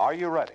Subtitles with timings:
[0.00, 0.52] Are you ready?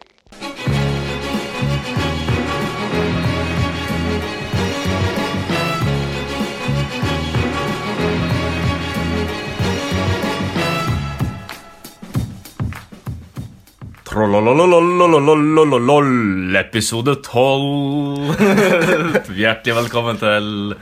[14.05, 19.27] Trollolololololololol, episode 12.
[19.41, 20.73] Hjertelig velkommen til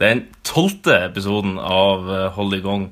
[0.00, 2.88] den tolvte episoden av Hold i gang.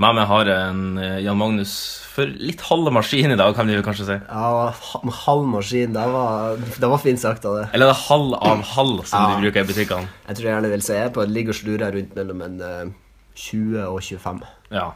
[0.00, 1.72] Med meg har jeg en eh, Jan Magnus
[2.10, 4.14] for litt halve maskin i dag, kan vi kanskje si.
[4.30, 7.66] Ja, ha- halv maskin, det var, det var fint sagt av det.
[7.76, 9.34] Eller det er halv av halv, som Ja.
[9.36, 10.08] de bruker i butikkene.
[10.28, 12.56] Jeg tror jeg gjerne vil si jeg er på ligger og slurer rundt mellom en
[12.64, 12.92] uh,
[13.36, 14.40] 20 og 25.
[14.72, 14.86] Ja.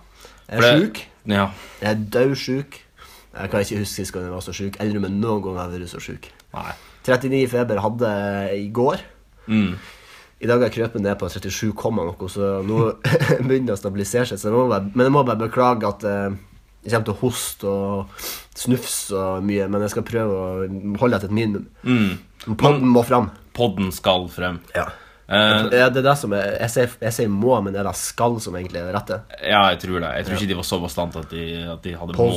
[0.48, 1.02] Jeg er det- sjuk.
[1.26, 1.46] Ja.
[1.82, 2.80] Jeg er dødsjuk.
[3.34, 4.76] Jeg kan ikke huske sist gang jeg var så sjuk.
[4.80, 6.30] Eller om jeg noen gang har vært så sjuk.
[6.54, 6.72] Nei.
[7.04, 9.00] 39 feber hadde jeg i går.
[9.48, 9.76] Mm.
[10.44, 12.80] I dag har krøpet ned på 37, komma noe, så nå
[13.46, 14.40] begynner det å stabilisere seg.
[14.42, 16.34] Så jeg bare, men jeg må bare beklage at eh,
[16.84, 18.26] jeg kommer til å hoste og
[18.60, 21.64] snufse og mye, men jeg skal prøve å holde etter et minimum.
[21.88, 22.52] Mm.
[22.60, 23.30] Podden må fram.
[23.56, 24.60] Podden skal frem.
[24.76, 24.90] Ja.
[25.24, 27.96] Uh, det er det som er, jeg, sier, jeg sier må, men det er det
[27.96, 29.20] skal som egentlig er det rette.
[29.40, 30.12] ja, jeg tror det.
[30.18, 32.28] Jeg tror ikke de var så bastante at de, at de hadde må.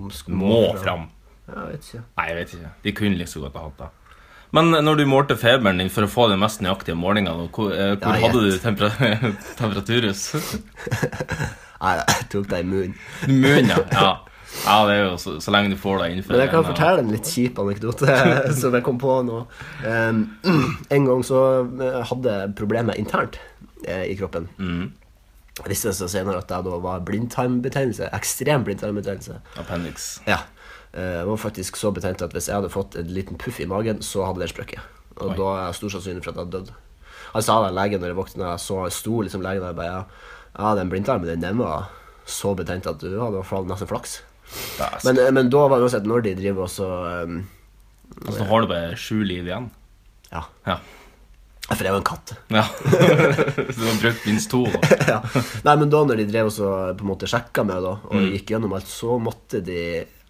[0.00, 1.10] Posten Må fram.
[1.50, 2.04] Ja, jeg vet ikke.
[2.16, 2.76] Nei, jeg vet ikke.
[2.86, 3.90] De kunne like så godt ha hatt det.
[4.56, 7.94] Men når du målte feberen din for å få den mest nøyaktige målinga, hvor, eh,
[8.00, 8.90] hvor Ja, hadde du tempera
[9.60, 10.24] temperaturhus?
[11.80, 12.98] Nei, jeg tok det i munnen.
[13.28, 13.84] Munnen, ja.
[14.00, 14.10] ja.
[14.64, 16.68] Ja, det er jo så, så lenge du får deg innenfor Men jeg kan en,
[16.72, 18.16] fortelle en litt kjip anekdote
[18.58, 19.44] som jeg kom på nå.
[19.86, 20.24] Um,
[20.96, 23.38] en gang så eh, hadde jeg problemer internt
[23.86, 24.48] eh, i kroppen.
[24.58, 24.88] Mm.
[25.60, 28.10] Jeg visste så senere at jeg da var blindtarmbetennelse.
[28.16, 29.38] Ekstrem blindtarmbetennelse.
[29.60, 30.10] Appendix.
[30.26, 30.42] Ja.
[30.94, 33.66] Eh, Jeg var faktisk så betent at hvis jeg hadde fått en liten puff i
[33.70, 34.80] magen, så hadde den sprukket.
[35.20, 35.36] Og Oi.
[35.36, 36.72] da er jeg stor sannsynlig for at jeg hadde dødd.
[37.34, 38.54] Han sa det legen når jeg våkna.
[38.58, 40.04] Så sto liksom legen der og bare
[40.58, 41.90] ja, den blindtarmen den den var
[42.26, 44.20] så betent at du hadde nesten flaks.
[45.04, 46.88] Men, eh, men da var det uansett når de driver og så
[47.24, 47.44] um,
[48.26, 49.68] Altså, har du bare sju liv igjen?
[50.32, 50.42] Ja.
[50.66, 50.80] Ja.
[51.70, 52.32] For jeg jo en katt.
[52.50, 52.64] ja.
[53.70, 54.64] Så du har brukt minst to,
[55.12, 55.20] ja.
[55.62, 58.16] Nei, men da når de drev og så på en måte sjekka meg da, og
[58.18, 58.32] Mm.
[58.34, 59.78] gikk gjennom alt, så måtte de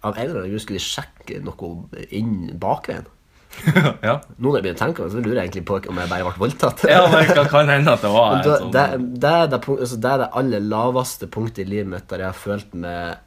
[0.01, 3.09] av en eller annen grunn skulle sjekke noe inn bakveien.
[4.07, 4.13] ja.
[4.39, 6.27] Nå når jeg begynner å tenke meg, så lurer jeg egentlig på om jeg bare
[6.29, 6.85] ble voldtatt.
[6.87, 8.85] ja, det hva kan hende at det var da, sånn det,
[9.25, 12.31] det, er det, altså, det er det aller laveste punktet i livet mitt der jeg
[12.31, 13.19] har følt meg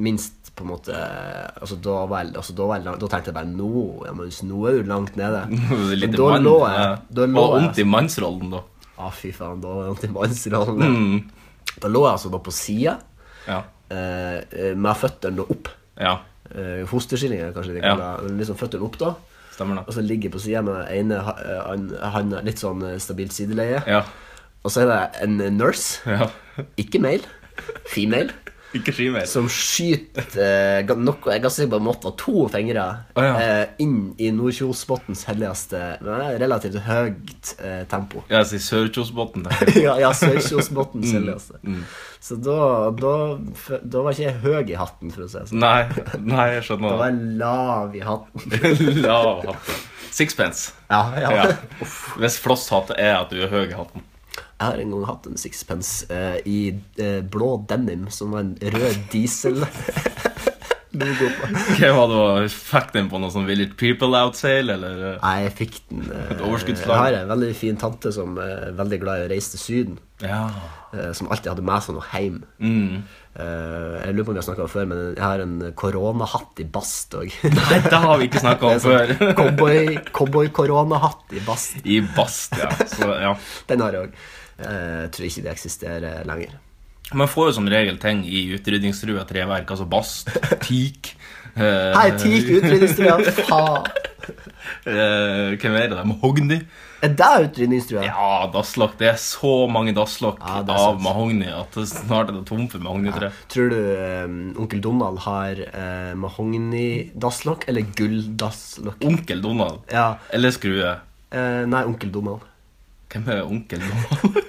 [0.00, 3.70] minst på en måte altså, da, var altså, da, var da tenkte jeg bare nå,
[4.06, 5.42] ja, men nå er du langt nede.
[5.92, 6.72] Men da mann, lå ja.
[6.76, 8.62] jeg Da lå Og vondt i mannsrollen, da.
[8.96, 10.96] ah, fy faen, da var det vondt i mannsrollen.
[10.96, 11.74] Mm.
[11.82, 12.96] Da lå jeg altså da på sida,
[13.46, 13.58] Ja.
[13.92, 15.68] eh, eh, med føttene opp.
[16.00, 16.18] Ja.
[16.46, 18.36] Uh, Fosterskillinger, kanskje de kaller det.
[18.38, 19.14] Liksom føttene opp, da.
[19.56, 23.32] Stemmer Og så ligger på sida med ene ha- eh, handa litt sånn eh, stabilt
[23.32, 23.80] sideleie.
[23.88, 24.02] Ja.
[24.62, 26.28] Og så er det en nurse, ja.
[26.76, 27.24] ikke male,
[27.88, 28.34] female.
[28.76, 29.26] Ikke skimer.
[29.28, 33.34] som skyter eh, noe Jeg er ganske sikker på måtte være to fingre oh, ja.
[33.40, 38.22] eh, inn i Nordkjosbotns helligste relativt høyt eh, tempo.
[38.32, 39.72] Ja, si Sørkjosbotn der.
[39.86, 41.82] ja, ja Sørkjosbotns Mm, mm.
[42.20, 43.12] Så da, da,
[43.82, 45.62] da var ikke jeg høy i hatten, for å si det sånn.
[45.62, 45.86] Nei,
[46.22, 48.56] nei, jeg Da var jeg lav i hatten.
[49.06, 49.84] Lav hatten.
[50.16, 50.72] Sixpence.
[50.88, 51.32] Ja, ja.
[51.36, 51.46] Ja.
[52.20, 54.04] Hvis flosshatt er at du er høy i hatten.
[54.56, 56.58] Jeg har en gang hatt en sixpence eh, i
[57.02, 59.60] eh, blå denim, som var en rød diesel.
[60.96, 61.48] Logo på.
[61.76, 65.18] Hvem hadde det, fikk den på noe sånn Village People Out-sale, eller?
[65.20, 66.88] Nei, jeg fikk den eh, Et overskuddslag.
[66.94, 69.98] Jeg har en veldig fin tante som er veldig glad i å reise til Syden.
[70.24, 70.46] Ja.
[70.96, 72.38] eh, Som alltid hadde med seg noe hjem.
[72.64, 73.02] Mm.
[73.36, 75.54] Eh, Jeg lurer på om vi har snakka om det før, men jeg har en
[75.82, 77.36] koronahatt i bast òg.
[77.58, 79.12] Nei, det har vi ikke snakka om før.
[80.16, 81.76] Cowboy-koronahatt i bast.
[81.84, 82.72] I bast, ja.
[82.88, 83.36] Så, ja.
[83.68, 84.16] Den har jeg òg.
[84.56, 86.56] Jeg tror ikke det eksisterer lenger.
[87.14, 90.32] Man får jo som regel ting i utrydningstrua treverk, altså bast,
[90.64, 91.12] teak
[91.54, 93.20] eh, Hei, teak utrydningstrua!
[93.46, 93.86] Faen!
[94.90, 96.02] eh, Hvem er det?
[96.10, 96.58] Mahogni?
[97.04, 98.02] Er det utrydningstrua?
[98.08, 98.96] Ja, dasslokk.
[98.98, 102.82] Det er så mange dasslokk Ja, av mahogni at det snart er det tomt for
[102.82, 103.30] mahognitre.
[103.52, 103.78] Tror du
[104.24, 109.04] um, onkel Donald har uh, mahogni-dasslokk eller gull-dasslokk?
[109.06, 109.84] Onkel Donald.
[109.92, 110.16] Ja.
[110.34, 110.96] Eller Skrue.
[111.30, 112.42] Uh, nei, onkel Donald.
[113.12, 114.36] Hvem er onkel Donald?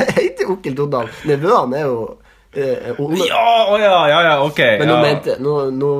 [0.00, 1.08] Jeg heter onkel Donald.
[1.28, 1.96] Nevøen er jo
[2.54, 3.18] eh, Ole.
[3.28, 4.60] ja, å ja, ja, ja, ok.
[4.80, 5.02] Men nå ja.
[5.04, 5.90] mente, nå, nå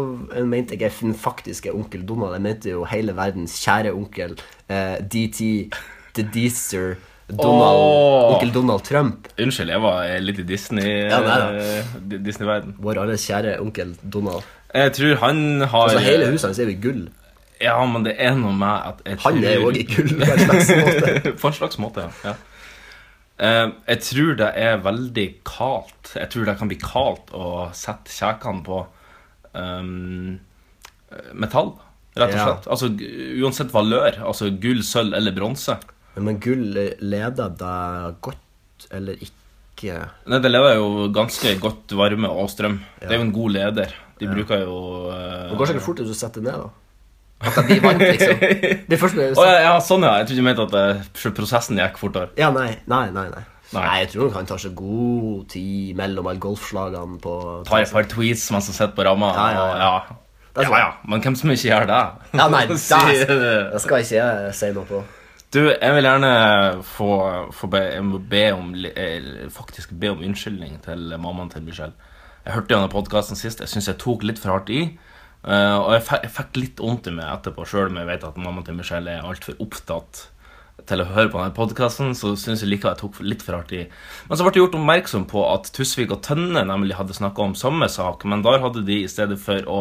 [0.48, 2.32] mente jeg den faktiske onkel Donald.
[2.38, 4.37] Jeg mente jo hele verdens kjære onkel
[4.70, 5.40] eh, DT,
[6.16, 6.96] The Deezer,
[7.31, 8.34] Donald, oh.
[8.34, 9.28] onkel Donald Trump.
[9.38, 11.20] Unnskyld, jeg var litt i Disney Ja,
[11.50, 12.75] eh, Di- Disney-verden.
[12.82, 14.46] Vår alles kjære onkel Donald.
[14.75, 17.08] Jeg tror han har Altså Hele huset hans er jo i gull.
[17.60, 20.30] Ja, men det er noe med at jeg Han er jo òg i gull på
[20.32, 21.32] en slags måte.
[21.42, 22.30] På en slags måte, ja.
[22.30, 22.36] ja.
[23.40, 26.14] Eh, jeg tror det er veldig kaldt.
[26.16, 28.80] Jeg tror det kan bli kaldt å sette kjekene på
[29.56, 30.38] um,
[31.32, 31.72] metall,
[32.16, 32.46] rett og Ja.
[32.48, 32.68] slett.
[32.72, 32.90] Altså
[33.44, 34.20] uansett valør.
[34.28, 35.76] Altså gull, sølv eller bronse.
[36.20, 36.66] Men gull
[37.00, 40.00] leder deg godt eller ikke?
[40.28, 42.80] Nei, Det leder jo ganske godt varme og strøm.
[43.00, 43.94] Det er jo en god leder.
[44.20, 44.76] De bruker jo
[45.08, 46.70] uh, Det går sikkert fort hvis du setter det ned, da.
[47.40, 48.42] At det blir varmt, liksom.
[48.88, 50.12] Det er først når Å, ja, ja, sånn ja.
[50.20, 52.32] Jeg trodde du mente at uh, prosessen gikk fortere.
[52.40, 53.28] Ja, nei, nei, nei.
[53.32, 53.44] nei.
[53.70, 53.84] Nei.
[53.87, 57.34] Nei, jeg tror nok han tar seg god tid mellom alle golfslagene på
[57.69, 59.28] Tar et par tweets mens han sitter på ramma.
[59.37, 59.76] Ja, ja, ja.
[59.84, 60.16] ja.
[60.50, 60.81] Er Ja, sånn.
[60.82, 62.00] ja, men hvem som ikke gjør det?
[62.34, 62.98] Ja, nei, Si
[63.31, 65.04] det- skal ikke jeg si noe på.
[65.54, 66.32] Du, jeg vil gjerne
[66.86, 67.10] få,
[67.54, 71.94] få be, jeg må be om eh, Faktisk be om unnskyldning til mammaen til Michelle.
[72.44, 73.62] Jeg hørte denne podkasten sist.
[73.62, 74.84] Jeg syns jeg tok litt for hardt i.
[75.46, 78.38] eh, og jeg, jeg fikk litt vondt i meg etterpå, sjøl om jeg vet at
[78.40, 80.26] mamma til Michelle er altfor opptatt
[80.88, 83.75] til å høre på denne podkasten, så syns jeg likevel jeg tok litt for hardt
[83.76, 83.84] i.
[84.28, 87.56] Men så ble det gjort oppmerksom på at Tusvik og Tønne nemlig hadde snakka om
[87.58, 89.81] samme sak, men der hadde de i stedet for å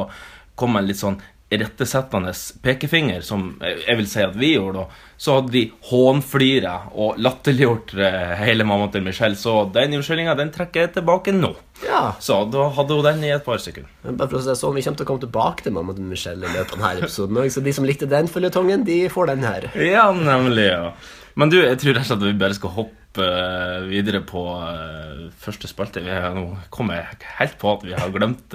[0.60, 2.32] komme med en litt sånn rettesettende
[2.62, 7.18] pekefinger, som jeg jeg vil si at vi gjorde, da, så hadde de hånflira og
[7.18, 9.36] latterliggjort eh, hele mammaen til Michelle.
[9.40, 11.56] Så den unnskyldninga den trekker jeg tilbake nå.
[11.86, 13.90] Ja, Så da hadde hun den i et par sekunder.
[14.04, 16.04] men bare for å si sånn, Vi kommer til å komme tilbake til mamma til
[16.12, 17.50] Michelle i løpet av denne episoden.
[17.50, 19.70] Så de som likte den føljetongen, de får den her.
[19.76, 20.68] Ja, nemlig.
[20.70, 20.94] ja.
[21.36, 24.44] Men du, jeg tror rett og slett at vi bare skal hoppe eh, videre på
[24.60, 26.04] eh, første spalte.
[26.04, 28.54] Nå kommet helt på at vi har glemt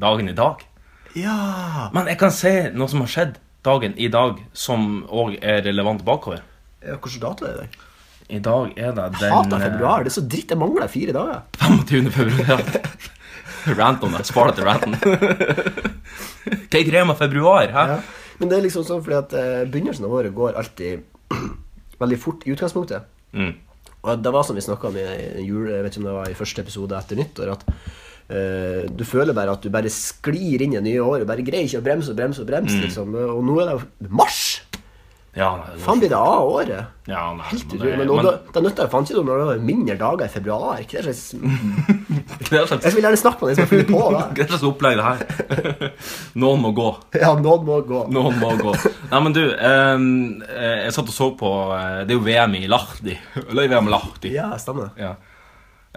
[0.00, 0.64] dagen i dag.
[1.18, 5.60] Ja Men jeg kan se noe som har skjedd dagen i dag, som òg er
[5.66, 6.40] relevant bakover.
[6.80, 7.80] Ja, Hvilken dato er det i dag?
[8.30, 10.04] I dag er det den Jeg Hater eh, februar.
[10.04, 10.54] Det er så dritt.
[10.54, 11.42] Jeg mangler fire dager.
[11.60, 12.10] 25.
[12.14, 12.62] februar.
[13.80, 14.24] Rant om det.
[14.30, 14.96] Spar det til ranten.
[16.70, 17.68] Hva er greia med februar?
[17.74, 17.86] Hæ?
[17.92, 17.98] Ja.
[18.40, 21.02] Men det er liksom sånn fordi at eh, begynnelsen av året går alltid
[22.00, 23.10] veldig fort i utgangspunktet.
[23.36, 23.52] Mm.
[24.00, 25.04] Og det var som vi snakka om i
[25.44, 27.66] jul, jeg vet ikke om det var i første episode etter nyttår, at
[28.30, 31.26] du føler bare at du bare sklir inn i nye nye året.
[31.26, 33.14] Bare greier ikke å bremse og bremse og bremse, liksom.
[33.34, 34.42] Og nå er det mars!
[35.30, 35.48] Ja,
[35.78, 36.86] Faen blir det av året?
[37.06, 37.90] ja, nei, Helt men utrolig.
[37.90, 40.80] det- Men, men- da, nytter det faen ikke når det var mindre dager i februar.
[40.82, 41.34] Ikke det slags
[42.50, 44.24] er slags Jeg vil gjerne snakke med den som har funnet på det.
[44.40, 45.92] Hva slags opplegg det her?
[46.42, 46.88] Noen må gå.
[47.14, 48.02] Ja, noen må gå.
[48.10, 48.74] Noen må gå.
[49.12, 50.04] Nei, men du, eh,
[50.82, 53.14] jeg satt og så på eh, Det er jo VM i Lahti.
[53.46, 54.34] Eller VM i Lahti.
[54.34, 54.90] Ja, stemmer.
[54.98, 55.14] Ja.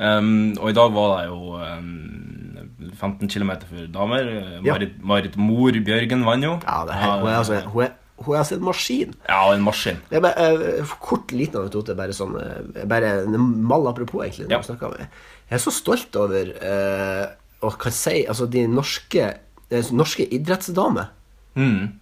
[0.02, 4.32] Ehm, og i dag var det jo um, 15 km for damer.
[4.64, 4.74] Ja.
[4.74, 6.56] Marit, Marit Mor Bjørgen vant jo.
[6.64, 7.94] Ja, det er, hun er altså hun er,
[8.24, 9.14] hun er altså en maskin.
[9.30, 10.02] Ja, en maskin.
[10.10, 10.50] Det er bare,
[10.82, 11.96] uh, kort, liten anekdote.
[11.98, 13.38] Bare sånn eh, Bare en
[13.70, 14.50] mal apropos, egentlig.
[14.52, 14.62] Ja.
[14.64, 17.26] Jeg er så stolt over uh,
[17.64, 19.30] å kan si Altså, de norske,
[19.70, 21.12] eh, norske idrettsdamer.
[21.54, 22.00] Mm.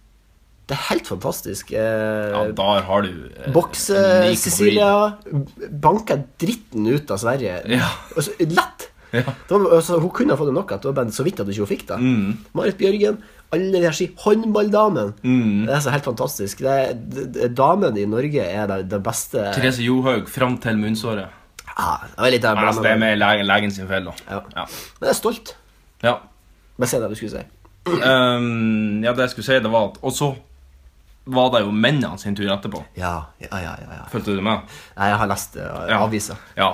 [0.70, 1.72] Det er helt fantastisk.
[1.74, 4.90] Eh, Ja, der har du eh, Bokse-Cecilia
[5.82, 7.58] banka dritten ut av Sverige.
[7.72, 7.88] Ja.
[8.16, 8.88] Altså, lett!
[9.12, 9.26] Ja.
[9.50, 11.48] Var, altså, hun kunne ha fått det nok, at det var bare så vidt at
[11.48, 11.98] hun ikke fikk det.
[12.00, 12.30] Mm.
[12.56, 13.18] Marit Bjørgen,
[13.52, 15.10] alle de her si håndballdamen.
[15.20, 15.66] Mm.
[15.68, 16.62] Det er så helt fantastisk.
[17.58, 21.28] Damene i Norge er det, det beste Therese Johaug fram til munnsåret.
[21.74, 24.14] ja, Det litt altså, det er med legen, legen sin feil, da.
[24.30, 24.40] Ja.
[24.62, 24.64] Ja.
[25.00, 25.56] Men jeg er stolt.
[26.06, 26.16] ja.
[26.80, 27.44] Bare si det du skulle si.
[27.92, 30.30] Um, ja, det jeg skulle si, det var at Og så
[31.24, 32.82] var det jo mennene sin tur etterpå.
[32.98, 33.74] Ja, ja, ja.
[33.78, 34.04] ja, ja.
[34.10, 34.64] Fulgte du med?
[34.96, 36.00] Nei, Jeg har lest uh, Ja.
[36.06, 36.36] aviser.
[36.56, 36.72] Ja.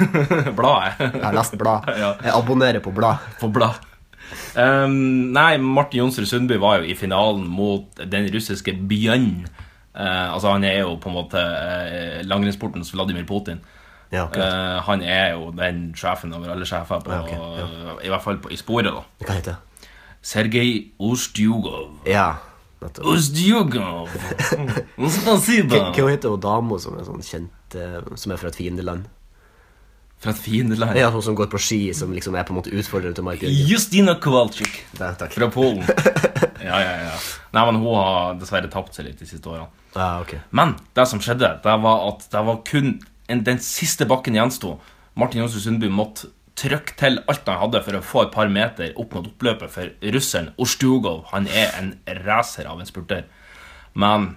[0.58, 0.98] Bladet.
[1.00, 1.88] Jeg har lest blad.
[2.02, 2.14] Ja.
[2.22, 3.22] Jeg abonnerer på blad.
[3.40, 3.78] På blad.
[4.56, 9.44] Um, nei, Martin Jonsrud Sundby var jo i finalen mot den russiske Bjørn.
[9.94, 13.60] Uh, altså Han er jo på en måte uh, langrennssportens Vladimir Putin.
[14.14, 14.28] Ja.
[14.30, 18.36] Eh, han er jo den sjefen over alle sjefer, på, Ja, ok, i hvert fall
[18.38, 18.92] på, i sporet.
[18.94, 19.88] da Hva heter det?
[20.22, 20.68] Sergej
[21.02, 21.96] Ostjugov.
[22.06, 22.28] Ja!
[22.84, 23.10] Hva
[25.94, 27.76] hva heter hun dama som er sånn kjent
[28.20, 29.06] Som er fra et fiendeland?
[30.24, 30.96] Fra et fiendeland.
[30.96, 33.56] Ja, hun som går på ski, som liksom er på en måte utfordreren til Bjørgen.
[33.68, 34.78] Justina Kowalczyk.
[35.00, 35.12] Ja.
[35.20, 35.84] Fra Polen.
[36.64, 37.16] Ja, ja, ja.
[37.52, 39.68] Nei, men hun har dessverre tapt seg litt de siste årene.
[39.94, 40.40] Ja, okay.
[40.54, 42.94] Men det som skjedde, det var at det var kun
[43.28, 44.78] en, den siste bakken gjensto.
[45.18, 48.94] Martin Johnsrud Sundby måtte trykke til alt han hadde for å få et par meter
[49.00, 51.94] opp mot oppløpet, for russeren Ostjugov han er en
[52.24, 53.26] racer av en spurter.
[53.98, 54.34] Men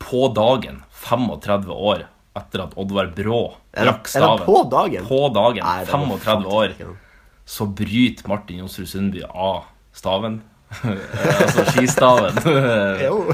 [0.00, 2.06] på dagen, 35 år
[2.38, 3.40] etter at Oddvar Brå
[3.74, 5.06] rakk staven på dagen?
[5.08, 6.76] På dagen, Nei, 35 år,
[7.44, 10.40] så bryter Martin Jonsrud Sundby av staven.
[10.86, 12.38] altså skistaven.
[13.06, 13.24] Jo.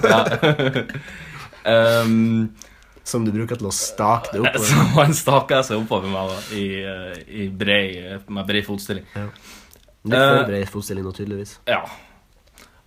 [1.68, 2.56] um,
[3.07, 4.67] Som du bruker til å stake det oppover.
[4.67, 9.07] Som han staker seg oppover meg i, eh, i brei, med brei fotstilling.
[10.07, 11.57] Litt for bred fotstilling nå, tydeligvis.
[11.71, 11.85] Ja.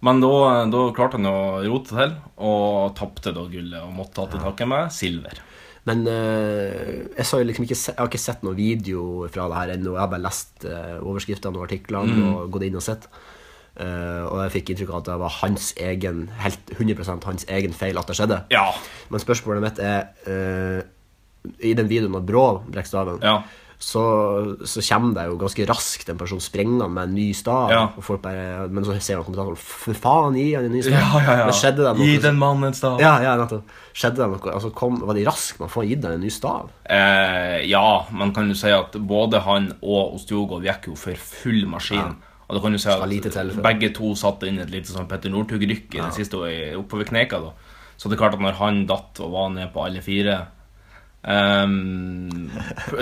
[0.04, 0.30] Men da,
[0.72, 4.68] da klarte han å rote til, og tapte da gullet og måtte ta til takke
[4.72, 5.40] med silver.
[5.88, 9.96] Men uh, jeg, liksom ikke jeg har ikke sett noen video fra det her ennå.
[9.96, 12.34] Jeg har bare lest uh, overskriftene og artiklene Mm.
[12.36, 13.08] og gått inn og sett.
[13.80, 17.72] Eh, og jeg fikk inntrykk av at det var hans egen, helt 100% hans egen
[17.72, 18.42] feil at det skjedde.
[18.52, 18.66] Ja.
[19.08, 20.82] Men spørsmålet mitt er uh,
[21.64, 23.38] I den videoen av Brå brekker staven, Ja.
[23.80, 24.04] så,
[24.68, 27.72] så kommer det jo ganske raskt en person sprengende med en ny stav.
[27.72, 27.86] Ja.
[27.96, 31.00] Og folk bare, men så ser man kommentatoren For faen, gi han en ny stav!
[31.00, 31.48] Ja, ja, ja.
[31.48, 32.12] Men skjedde det noe?
[32.12, 33.00] Gi den mannen en stav.
[33.00, 33.38] Ja, ja.
[33.96, 34.56] Skjedde det noe?
[34.60, 36.68] Altså, kom, var de raske med å få gitt han en ny stav?
[36.84, 41.64] Eh, ja, men kan du si at både han og Ostjogov gikk jo for full
[41.72, 42.20] maskin.
[42.50, 45.30] Og da kan du si lite at Begge to satte inn et lite sånn Petter
[45.30, 46.40] Northug-rykk i den siste
[46.80, 47.38] oppover kneka.
[47.44, 47.52] da
[47.96, 50.40] Så det er klart at når han datt og var ned på alle fire
[51.22, 52.50] um,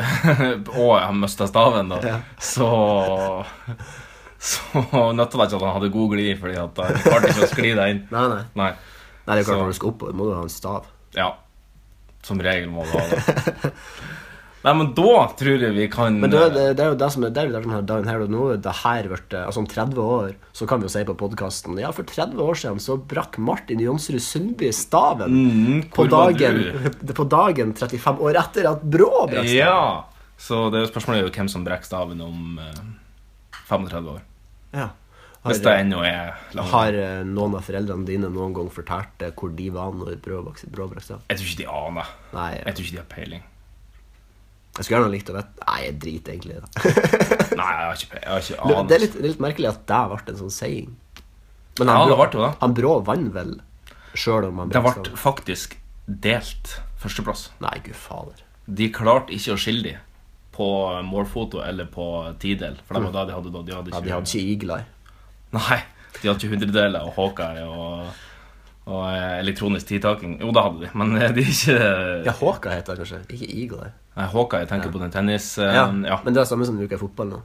[0.84, 2.20] Og han mista staven, da, Ja.
[2.40, 3.46] så
[4.38, 4.84] Så
[5.16, 7.72] nytta det ikke at han hadde god glid, Fordi at han klarte ikke å skli
[7.80, 8.04] deg inn.
[8.12, 8.44] Nei, nei.
[8.60, 8.72] Nei.
[9.26, 10.92] nei det er klart Så- Når du skal opp, må du ha en stav.
[11.16, 11.32] Ja.
[12.28, 13.72] Som regel må du ha det.
[14.68, 17.24] Nei, men da tror jeg vi kan Men det, det, det er jo det som
[17.24, 18.42] er, det er jo er dagen her og nå.
[18.60, 21.94] Det her ble, altså Om 30 år så kan vi jo si på podkasten Ja,
[21.96, 25.32] for 30 år siden så brakk Martin Jonsrud Sundby staven.
[25.32, 26.60] Mm, på, dagen,
[27.16, 29.56] på dagen 35 år etter at Brå brakk staven.
[29.56, 30.06] Ja.
[30.38, 32.86] Så det er jo spørsmålet er jo hvem som brekker staven om eh,
[33.72, 34.24] 35 år.
[34.76, 34.92] Ja.
[35.48, 36.74] Hvis det Har, ennå er langt.
[36.74, 40.42] har eh, noen av foreldrene dine noen gang fortalt eh, hvor de var når Brå
[40.44, 41.24] brakk staven?
[41.32, 42.18] Jeg tror ikke de aner.
[42.36, 43.54] Nei, Jeg tror ikke de har peiling.
[44.78, 46.70] Jeg skulle gjerne likt å vite Nei, jeg driter egentlig i det.
[47.60, 48.88] Nei, jeg har ikke, jeg har ikke Det anelse.
[48.88, 50.92] det er litt, det er litt merkelig at det ble en sånn saying.
[51.80, 52.52] Men Ja, han, det Brå, ble jo det.
[52.62, 53.54] han Brå vant vel,
[54.18, 55.22] sjøl om han Det brakk ble staven?
[55.24, 57.48] faktisk delt førsteplass.
[57.62, 58.44] Nei, gud fader.
[58.68, 59.96] De klarte ikke å skille de
[60.58, 60.68] på
[61.06, 62.06] målfoto eller på
[62.42, 62.80] tidel.
[62.88, 63.62] For det var da de hadde da.
[63.68, 64.88] De hadde Ja, ikke, de hadde ikke igler.
[65.54, 65.78] Nei,
[66.22, 68.24] de hadde ikke hundredeler og Hawkeye og,
[68.90, 70.40] og eh, elektronisk tidtaking.
[70.42, 71.78] Jo, det hadde de, men eh, de ikke
[72.26, 73.92] Ja, Håka heter det kanskje, ikke Eagle.
[74.18, 75.58] Hawkeye, jeg tenker på den tennis...
[75.62, 75.86] eh, Ja.
[75.92, 77.42] Men det er samme som du bruker i fotball nå.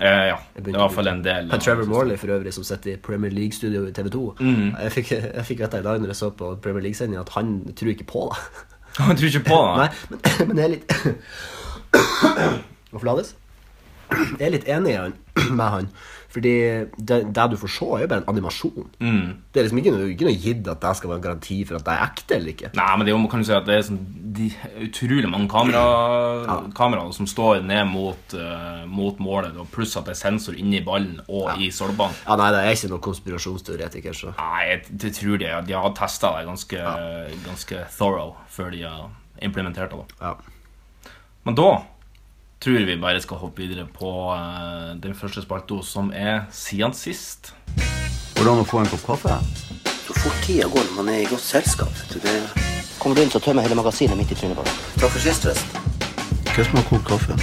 [0.00, 0.38] Eh, ja.
[0.56, 1.50] Det i hvert fall en del.
[1.52, 4.22] Av- Trevor Morley for øvrig, som sitter i Premier League-studio i TV 2.
[4.40, 4.70] Mm.
[4.82, 7.52] Jeg fikk, jeg fikk vite i dag når jeg så på Premier League-sendinga, at han
[7.76, 8.40] tror ikke på det.
[9.04, 9.76] Han tror ikke på det.
[9.78, 10.92] Nei, men, men jeg er litt
[12.94, 13.32] Hvorfor lades?
[14.38, 14.94] Jeg er litt enig
[15.58, 15.88] med han.
[16.34, 16.54] Fordi
[16.98, 18.88] det, det du får se, er jo bare en animasjon.
[18.98, 19.26] Mm.
[19.54, 21.78] Det er liksom ikke noe, ikke noe gitt at det skal være en garanti for
[21.78, 22.70] at det er ekte eller ikke.
[22.74, 24.00] Nei, men det er jo, kan du si at det er sånn
[24.34, 24.48] de,
[24.88, 25.84] utrolig mange kamera,
[26.74, 31.20] kameraer som står ned mot, uh, mot målet, pluss at det er sensor inni ballen
[31.28, 32.18] og i solbanen.
[32.26, 35.94] Ja, Nei, det er ikke noen konspirasjonsteoretiker, så Nei, jeg, jeg tror de, de har
[36.00, 36.90] testa det ganske,
[37.46, 39.06] ganske thorough før de har
[39.44, 40.02] implementert det.
[40.18, 40.32] da.
[40.32, 41.12] ja.
[41.44, 41.70] Men da
[42.64, 47.52] tror vi bare skal hoppe videre på eh, den første spalta, som er siden sist.
[48.38, 49.34] Hvordan å få en kopp kaffe?
[50.06, 51.92] Så fort tida går når man er i godt selskap.
[52.14, 52.32] Det...
[53.02, 54.78] Kommer du inn, så tømmer hele magasinet midt i trynet på deg.
[55.02, 55.90] Takk for sist, forresten.
[56.54, 57.36] Hva som har kokt kaffe?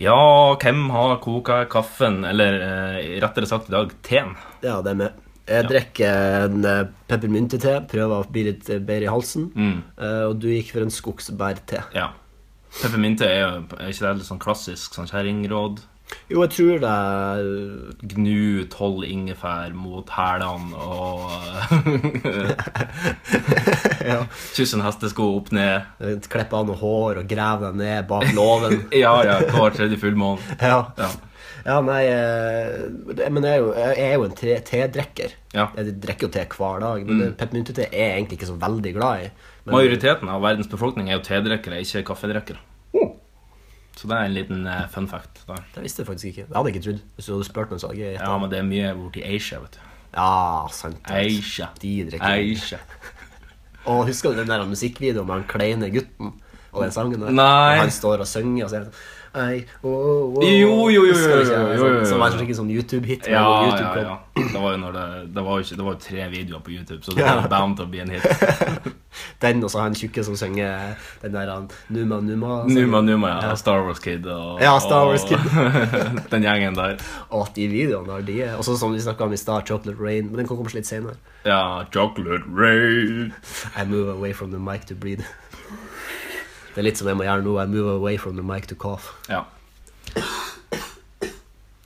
[0.00, 0.18] Ja,
[0.58, 4.34] hvem har koka kaffen, eller eh, rettere sagt i dag, teen?
[4.64, 5.22] Ja, det er med.
[5.46, 9.48] Jeg drikker en eh, peppermyntete, prøver å bli litt bedre i halsen.
[9.54, 9.78] Mm.
[10.02, 11.86] og du gikk for en skogsbærte.
[11.94, 12.10] Ja.
[12.82, 15.76] Peppermynte er jo er ikke det litt sånn klassisk sånn kjerringråd?
[16.28, 17.40] Jo, jeg tror det er
[18.14, 21.20] Gnu tolv ingefær mot hælene og
[24.10, 24.18] ja,
[24.56, 25.76] kysse en hestesko opp ned.
[26.30, 28.74] Klippe av noe hår og grave deg ned bak låven.
[29.04, 30.40] Ja, ja, hver tredje fullmåne.
[30.60, 30.80] ja.
[31.00, 31.08] Ja.
[31.64, 35.30] ja, nei eh, Men jeg er jo, jeg er jo en te- tedrikker.
[35.56, 35.64] Ja.
[35.76, 36.98] Jeg drikker jo te hver dag.
[37.08, 37.34] Men mm.
[37.40, 39.28] peppermyntete er jeg egentlig ikke så veldig glad i.
[39.64, 42.60] Men, Majoriteten av verdens befolkning er jo tedrikkere, ikke kaffedrikkere.
[43.94, 45.44] Så det er en liten uh, fun fact.
[45.46, 45.62] der.
[45.74, 46.46] Det visste jeg faktisk ikke.
[46.48, 47.02] Det hadde jeg ikke trodd.
[47.14, 49.60] Hvis du hadde spurt meg, så hadde jeg Ja, men det er mye borti Asia,
[49.62, 49.84] vet du.
[50.16, 51.10] Ja, sant.
[51.10, 51.68] Asia.
[51.82, 52.26] De drikker.
[52.26, 52.78] Asia.
[53.90, 56.32] Og husker du den der musikkvideoen med han kleine gutten
[56.72, 57.30] og den sangen der?
[57.30, 57.76] Nei.
[57.76, 58.86] Og han står og synger og sier
[59.34, 62.04] Ei, oh, oh, Jo, jo, jo, jo, jo, jo, jo.
[62.06, 63.26] Som var en skikkelig sånn YouTube-hit.
[63.26, 64.44] Ja, YouTube ja, ja.
[64.52, 67.00] Det var jo, det, det var jo ikke, det var jo tre videoer på YouTube,
[67.02, 68.94] så det var bound til å bli en hit.
[69.42, 72.62] Den og så han tjukke som synger den der han, Numa Numa.
[72.66, 73.52] Numa Numa, ja.
[73.58, 75.38] Star Wars Kid og, Ja, Star Wars Kid.
[76.32, 76.98] den gjengen der.
[77.30, 80.30] Og de videoene der, de Og så som vi snakka om i stad, Chocolate Rain.
[80.30, 81.18] Men den kan komme litt senere.
[81.46, 83.34] Ja, Chocolate Rain.
[83.80, 85.26] I move away from the mic to breathe.
[86.74, 87.54] Det er litt som jeg må gjøre nå.
[87.62, 89.12] I move away from the mic to cough.
[89.30, 89.44] Ja.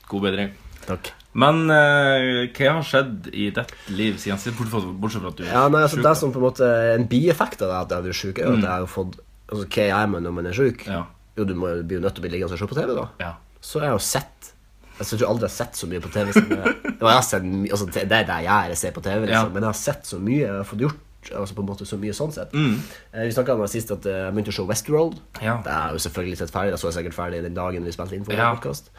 [0.08, 0.54] God bedring.
[0.88, 1.10] Takk.
[1.38, 5.50] Men uh, hva har skjedd i ditt liv siden sist, bortsett fra, at du er
[5.52, 8.06] Ja, nei, altså sjuk, Det som på en måte En bieffekt av det at jeg
[8.06, 10.56] vært sjuk, er jo at jeg har fått Altså, Hva gjør man når man er
[10.56, 10.86] sjuk?
[10.88, 11.02] Ja.
[11.36, 13.04] Jo, du må jo jo nødt til å bli liggende og se på TV, da.
[13.20, 13.30] Ja.
[13.60, 14.50] Så jeg har jo sett
[14.96, 17.26] Altså, Jeg tror aldri jeg har sett så mye på TV som jeg, jeg har
[17.28, 19.36] sett, altså, det er det jeg gjør, jeg ser på TV, liksom.
[19.36, 19.52] Ja.
[19.52, 20.40] men jeg har sett så mye.
[20.40, 22.52] Jeg har fått gjort altså på en måte så mye sånn sett.
[22.54, 22.76] Mm.
[23.12, 25.18] Eh, vi snakka om det sist at eh, jeg begynte å se Westworld.
[25.42, 25.56] Ja.
[25.64, 26.72] Det er jo selvfølgelig sett ferdig.
[26.72, 28.52] Det så jeg sikkert ferdig den dagen vi spilte inn for Ja.
[28.54, 28.90] podkast.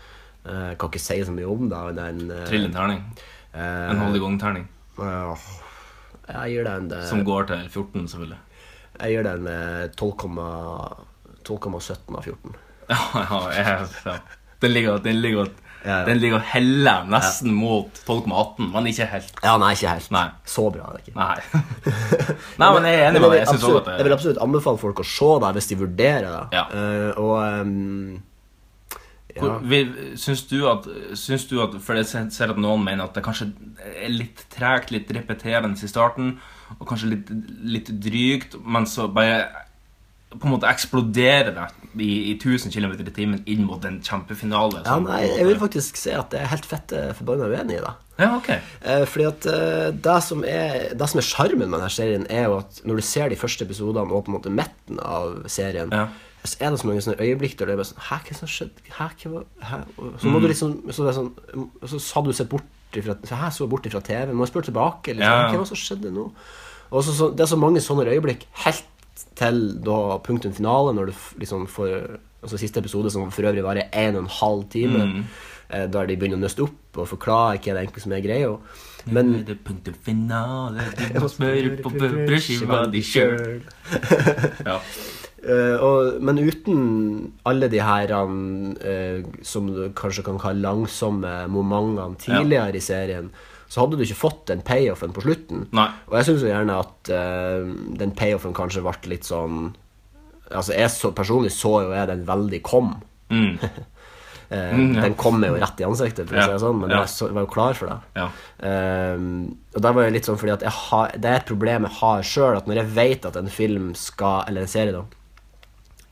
[0.45, 1.79] Uh, kan ikke si så mye om det.
[1.97, 3.01] Den, uh, Trill en terning.
[3.53, 4.67] eh, En hold i gang-terning.
[4.97, 5.35] Uh,
[6.29, 8.37] jeg gir den en eh, Som går til 14, selvfølgelig.
[9.01, 11.05] Jeg gir den en eh, 12,17
[11.43, 12.55] 12,17 av 14.
[12.89, 14.15] Ja, ja, jeg, ja.
[14.61, 15.49] Den ligger, ligger,
[15.85, 16.05] Ja, ja.
[16.09, 19.37] den ligger og heller nesten mot 12,18, men ikke helt.
[19.45, 20.09] Ja, nei, ikke helt.
[20.11, 20.25] Nei.
[20.43, 21.15] Så bra er det ikke.
[21.15, 21.37] Nei.
[22.61, 23.37] Nei, men jeg er enig med deg.
[23.39, 26.43] jeg, absolutt, også jeg vil absolutt anbefale folk å se det hvis de vurderer det.
[26.57, 26.65] Ja.
[26.73, 28.17] Uh, og um,
[29.37, 29.55] ja.
[30.19, 33.21] Syns du at Syns du at For jeg ser ser at noen mener at det
[33.23, 33.51] kanskje
[33.93, 36.33] er litt tregt, litt repeterende i starten,
[36.75, 37.29] og kanskje litt,
[37.77, 39.67] litt drygt, men så bare
[40.29, 41.67] på en måte eksploderer det
[42.05, 44.83] i, i 1000 km i timen inn mot en kjempefinale.
[44.85, 47.93] ja, nei, jeg vil faktisk si at jeg er helt fett forbanna uenig i det.
[48.19, 48.49] Ja, ok.
[48.51, 52.49] Eh, fordi at eh, det som er Det som er sjarmen med denne serien, er
[52.49, 55.89] jo at når du ser de første episodene og på en måte midten av serien,
[55.95, 56.07] Ja.
[56.43, 58.47] så er det så mange sånne øyeblikk der det er bare sånn Hæ, hva som
[58.47, 58.85] skjedde?
[58.99, 59.79] Hæ, hva Hæ?
[60.19, 61.31] Så må du liksom Så, det sånn,
[61.87, 64.33] så hadde du sett bort ifra Så Hæ, så bort ifra TV.
[64.33, 65.15] Må jeg spørre tilbake?
[65.15, 65.47] Liksom, Ja.
[65.49, 66.29] Hva var det som skjedde nå?
[66.91, 68.85] Og så, så, det er så mange sånne øyeblikk helt
[69.39, 73.89] til da punktum finale, når du liksom får Altså siste episode, som for øvrig varer
[73.99, 75.25] en og en halv time,
[75.75, 78.53] eh, der de begynner å nøste opp og forklare hva det egentlig som er greia.
[79.11, 83.59] Men det er punktum finale, du må smøre på brødskiva di sjøl.
[84.63, 84.77] Ja.
[85.43, 86.79] Eh, og, men uten
[87.47, 93.29] alle de her uh, som du kanskje kan kalle langsomme momentene tidligere i serien,
[93.69, 95.67] så hadde du ikke fått den payoffen på slutten.
[95.77, 95.85] Nei.
[96.09, 97.69] Og jeg syns gjerne at uh,
[98.01, 99.69] den payoffen kanskje ble litt sånn
[100.49, 102.95] Altså jeg så, Personlig så jo jeg den veldig kom.
[103.29, 103.59] Mm.
[104.49, 105.01] Eh, Mm, ja.
[105.01, 107.03] Den kom jo rett i ansiktet, for å si det sånn, men ja.
[107.03, 107.97] jeg så, var jo klar for det.
[108.17, 108.23] Ja.
[108.65, 109.27] Ehm,
[109.75, 112.25] og da var jeg litt sånn fordi at har, det er et problem jeg har
[112.25, 115.03] sjøl, at når jeg vet at en film skal Eller en serie, da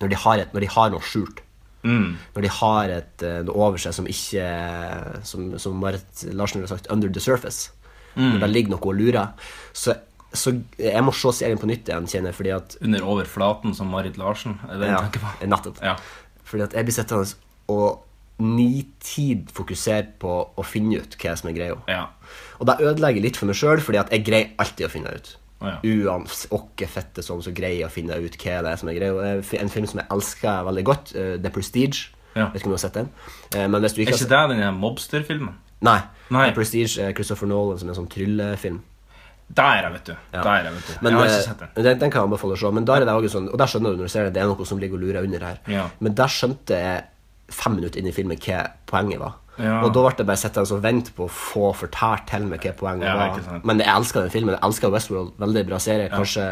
[0.04, 1.42] Når de har, et, når de har noe skjult,
[1.88, 2.18] Mm.
[2.36, 4.44] når de har et, eh, noe over seg som ikke
[5.24, 7.72] Som, som Marit Larsen ville sagt 'under the surface',
[8.18, 9.28] når det ligger noe og lurer,
[9.74, 9.94] så,
[10.34, 14.60] så jeg må se serien på nytt igjen, kjenner jeg, Under overflaten som Marit Larsen.
[14.66, 15.48] Er det det ja, tenker på?
[15.54, 15.82] Nettopp.
[15.86, 15.96] Ja.
[16.44, 17.36] Fordi at jeg blir sittende
[17.68, 18.04] og
[18.40, 21.78] nitid fokusere på å finne ut hva som er greia.
[21.90, 22.08] Ja.
[22.62, 25.32] Og det ødelegger litt for meg sjøl, fordi at jeg greier alltid å finne ut.
[25.58, 25.78] Å, ja.
[25.82, 29.14] Uansett fette sånn, så greier å finne ut hva det er som er greia.
[29.26, 32.12] Er En film som jeg elsker veldig godt, uh, The Prestige.
[32.38, 32.52] Ja.
[32.52, 33.10] Vet ikke om du har sett den?
[33.56, 34.82] Uh, Men hvis du Er ikke ikke har det den mobsterfilmen?
[34.82, 35.56] mobster-filmen?
[35.82, 36.00] Nei.
[36.30, 36.50] Nei.
[36.50, 38.80] The Prestige er Christopher Nolan som er en sånn tryllefilm.
[39.58, 40.16] Der er vet du.
[40.34, 40.42] Ja.
[40.44, 40.94] Der er vet du.
[41.02, 41.70] Men, jeg har ikke eh, sett den.
[41.76, 42.00] den.
[42.02, 42.72] Den kan jeg anbefale å se.
[42.76, 44.42] Men der er det også sånn, og der skjønner du når du ser det, det
[44.44, 45.62] er noe som ligger og lurer under her.
[45.72, 45.86] Ja.
[46.04, 47.06] Men der skjønte jeg
[47.56, 49.38] fem minutter inn i filmen hva poenget var.
[49.58, 49.80] Ja.
[49.84, 52.74] Og da ble det bare sittende og vente på å få fortalt til meg hva
[52.78, 53.38] poenget var.
[53.42, 54.54] Ja, Men jeg elsker den filmen.
[54.56, 55.32] Jeg elsker Westworld.
[55.42, 56.10] Veldig bra serie.
[56.14, 56.44] Kanskje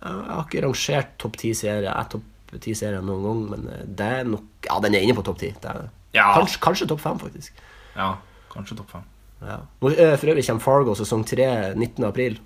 [0.00, 1.88] Jeg har ikke rangert topp ti serier.
[1.90, 5.14] Jeg topp ti serier noen gang, men eh, det er nok Ja, den er inne
[5.18, 5.50] på topp ti.
[5.60, 7.52] Kanskje, kanskje topp fem, faktisk.
[7.96, 8.14] Ja,
[8.54, 9.04] kanskje topp fem.
[9.42, 9.60] Ja.
[9.90, 12.04] Eh, For øvrig kommer Fargo sesong tre 19.
[12.08, 12.38] april.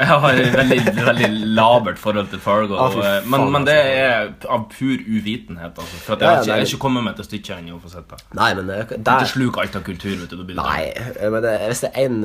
[0.00, 2.76] Jeg har et veldig, veldig labert forhold til Fargo.
[2.80, 4.46] Ah, fy eh, men, men det altså.
[4.46, 5.76] er av pur uvitenhet.
[5.76, 7.80] Altså, for jeg, Ja, har ikke, jeg er- ikke kommet meg til stykket ennå.
[8.38, 10.14] Nei, men det, det sluk alt av kultur.
[10.22, 12.16] vet du, det Nei, eh, men det, hvis det er én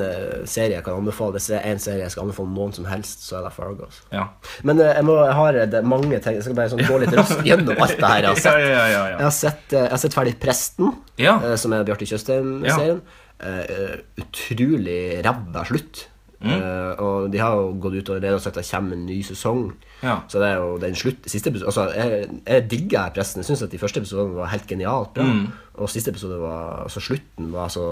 [0.48, 3.26] serie jeg kan anbefale Hvis det er en serie jeg skal anbefale noen som helst,
[3.28, 3.84] så er det Fargo.
[3.90, 4.02] altså.
[4.12, 4.24] Ja.
[4.62, 6.98] Men eh, jeg, må, jeg har eh, det, mange ting Jeg skal bare sånn gå
[7.04, 8.58] litt raskt gjennom alt det her jeg har sett.
[8.64, 9.16] Ja, ja, ja, ja.
[9.20, 13.00] Jeg har sett, eh, jeg har sett ferdig Presten, eh, som er Bjarte Tjøstheim-serien.
[13.36, 16.06] Uh, utrolig ræva slutt.
[16.36, 16.50] Mm.
[16.52, 19.16] Uh, og de har jo gått ut og allerede sagt at det kommer en ny
[19.24, 19.62] sesong.
[20.02, 20.18] Ja.
[20.28, 23.40] Så det er jo den slutt, siste episode Altså, jeg, jeg digger pressen.
[23.40, 25.24] Jeg syns at de første episodene var helt genialt bra.
[25.24, 25.46] Mm.
[25.80, 27.86] Og siste episode var Altså, slutten var så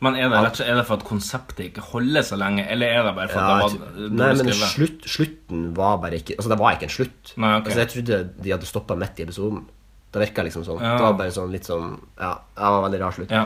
[0.00, 3.04] Men er det, rett er det for at konseptet ikke holder så lenge, eller er
[3.04, 6.54] det bare for Ja, at det var nei, men slutt, slutten var bare ikke Altså,
[6.54, 7.34] det var ikke en slutt.
[7.36, 7.66] Nei, okay.
[7.66, 9.66] Altså, jeg trodde de hadde stoppa midt i episoden.
[10.10, 10.80] Det virka liksom sånn.
[10.82, 10.96] Ja.
[10.96, 13.36] Det var bare sånn litt sånn Ja, det var en veldig rar slutt.
[13.36, 13.44] Ja.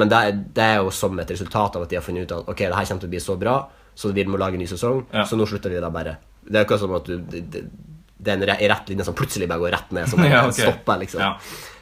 [0.00, 0.22] Men det
[0.56, 2.74] det er jo som et resultat av at de har funnet ut at Ok, det
[2.74, 3.54] her kommer til å bli så bra,
[4.00, 5.26] så vi må lage en ny sesong, Ja.
[5.28, 6.16] så nå slutter vi da bare.
[6.46, 7.64] Det er akkurat som at du det, det,
[8.32, 10.64] er en rett linje som plutselig bare går rett ned, som Ja, okay.
[10.64, 11.20] stopper, liksom.
[11.20, 11.34] Ja.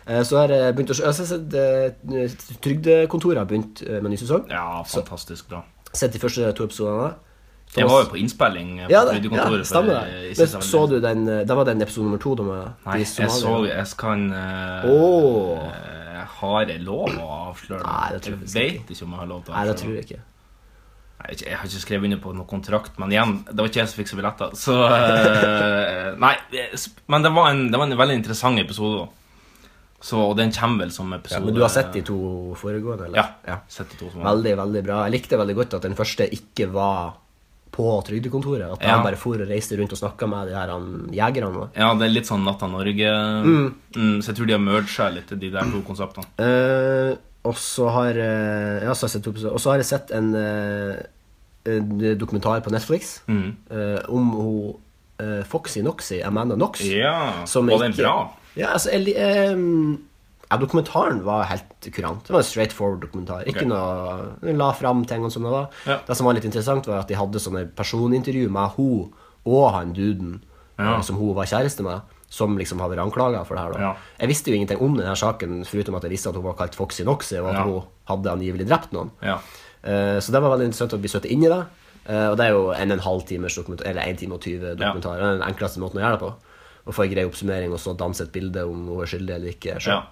[0.07, 4.48] Eh, Så har jeg begynt å se eh, Trygdekontoret har begynt eh, med ny sesong.
[4.50, 7.14] ja, fantastisk da Sett de første to episodene.
[7.76, 9.62] Jeg var jo på innspilling på Ja, Trygdekontoret.
[9.62, 10.38] ja stemmer det.
[10.38, 12.35] Men så du den eh, Da var den episode nummer to.
[12.35, 12.44] De,
[12.87, 13.54] Nei, de jeg så.
[13.68, 15.70] Jeg kan uh, oh.
[16.38, 19.31] Har jeg lov å avsløre Nei, det tror jeg Jeg vet ikke om jeg har
[19.33, 20.20] lov til å Nei, det tror jeg ikke.
[21.18, 23.90] Nei, Jeg har ikke skrevet under på noen kontrakt, men igjen, det var ikke jeg
[23.90, 24.52] som fikk så billetter.
[24.54, 26.35] Så eh, Nei,
[27.11, 29.09] men det var, en, det var en veldig interessant episode.
[29.98, 32.18] Så, og den kommer vel som Ja, episode men du har sett de to
[32.61, 33.09] foregående?
[33.09, 33.33] Eller?
[33.48, 33.57] Ja.
[33.66, 34.28] Sett de to som var.
[34.37, 34.98] Veldig, veldig bra.
[35.09, 37.16] Jeg likte veldig godt at den første ikke var
[37.74, 38.76] på trygdekontoret.
[38.76, 38.94] At Ja.
[38.94, 41.68] han bare for og reiste rundt og snakka med de her han, jegerne.
[41.74, 43.11] Ja, det er litt sånn Natta Norge.
[43.44, 44.22] Mm.
[44.22, 46.26] så jeg tror de har merga litt, de der to konseptene.
[46.38, 47.16] Eh,
[47.48, 49.30] og så har eh, ja, så har jeg sett.
[49.52, 50.98] Og så har jeg sett en, eh,
[51.72, 51.88] en
[52.20, 53.56] dokumentar på Netflix Mm.
[53.70, 54.76] eh, om hun
[55.50, 56.84] Foxy Noxy, Amanda Knox.
[56.87, 58.12] Ja, som var den bra?
[58.54, 58.92] Ja, altså,
[60.48, 62.24] ja, dokumentaren var helt kurant.
[62.26, 63.42] Det var en straight forward dokumentar.
[63.50, 63.68] Ikke okay.
[63.68, 65.66] noe Den la fram tingene som det var.
[65.87, 65.98] Ja.
[66.06, 69.11] Det som var litt interessant, var at de hadde sånne personintervju med hun
[69.48, 70.38] og han duden
[70.78, 71.00] Ja.
[71.02, 73.80] som hun var kjæreste med, som liksom hadde anklaga for det her.
[73.80, 73.92] Ja.
[74.20, 76.74] Jeg visste jo ingenting om denne saken, foruten at jeg visste at hun var kalt
[76.76, 77.64] Foxy Noxy, og at Ja.
[77.64, 79.10] hun hadde angivelig drept noen.
[79.22, 79.38] Ja.
[79.84, 81.62] Uh, så det var veldig interessant å bli satt inn i det.
[82.08, 84.74] Uh, og det er jo en en halv times dokumentar, eller 1 time og 20
[84.76, 85.16] dokumentar.
[85.16, 86.32] Det er den enkleste måten å gjøre det på.
[86.88, 89.52] Å få en grei oppsummering og så danse et bilde om hun er skyldig eller
[89.52, 89.78] ikke.
[89.86, 90.02] Ja.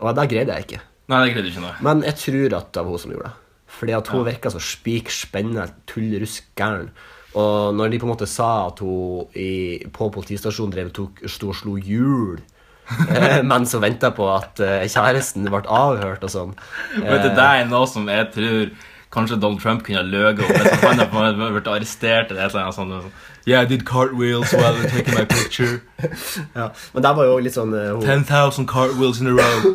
[0.00, 0.80] Og det greide jeg ikke.
[1.08, 1.74] Nei, det greide ikke noe.
[1.84, 3.34] Men jeg tror at det var hun som gjorde det.
[3.74, 6.90] Fordi at hun virka så spik spennende, tullrusk gæren.
[7.34, 11.50] Og når de på en måte sa at hun i, på politistasjonen drev tok, sto
[11.50, 12.38] og slo hjul
[13.16, 16.50] eh, mens hun venta på at eh, kjæresten ble avhørt og sånn
[16.98, 18.74] Vet du, Det er noe som jeg tror
[19.14, 20.50] kanskje Donald Trump kunne ha løyet om.
[20.50, 23.12] Hvis han hadde på en måte blitt arrestert eller annet sånt.
[23.46, 25.80] Yeah, I did cartwheels while taking my picture.
[26.58, 26.68] ja.
[26.92, 29.74] Men det var jo litt sånn uh, hun, 10,000 cartwheels in a row.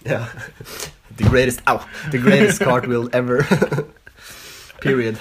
[0.00, 0.24] Ja.
[1.18, 3.44] The greatest ow, The greatest cartwheel ever.
[4.80, 5.20] Period.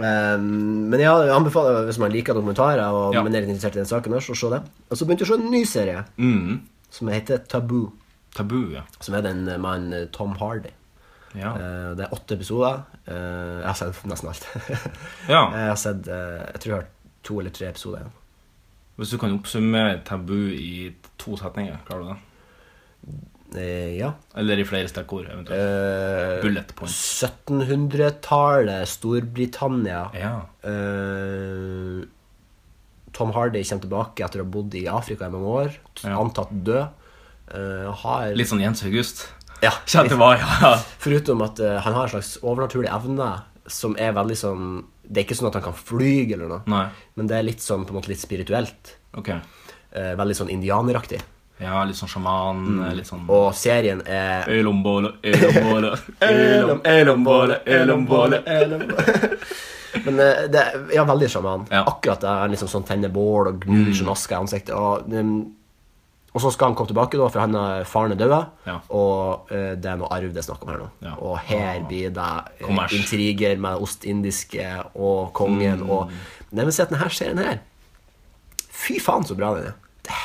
[0.00, 0.44] Um,
[0.90, 3.22] men ja, jeg anbefaler hvis man liker dokumentarer og Ja.
[3.22, 4.60] man er litt interessert i den saken, også, å se det.
[4.90, 6.60] Og så begynte jeg å se en ny serie Mm.
[6.90, 7.92] som heter Taboo.
[8.34, 8.82] Tabu, ja.
[9.00, 10.70] Som er den mannen eh, Tom Hardy.
[11.34, 11.52] Ja.
[11.54, 12.82] Uh, det er åtte episoder.
[13.08, 14.46] Uh, jeg har sett nesten alt.
[15.28, 15.42] ja.
[15.56, 16.88] jeg har sett uh, Jeg tror jeg har
[17.22, 18.12] to eller tre episoder igjen.
[18.98, 22.18] Hvis du kan oppsummere tabu i to setninger, klarer du det?
[23.56, 24.12] Eh, ja.
[24.38, 25.58] Eller i flere stikkord, eventuelt.
[25.58, 26.92] Eh, Bullet point.
[26.92, 30.10] 1700-tallet, Storbritannia.
[30.14, 30.34] Ja.
[30.70, 32.06] Eh,
[33.12, 35.70] Tom Hardy kommer tilbake etter å ha bodd i Afrika i mange år.
[36.06, 36.86] Antatt død.
[37.50, 39.26] Eh, har Litt sånn Jens August.
[39.64, 39.72] ja,
[40.22, 40.76] var, ja.
[41.02, 43.32] Foruten at uh, han har en slags overnaturlig evne
[43.70, 44.62] som er veldig sånn
[45.04, 46.86] Det er ikke sånn at han kan fly eller noe, Nei.
[47.18, 48.94] men det er litt sånn på en måte litt spirituelt.
[49.18, 49.42] Okay.
[49.90, 51.18] Eh, veldig sånn indianeraktig.
[51.60, 52.60] Ja, litt sånn sjaman,
[52.96, 55.90] litt sånn Og serien er Ølombåle, ølombåle,
[56.24, 58.42] ølom- ølombåle, ølombåle.
[60.04, 61.64] Men eh, det er ja, veldig sjaman.
[61.70, 61.82] Ja.
[61.90, 62.28] Akkurat det.
[62.44, 64.72] Han liksom sånn tenner bål og gnur sånn aske i ansiktet.
[64.78, 65.32] Og, um,
[66.30, 68.34] og så skal han komme tilbake, da, for han er, faren er død.
[68.70, 68.76] Ja.
[68.94, 70.88] Og uh, det er noe arv det er snakk om her nå.
[71.04, 71.16] Ja.
[71.26, 72.30] Og her blir det
[72.62, 75.90] uh, intriger med Ostindiske og kongen Mm.
[75.90, 76.12] og
[76.50, 77.60] Men jeg vil si at denne serien her
[78.80, 79.66] Fy faen, så bra den.
[79.74, 79.74] Er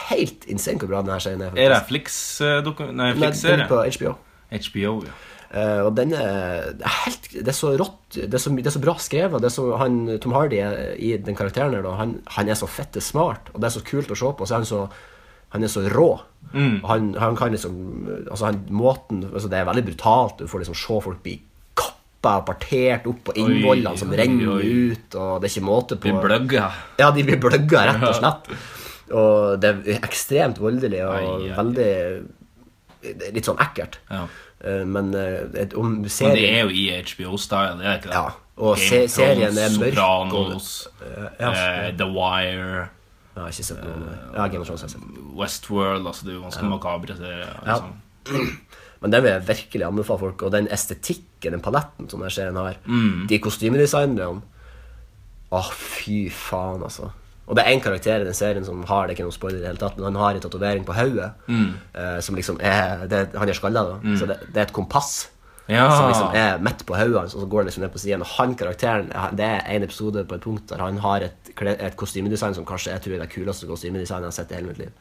[0.09, 1.55] helt insane hvor bra denne serien er.
[1.55, 1.93] Er det faktisk.
[1.93, 2.89] Flix-doku...
[2.95, 3.65] Nei, Flix-serie?
[3.65, 4.17] er på HBO.
[4.51, 5.15] HBO, ja.
[5.55, 8.17] Uh, og den er, det helt Det er så rått.
[8.17, 9.39] Det er så, det er så bra skrevet.
[9.43, 12.67] Det er så, han, Tom Hardy er, i den karakteren her, han, han er så
[12.67, 14.47] fette smart, og det er så kult å se på.
[14.47, 14.87] Så er han så
[15.55, 16.09] han er så rå.
[16.51, 16.81] Mm.
[16.83, 17.75] Han, han kan liksom
[18.29, 20.39] Altså, han, måten altså Det er veldig brutalt.
[20.39, 21.37] Du får liksom se folk bli
[21.75, 24.71] kappa og partert opp, og innvollene som oi, renner oi.
[24.91, 26.69] ut, og det er ikke måte på Blir bløgga.
[26.99, 28.49] Ja, de blir bløgga, rett og slett.
[29.11, 31.55] Og det er ekstremt voldelig og Ai, ai.
[31.59, 33.99] veldig Litt sånn ekkelt.
[34.09, 34.23] Ja.
[34.65, 38.13] Eh, Men eh, et- om Men det er jo i HBO-style, det er ikke det?
[38.13, 40.87] Ja, og se- serien er mørk Sopranos,
[41.39, 42.87] ja, uh, The Wire,
[43.35, 45.35] ja, ikke sett noe Ja, Game of Thrones har jeg sett.
[45.35, 47.53] Westworld Altså, det er jo ganske makabre serier.
[47.67, 47.93] Liksom.
[49.01, 50.41] Men den vil jeg virkelig anbefale folk.
[50.41, 53.27] Og den estetikken, den paletten som den serien har, Mm.
[53.27, 54.41] de kostymedesignerne
[55.51, 57.11] Å, fy faen, altså.
[57.45, 59.59] Og det er én karakter i den serien som har det er ikke noe spoiler
[59.59, 61.29] i det hele tatt, men han har en tatovering på hodet.
[61.47, 61.71] Mm.
[61.93, 64.17] uh, som liksom er det, Han er skalla, da.
[64.17, 65.29] Så det, det er et kompass.
[65.67, 65.89] Ja.
[65.89, 68.21] Som liksom er midt på hodet hans, og så går han liksom ned på siden.
[68.21, 71.97] Og han karakteren Det er en episode på et punkt der han har et, et
[71.97, 74.81] kostymedesign som kanskje jeg tror er det kuleste kostymedesignet jeg har sett i hele mitt
[74.81, 74.93] liv.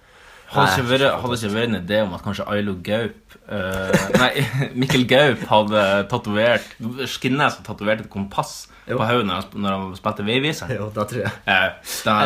[0.55, 4.45] Hadde ikke vært, hadde ikke vært en idé om at kanskje Ailo Gaup uh, Nei,
[4.81, 6.75] Mikkel Gaup hadde tatovert
[7.11, 8.99] Skinnes hadde tatovert et kompass Jo.
[9.01, 10.75] på hodet når, han- når han spilte veiviser.
[10.77, 11.33] Jo, det tror jeg.
[11.47, 12.17] Eh, da,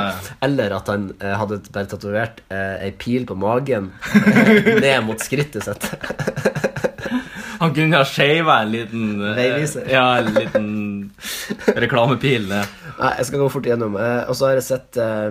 [0.43, 3.93] Eller at han eh, hadde bare tatovert eh, ei pil på magen
[4.85, 5.87] ned mot skrittet sitt.
[7.61, 9.89] han kunne ha shava en liten eh, Veiviser.
[9.91, 10.69] Ja, en liten
[11.79, 12.49] reklamepil.
[12.51, 13.97] Nei, jeg skal gå fort igjennom.
[13.99, 15.27] Eh, og så har jeg sett eh,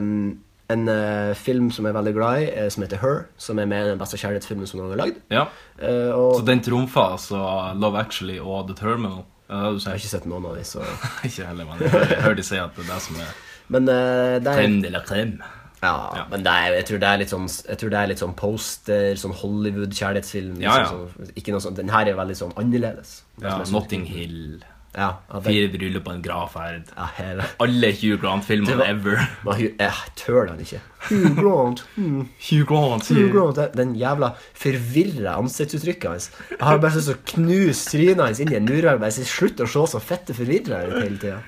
[0.67, 3.21] en uh, film som jeg er veldig glad i, uh, som heter Her.
[3.39, 5.21] Som er med den beste kjærlighetsfilmen som noen har lagd.
[5.31, 5.45] Ja.
[5.79, 7.39] Eh, Så den trumfa altså
[7.79, 9.21] Love Actually og The Terminal.
[9.49, 10.81] Ja, jeg har ikke sett noen av de, så
[11.27, 13.29] Ikke heller, men jeg hører- de si at det er det som er
[13.69, 15.37] Men uh, det er crème de la crème.
[15.81, 16.23] Ja, Ja.
[16.31, 18.33] men det er, jeg, tror det er litt sånn, jeg tror det er litt sånn
[18.35, 20.55] poster, sånn Hollywood-kjærlighetsfilm.
[20.61, 20.85] Ja, ja.
[20.87, 21.77] Liksom, sånn, ikke noe sånt.
[21.77, 23.11] Den her er veldig sånn annerledes.
[23.43, 24.63] Ja, Notting Hill.
[24.97, 26.87] Ja, det, Fire bryllup på en gravferd.
[26.95, 27.41] ja her...
[27.61, 29.19] Alle Hugh Grant-filmene var- ever.
[29.45, 30.79] Men Jeg tør den ikke.
[31.11, 31.83] Hugh Grant.
[31.95, 32.23] Mm.
[32.49, 36.31] Hugh Grant Hugh Grant det- Den jævla forvirra ansiktsuttrykket hans.
[36.49, 38.99] Jeg har bare lyst til å knuse trynet hans inn i en murvegg.
[39.03, 41.43] Bare si slutt å se så fette forvirra ut hele tida.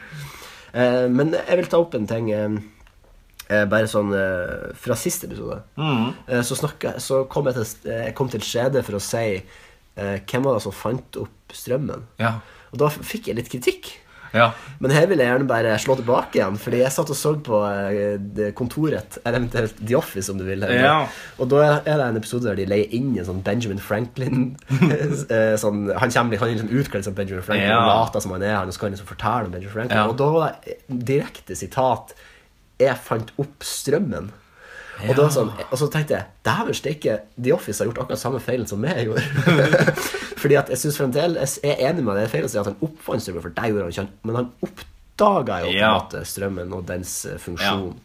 [0.70, 2.30] Uh, men jeg vil ta opp en ting.
[2.30, 2.60] Uh,
[3.50, 5.62] eh, bare sånn eh, fra siste episode.
[5.80, 9.26] Eh, så, snakket, så kom jeg til, eh, jeg kom til skjede for å si
[9.40, 12.06] eh, hvem var det som fant opp strømmen.
[12.22, 12.36] Ja.
[12.74, 13.90] Og da fikk jeg litt kritikk.
[14.34, 14.52] ja.
[14.80, 17.58] Men her vil jeg gjerne bare slå tilbake igjen, fordi jeg satt og så på
[17.66, 20.62] eh, kontoret, eller eventuelt The Office, om du vil.
[20.70, 21.08] Ja.
[21.40, 24.56] Og da er det en episode der de leier inn en sånn Benjamin Franklin
[25.34, 27.80] eh, sånn, Han kommer han er liksom utkledd som Benjamin Franklin Ja.
[27.82, 29.98] og later som han er han, og så kan han liksom fortelle om Benjamin Franklin.
[29.98, 30.08] Ja.
[30.08, 30.78] Og da var det
[31.10, 32.14] direkte sitat
[32.80, 34.30] 'Jeg fant opp strømmen'.
[35.10, 38.40] Og, da, sånn, og så tenkte jeg Dæven steike, The Office har gjort akkurat samme
[38.44, 39.24] feilen som meg gjorde.
[40.40, 42.70] Fordi at jeg synes fremdeles Jeg er enig med det er feil å si at
[42.70, 44.24] han oppfant strømmen, for det gjorde han ikke.
[44.30, 47.44] Men han oppdaga jo på en måte strømmen og dens funksjon.
[47.46, 48.00] funksjon.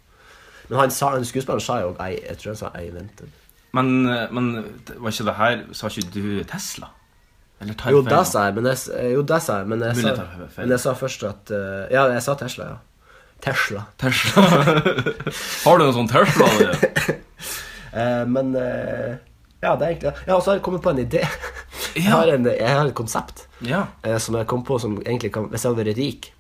[0.68, 3.40] Men han sa, han skuespilleren sa jo jeg, Jeg tror han sa I invented.
[3.74, 3.88] Men,
[4.34, 4.52] men
[4.96, 6.92] var ikke det her Sa ikke du Tesla?
[7.60, 10.48] Eller Jo, det sa jeg, men jeg, jo, det sa jeg, men jeg, sa, jeg
[10.56, 12.80] men jeg sa først at eh, Ja, jeg sa Tesla, ja.
[13.44, 13.84] Tesla.
[14.00, 14.42] Tesla.
[15.64, 16.48] Har du noen sånn Tesla?
[17.94, 19.12] Eh, men eh,
[19.62, 21.20] Ja, det er egentlig Ja, og så har jeg kommet på en idé.
[21.94, 23.86] Jeg har, en, jeg har et konsept Ja.
[24.02, 26.30] eh, som jeg kom på som egentlig kan Hvis jeg hadde vært rik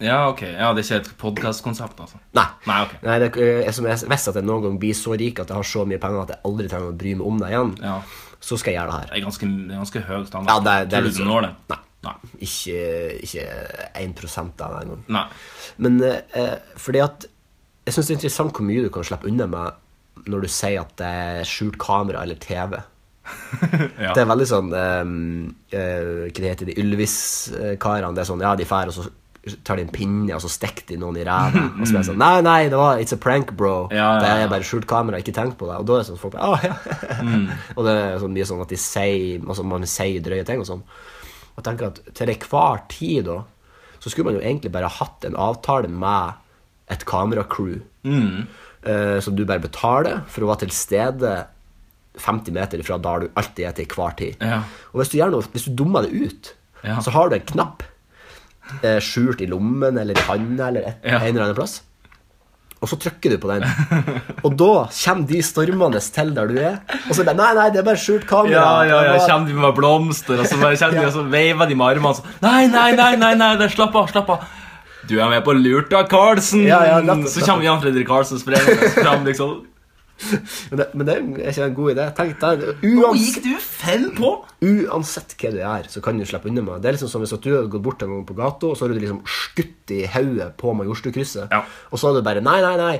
[0.00, 0.42] ja, ok.
[0.46, 2.20] Ja, Det er ikke et podkastkonsept, altså?
[2.38, 2.44] Nei.
[2.68, 2.92] Nei, ok.
[3.02, 5.48] Nei, det, er jeg, som jeg, hvis at jeg noen gang blir så rik at
[5.50, 7.72] jeg har så mye penger at jeg aldri trenger å bry meg om det igjen,
[7.82, 7.96] Ja.
[8.38, 9.08] så skal jeg gjøre det her.
[9.10, 10.52] Det er ganske, det er ganske høy standard.
[10.54, 11.50] Ja, det er- det er Tror litt du du når det?
[11.74, 11.78] Nei.
[12.06, 12.14] Nei.
[12.46, 12.78] Ikke,
[13.26, 13.48] ikke
[14.04, 15.02] 1 av det engang.
[15.08, 15.24] Nei.
[15.78, 17.26] Men eh, fordi at
[17.88, 19.72] Jeg syns det er interessant hvor mye du kan slippe unna med
[20.30, 22.78] når du sier at det er skjult kamera eller TV.
[24.04, 24.12] Ja.
[24.14, 25.14] Det er veldig sånn um,
[25.72, 28.14] Hva det heter de Ylvis-karene?
[28.14, 29.08] Det er sånn, ja, de drar, og så
[29.64, 31.62] tar de en pinne, og så stikker de noen i ræva.
[31.80, 33.88] Og så er det sånn Nei, nei, det var It's a prank, bro.
[33.94, 35.78] Ja, ja, Det er bare skjult kamera, ikke tenk på det.
[35.80, 36.74] Og da er det sånn folk ah, ja.
[37.28, 37.48] Mm.
[37.74, 40.68] og det er sånn mye sånn at de sier altså man sier drøye ting og
[40.68, 40.82] sånn.
[41.56, 43.40] Og tenker at til enhver tid da
[43.98, 46.36] så skulle man jo egentlig bare hatt en avtale med
[46.92, 47.80] et kameracrew.
[48.06, 48.46] Mm.
[48.86, 51.32] Uh, som du bare betaler for å være til stede
[52.22, 54.36] 50 meter fra der du alltid er til hver tid.
[54.44, 54.62] Ja.
[54.92, 56.54] Og hvis du, gjør noe, hvis du dummer det ut,
[56.84, 57.00] Ja.
[57.02, 57.82] så har du en knapp
[58.84, 61.18] eh, skjult i lommen eller i handa eller et, Ja.
[61.18, 61.80] en eller annen plass.
[62.78, 63.64] Og så trykker du på den.
[64.46, 66.76] Og da kommer de stormende til der du er.
[67.08, 68.52] Og så bare Nei, nei, det er bare skjult kamera.
[68.54, 71.74] Ja, ja, ja, kommer de med blomster, og så bare de og så veiver de
[71.74, 74.46] med armene sånn Nei, nei, nei, nei, nei, nei slapp av, slapp av.
[75.08, 76.66] Du er med på lurt av Karlsen!
[76.68, 79.62] Ja, ja, så kommer Jan Fredrik Karlsen sprengende fram, liksom.
[80.70, 82.06] Men det, men det er ikke en god idé.
[82.18, 84.32] Tenk, der, Nå gikk du fem på!
[84.66, 86.82] uansett hva du er, så kan du slippe unna med det.
[86.82, 88.86] Det er liksom som hvis du hadde gått bort en gang på gata, og så
[88.88, 91.48] har du liksom skutt i hodet på Majorstukrysset.
[91.54, 91.62] Ja.
[91.92, 92.96] Og så hadde du bare Nei, nei, nei.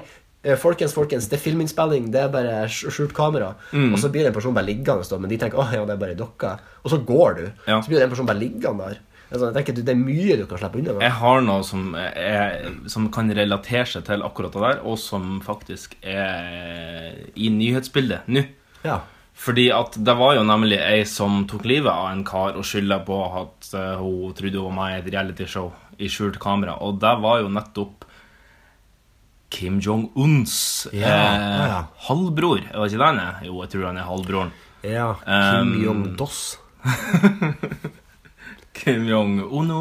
[0.47, 3.51] eh, Folkens, folkens, det er filminnspilling, det er bare skj- skjult kamera.
[3.73, 3.91] Mm.
[3.93, 6.03] Og så blir det en person bare liggende, men de tenker åh, ja, det er
[6.07, 6.55] bare dokka.
[6.85, 7.45] Og så går du.
[7.67, 7.81] Ja.
[7.83, 9.03] Så blir det en person bare liggende der.
[9.31, 11.03] Altså, jeg tenker, Det er mye du kan slippe unna med.
[11.05, 15.39] Jeg har noe som, er, som kan relatere seg til akkurat det der, og som
[15.45, 18.45] faktisk er i nyhetsbildet nå.
[18.87, 19.01] Ja.
[19.39, 23.03] Fordi at det var jo nemlig ei som tok livet av en kar og skylda
[23.07, 26.75] på at eh, hun trodde hun var med i et realityshow i skjult kamera.
[26.83, 28.07] Og det var jo nettopp
[29.55, 31.79] Kim Jong-uns Ja, eh, ja.
[32.09, 32.65] halvbror.
[32.73, 33.39] Er det ikke det han er?
[33.47, 34.51] Jo, jeg tror han er halvbroren.
[34.83, 35.13] ja.
[35.23, 36.43] Kim Um, Jong-dos.
[38.79, 39.81] Kim Jong-uno,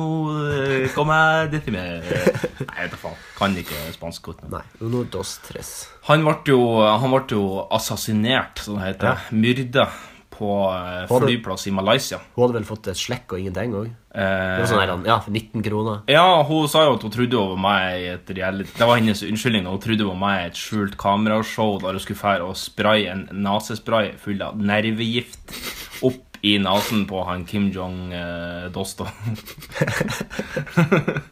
[0.57, 3.15] eh, kom her, dette med Nei, vet da faen.
[3.37, 4.43] Kan ikke spansk godt.
[4.51, 5.71] Nei, uno dos tres.
[6.09, 7.43] Han ble jo, han ble jo
[7.77, 9.27] assassinert, som det heter.
[9.37, 9.87] Myrda
[10.37, 12.19] på eh, flyplass i Malaysia.
[12.35, 13.87] Hun hadde vel fått et slekk og ingenting òg?
[14.17, 16.03] Eh, Sånn ja, 19 kroner.
[16.09, 18.97] Ja, hun sa jo at hun trodde hun var med i et reality Det var
[19.01, 19.65] hennes unnskyldning.
[19.69, 23.09] Hun trodde hun var med i et skjult kamerashow der hun skulle fære og spraye
[23.13, 25.57] en nesespray full av nervegift
[26.05, 29.07] opp i nesen på han Kim Jong-dosto.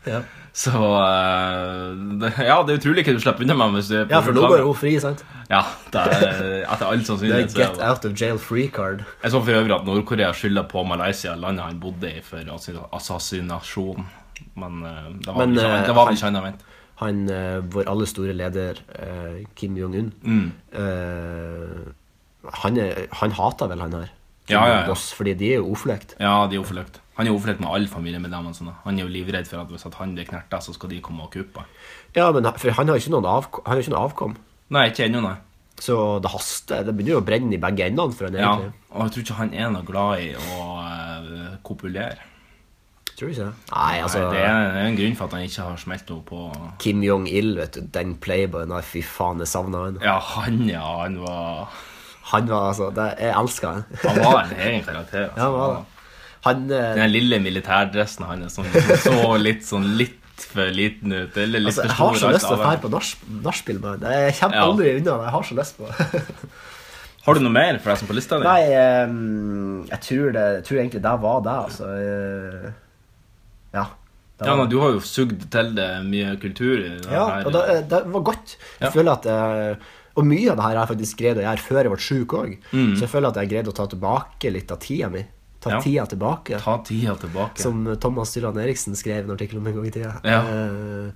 [0.05, 0.21] Ja.
[0.55, 4.05] Så eh, det, Ja, det er utrolig hva du slipper unna med hvis du er
[4.07, 5.23] på ja, for nå går hun fri, sant?
[5.49, 7.51] Ja, det er etter all er sannsynlighet.
[7.51, 9.03] Det er get out of jail free card.
[9.23, 12.87] Jeg så for øvrig at Nord-Korea skylder på Malaysia, landet han bodde i, for assasinasjon
[12.95, 14.07] assassinasjon.
[14.55, 16.63] Men eh, det var Men, ikke, eh, det var han- ikke han ment.
[17.03, 18.79] Han, eh, vår aller store leder,
[19.59, 20.45] Kim Jong-un Mm.
[22.61, 22.77] han,
[23.19, 24.11] han hater vel han her?
[24.45, 24.85] Kim Ja.
[24.87, 26.15] Boss, fordi de er jo ofløkt.
[26.19, 26.99] Ja, de er oflekt.
[27.15, 28.73] Han er jo forløkt med alle familiemedlemmene sine.
[28.83, 31.23] Han er jo livredd for at hvis at han blir knerta, så skal de komme
[31.23, 31.63] og kuppe.
[32.15, 34.35] Ja, men for han har ikke noen, avk har ikke noen avkom.
[34.75, 35.37] Nei, ikke ennå, nei.
[35.79, 36.83] Så det haster.
[36.87, 38.73] Det begynner jo å brenne i begge endene for han Ja, egentlig.
[38.91, 42.31] og jeg tror ikke han er noe glad i å uh, kopulere.
[43.15, 43.49] Tror ikke?
[43.71, 46.39] Nei, altså Nei, det er en grunn for at han ikke har smelt noe på
[46.83, 47.85] Kim Jong-il, vet du.
[47.95, 48.73] Den playboyen.
[48.75, 49.99] Nei, fy faen, jeg savna han.
[50.03, 50.83] Ja, han, ja.
[51.03, 51.69] Han var
[52.31, 53.83] Han var altså det, Jeg elska han.
[54.03, 55.27] Han var en egen karakter.
[55.29, 55.37] Altså.
[55.41, 55.83] Ja, han var det.
[56.45, 58.65] Han eh, Den lille militærdressen hans som
[59.01, 61.37] så litt sånn litt for liten ut.
[61.41, 64.11] Eller litt altså, Jeg har så lyst til å dra på nach- nachspiel med ham.
[64.13, 64.63] Jeg kommer Ja.
[64.69, 65.23] aldri unna det.
[65.29, 66.23] Jeg har så lyst på det.
[67.25, 68.45] Har du noe mer forresten på lista di?
[68.45, 71.87] Nei, ehm, jeg tror, det, jeg tror egentlig det var det, altså.
[71.97, 72.71] Eh,
[73.73, 73.85] Ja.
[74.37, 77.45] Det Ja, men Du har jo sugd til det mye kultur i Ja, her.
[77.47, 78.57] og det, det var godt.
[78.79, 78.91] Jeg Ja.
[78.93, 79.77] føler at jeg,
[80.15, 82.35] Og mye av det her har jeg faktisk greid å gjøre før jeg ble sjuk
[82.39, 82.51] òg.
[82.71, 82.91] Mm.
[82.95, 85.25] Så jeg føler at jeg greide å ta tilbake litt av tida mi.
[85.59, 85.79] Ta Ja.
[85.81, 86.59] tida tilbake.
[86.61, 87.57] Ta tida tilbake.
[87.59, 90.13] Som Thomas Dylan Eriksen skrev en artikkel om en gang i tida.
[90.23, 90.39] Ja.
[90.45, 91.11] Eh,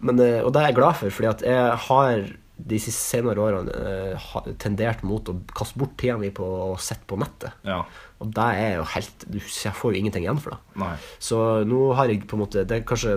[0.00, 2.24] men, eh, og det er jeg glad for, fordi at jeg har
[2.62, 3.72] de siste senere årene
[4.14, 7.50] eh, tendert mot å kaste bort tida mi på å sitte på nettet.
[7.64, 7.80] Ja.
[8.20, 10.58] Og det er jo helt du, Jeg får jo ingenting igjen for det.
[10.76, 10.94] Nei.
[11.18, 13.16] Så nå har jeg på en måte Det er kanskje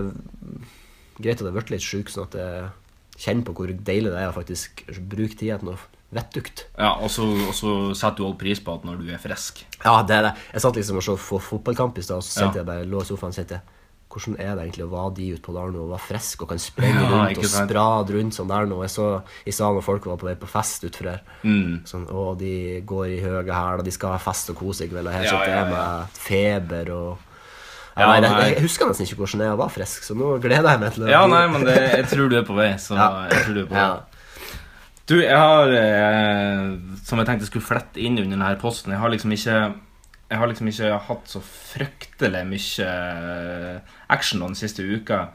[1.20, 2.70] greit at jeg har blitt litt sjuk, sånn at jeg
[3.16, 5.78] kjenner på hvor deilig det er å faktisk bruke tida til noe
[6.16, 6.66] vettugt.
[6.78, 9.64] Ja, og så, og så setter du all pris på at når du er frisk.
[9.84, 10.34] Ja, det er det.
[10.54, 12.52] Jeg satt liksom og så på fotballkamp i stad, og så Ja.
[12.60, 13.60] jeg bare lå i sofaen og sendte
[14.16, 16.48] hvordan er det egentlig å være de ute på der nå og være frisk og
[16.48, 18.78] kan sprenge Ja, rundt og sprade rundt sånn der nå.
[18.86, 19.08] Jeg så
[19.44, 21.20] i salen folk var på vei på fest utfor her.
[21.42, 21.82] Mm.
[21.84, 25.10] Sånn, å, de går i høye hæler, de skal ha fest og kose i kveld,
[25.10, 25.74] og her Ja, sitter jeg ja.
[25.74, 27.25] med feber og
[27.96, 28.48] Ja, ja, nei, nei.
[28.50, 31.08] jeg, husker nesten ikke hvordan jeg var frisk, så nå gleder jeg meg til å
[31.08, 32.68] Ja, nei, men det, jeg tror du er på vei.
[32.82, 33.06] Så Ja.
[33.30, 33.86] jeg tror du er på vei.
[33.86, 33.96] Ja.
[35.06, 38.98] Du, jeg har eh, Som jeg tenkte jeg skulle flette inn under denne posten Jeg
[38.98, 39.58] har liksom ikke
[40.32, 45.28] Jeg har liksom ikke hatt så fryktelig mye eh, action den siste uka.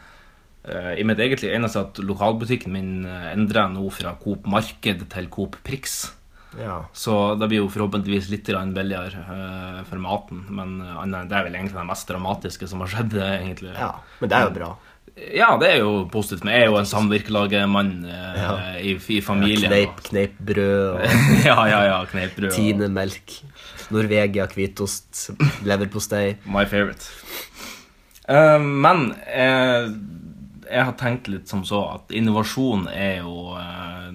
[0.68, 5.08] Eh, I mitt eget liv eneste at lokalbutikken min eh, endrer nå fra Coop Marked
[5.16, 6.12] til Coop Prix.
[6.60, 6.86] Ja.
[6.94, 10.44] Så det blir jo forhåpentligvis litt billigere uh, for maten.
[10.50, 13.16] Men uh, det er vel egentlig det mest dramatiske som har skjedd.
[13.16, 13.94] eh, egentlig ja.
[14.20, 14.72] Men det er jo bra.
[15.36, 16.44] Ja, det er jo positivt.
[16.48, 18.52] Men jeg er jo en samvirkelagemann uh, Ja.
[18.80, 19.72] i, i familien.
[19.72, 21.02] Ja, kneip brød og
[21.50, 21.98] ja, ja, ja.
[22.12, 22.50] kneipbrød.
[22.52, 23.38] og- Tine melk.
[23.92, 25.32] Norvegia hvitost.
[25.68, 26.38] Leverpostei.
[26.48, 27.08] My favorite.
[28.30, 33.52] Uh, men jeg, har tenkt litt som så at innovasjon er jo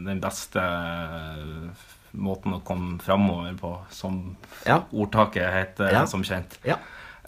[0.06, 0.62] den beste
[2.16, 4.80] måten å komme framover på, som Ja.
[4.92, 6.04] ordtaket heter Ja.
[6.06, 6.58] som kjent.
[6.64, 6.76] Ja.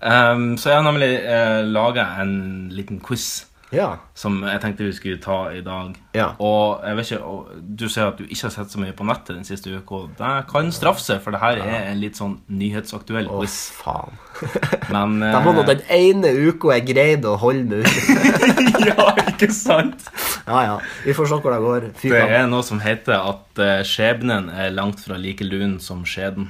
[0.01, 3.99] Um, så jeg har nemlig uh, laga en liten quiz Ja.
[4.17, 5.97] som jeg tenkte vi skulle ta i dag.
[6.17, 6.31] Ja.
[6.41, 9.37] Og jeg vet ikke, du sier at du ikke har sett så mye på nettet
[9.37, 10.07] den siste uka.
[10.17, 13.59] Det kan straffe seg, for det her er en litt sånn nyhetsaktuell oh, quiz.
[13.77, 14.17] faen.
[14.95, 18.57] Men Det var nå eh, den ene uka jeg greide å holde meg ute.
[18.89, 20.07] Ja, ikke sant?
[20.47, 20.75] Ja, ja.
[21.05, 21.87] Vi får se hvor det går.
[21.99, 26.07] Fy Det er noe som heter at eh, skjebnen er langt fra like lun som
[26.09, 26.49] skjeden.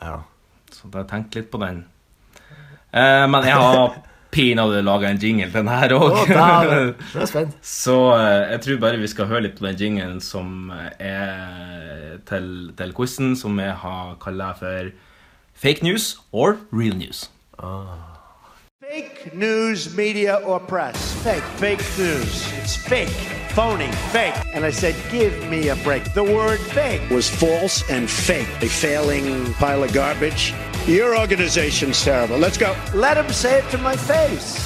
[0.00, 0.22] Ja.
[0.72, 1.82] Så da tenk litt på den.
[2.94, 3.98] Eh, men jeg har
[4.34, 6.12] pinadø laga en jingle til den her òg.
[7.62, 12.72] Så eh, jeg tror bare vi skal høre litt på den jinglen som er til,
[12.76, 14.92] til quizen, som jeg har kalla for
[15.54, 17.30] Fake news or real news.
[18.90, 21.14] Fake news, media, or press.
[21.22, 21.42] Fake.
[21.56, 22.52] Fake news.
[22.52, 23.08] It's fake.
[23.50, 23.90] Phony.
[24.12, 24.34] Fake.
[24.52, 26.12] And I said, give me a break.
[26.12, 28.48] The word fake was false and fake.
[28.62, 30.52] A failing pile of garbage.
[30.86, 32.36] Your organization's terrible.
[32.36, 32.76] Let's go.
[32.92, 34.60] Let him say it to my face.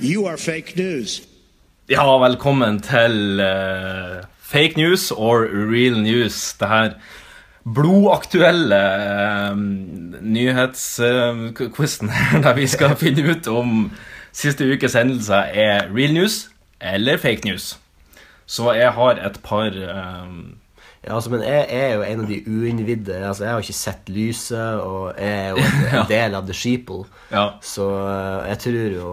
[0.00, 1.22] You are fake news.
[1.88, 6.54] Ja, velkommen til uh, Fake news or real news.
[6.60, 6.90] Det her
[7.74, 8.80] blodaktuelle
[9.50, 9.56] uh,
[10.22, 12.08] nyhetsquizen
[12.44, 13.92] der vi skal finne ut om
[14.32, 16.48] siste ukes hendelser er real news
[16.80, 17.78] eller fake news.
[18.46, 20.24] Så jeg har et par eh,
[21.04, 23.18] Ja, altså, men jeg er jo en av de uinnvidde.
[23.28, 26.54] Altså, jeg har ikke sett lyset, og jeg er jo en, en del av the
[26.56, 27.04] sheeple.
[27.30, 27.46] Ja.
[27.60, 29.12] Så eh, jeg tror jo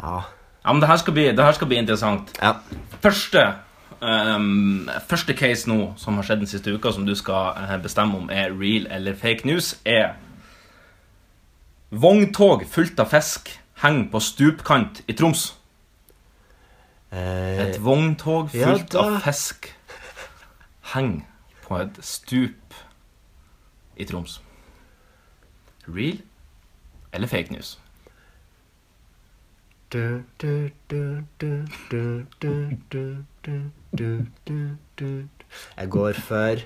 [0.00, 0.16] Ja.
[0.64, 2.32] ja, men det her skal bli, det her skal bli interessant.
[2.42, 2.54] ja.
[3.00, 3.44] Første,
[4.02, 8.18] um, første case nå som har skjedd den siste uka, som du skal eh, bestemme
[8.18, 10.16] om er real eller fake news, er
[11.90, 13.48] Vogntog fullt av fisk
[13.82, 15.48] henger på stupkant i Troms.
[17.10, 19.02] Eh, Et vogntog ja fullt da.
[19.08, 19.72] av fisk
[20.94, 21.26] henger
[21.66, 22.74] på et stup
[23.96, 24.40] i Troms.
[25.88, 26.20] Real
[27.12, 27.78] eller fake news?
[29.90, 35.28] du, du, du, du, du, du, du, du, du, du, du.
[35.76, 36.62] Jeg går for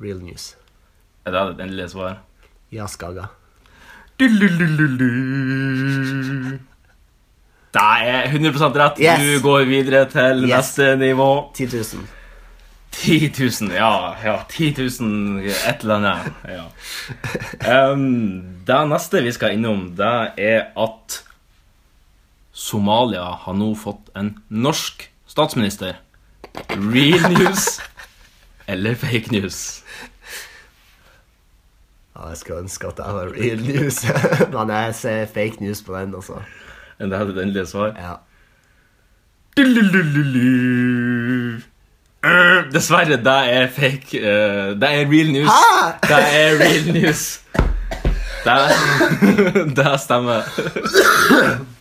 [0.00, 0.56] real news.
[1.24, 2.16] Er det det endelige svaret?
[2.72, 3.26] Ja, Skaga.
[7.74, 8.98] Det er 100 rett.
[8.98, 9.20] Yes.
[9.20, 10.50] Du går videre til Yes.
[10.56, 11.50] neste nivå.
[11.54, 12.06] 10 000.
[12.90, 14.14] 10 000, ja.
[14.24, 16.32] ja 10 000 et eller annet.
[16.48, 16.64] Ja.
[17.92, 21.20] Um, det neste vi skal innom, det er at
[22.52, 26.00] Somalia har nå fått en norsk statsminister.
[26.74, 27.78] Real news
[28.66, 29.82] eller fake news?
[32.16, 34.02] Ja, jeg skulle ønske at det var real news.
[34.54, 36.42] Men jeg ser fake news på den, altså.
[37.00, 37.86] Er det den lesa svar?
[37.86, 38.14] Ja.
[42.24, 44.18] Øh, Dessverre, det er fake.
[44.18, 45.48] eh, det er real news.
[45.48, 45.90] Hæ?
[46.02, 47.40] Det er real news.
[48.44, 50.40] Det, det stemmer.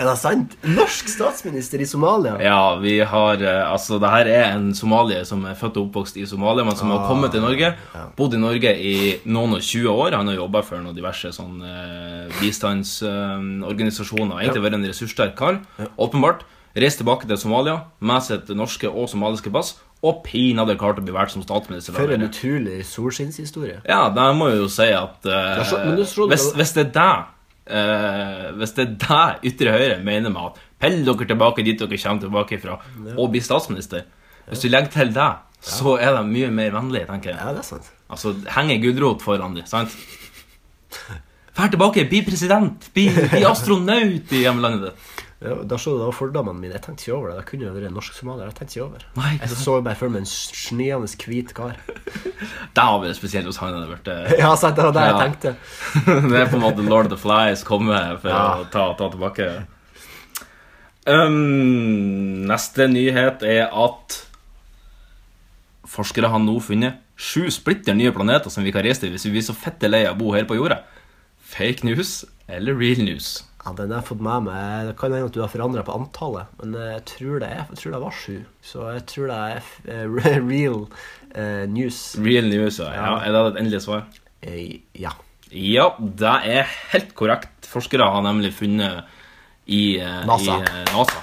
[0.00, 0.54] Er det sant?
[0.64, 2.38] Norsk statsminister i Somalia?
[2.40, 6.16] Ja, vi har eh, Altså, det her er en somalier som er født og oppvokst
[6.16, 7.74] i Somalia, men som har kommet til Norge.
[8.16, 8.94] Bodd i Norge i
[9.28, 10.16] noen og 20 år.
[10.16, 14.40] Han har jobba for noen diverse sånn eh, bistandsorganisasjoner.
[14.42, 15.60] Egentlig vært en ressurssterk kar.
[16.00, 16.46] Åpenbart.
[16.72, 21.12] Reist tilbake til Somalia med sitt norske og somaliske pass, og pinadø klart å bli
[21.14, 21.92] valgt som statsminister.
[21.94, 23.82] For en utrolig solskinnshistorie.
[23.86, 26.00] Ja, det må jeg jo si at eh, så- du
[26.32, 27.12] hvis, hvis det er det
[27.66, 31.98] eh, Hvis det er det ytre høyre mener med at Pell dere tilbake dit dere
[32.02, 32.78] kommer tilbake fra,
[33.14, 34.06] og bli statsminister
[34.48, 35.30] Hvis du legger til det,
[35.62, 37.38] så er de mye mer vennlige, tenker jeg.
[37.38, 37.90] Ja, det er sant.
[38.10, 39.94] Altså, henger gulrot foran dem, sant?
[41.54, 45.21] Fær tilbake, bli president, bli, bli astronaut i hjemlandet ditt.
[45.42, 46.76] Ja, da så du da fordommene mine.
[46.76, 47.36] Jeg tenkte ikke over det.
[47.40, 48.50] Da kunne jo vært norsk somalier.
[48.52, 51.80] Jeg tenkte ikke over Nei, Jeg så bare for meg en sniende hvit kar.
[52.76, 53.74] Det har vært spesielt hos han.
[53.74, 55.54] hadde eh, Ja, sant, det var det jeg tenkte.
[56.30, 58.44] det er på en måte Lord of the Flies kommer for Ja.
[58.62, 59.50] å ta, ta tilbake.
[61.02, 64.20] Um, neste nyhet er at
[65.92, 69.34] forskere har nå funnet sju splitter nye planeter som vi kan reise til hvis vi
[69.34, 70.80] blir så fette lei av å bo her på jorda.
[71.52, 73.40] Fake news eller real news?
[73.62, 74.88] Ja, Den har jeg fått med meg.
[74.88, 77.78] Det kan hende at du har forandra på antallet, men jeg tror det, er, jeg
[77.78, 78.36] tror det var sju.
[78.64, 80.16] Så jeg tror det er eh,
[80.52, 80.80] real
[81.36, 82.00] uh, news.
[82.18, 82.90] Real news, ja.
[82.96, 83.12] ja.
[83.22, 84.08] Er det et endelig svar?
[84.42, 85.14] Eh, ja.
[85.52, 87.68] Ja, det er helt korrekt.
[87.70, 89.04] Forskere har nemlig funnet
[89.66, 90.58] i, NASA.
[90.58, 91.22] i NASA.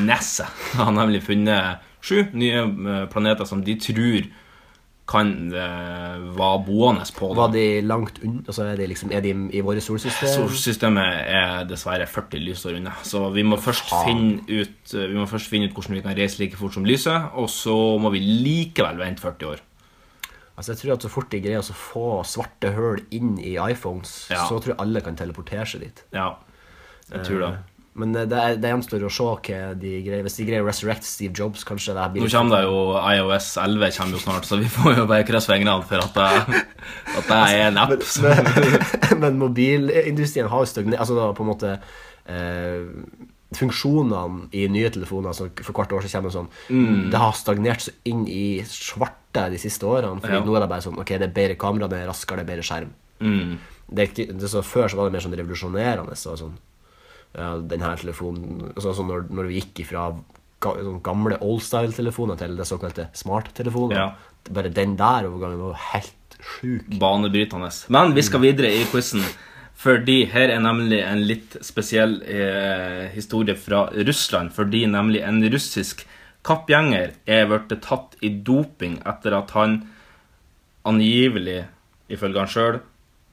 [0.00, 0.46] NASA
[0.78, 2.64] har nemlig funnet sju nye
[3.12, 4.28] planeter som de tror
[5.06, 7.28] kan eh, være boende på.
[7.34, 7.40] da.
[7.42, 8.40] Var de langt unna?
[8.46, 10.30] Altså, er de, liksom, er de i våre solsystem?
[10.32, 15.26] Solsystemet er dessverre 40 lysår unna, så vi må, først finne ut, eh, vi må
[15.28, 18.22] først finne ut hvordan vi kan reise like fort som lyset, og så må vi
[18.24, 19.60] likevel vente 40 år.
[20.56, 24.30] Altså, jeg tror at Så fort de greier å få svarte hull inn i iPhones,
[24.30, 24.46] Ja.
[24.48, 26.02] så tror jeg alle kan teleportere seg dit.
[26.14, 26.36] Ja,
[27.12, 27.58] jeg tror det.
[27.94, 30.24] Men det, er, det gjenstår å se hva de greier.
[30.26, 33.52] Hvis de greier å resurrect Steve Jobs, kanskje det blir Nå kommer det jo iOS
[33.62, 36.64] 11 kommer jo snart, så vi får jo bare krysse fingrene for at det,
[37.20, 38.02] at det er en app.
[38.14, 41.70] som- men, men mobilindustrien har jo støgnet Altså da på en måte
[42.26, 42.82] eh,
[43.54, 47.10] Funksjonene i nye telefoner altså For hvert år så kommer det sånn Mm.
[47.12, 50.18] Det har stagnert så inn i svarte de siste årene.
[50.22, 50.42] Fordi Ja.
[50.44, 52.52] nå er det bare sånn Ok, det er bedre kamera, det er raskere, det er
[52.56, 52.90] bedre skjerm.
[53.20, 53.58] Mm.
[53.86, 56.16] Det er ikke, det er så, før så var det mer sånn revolusjonerende.
[56.18, 56.54] Så sånn,
[57.34, 60.08] ja, den her telefonen altså, sånn når, når vi gikk ifra
[60.64, 64.06] sånn gamle oldstyle-telefoner til det såkalte smarttelefoner Ja.
[64.44, 66.86] Bare den der overgangen var helt sjuk.
[67.00, 67.70] banebrytende.
[67.88, 69.24] Men vi skal videre i quizen,
[69.74, 74.52] fordi her er nemlig en litt spesiell eh, historie fra Russland.
[74.52, 76.04] Fordi nemlig en russisk
[76.44, 79.78] kappgjenger er blitt tatt i doping etter at han
[80.84, 81.62] angivelig,
[82.12, 82.80] ifølge han sjøl,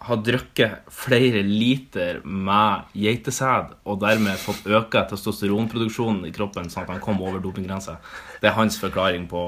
[0.01, 6.95] har drukket flere liter med geitesæd og dermed fått øka testosteronproduksjonen i kroppen sånn at
[6.95, 7.99] han kom over dopinggrensa.
[8.41, 9.43] Det er hans forklaring på,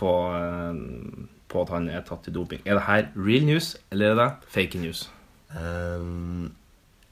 [0.00, 2.64] på, eh, på at han er tatt i doping.
[2.64, 5.04] Er det her real news, eller er det fake news?
[5.52, 6.54] Um,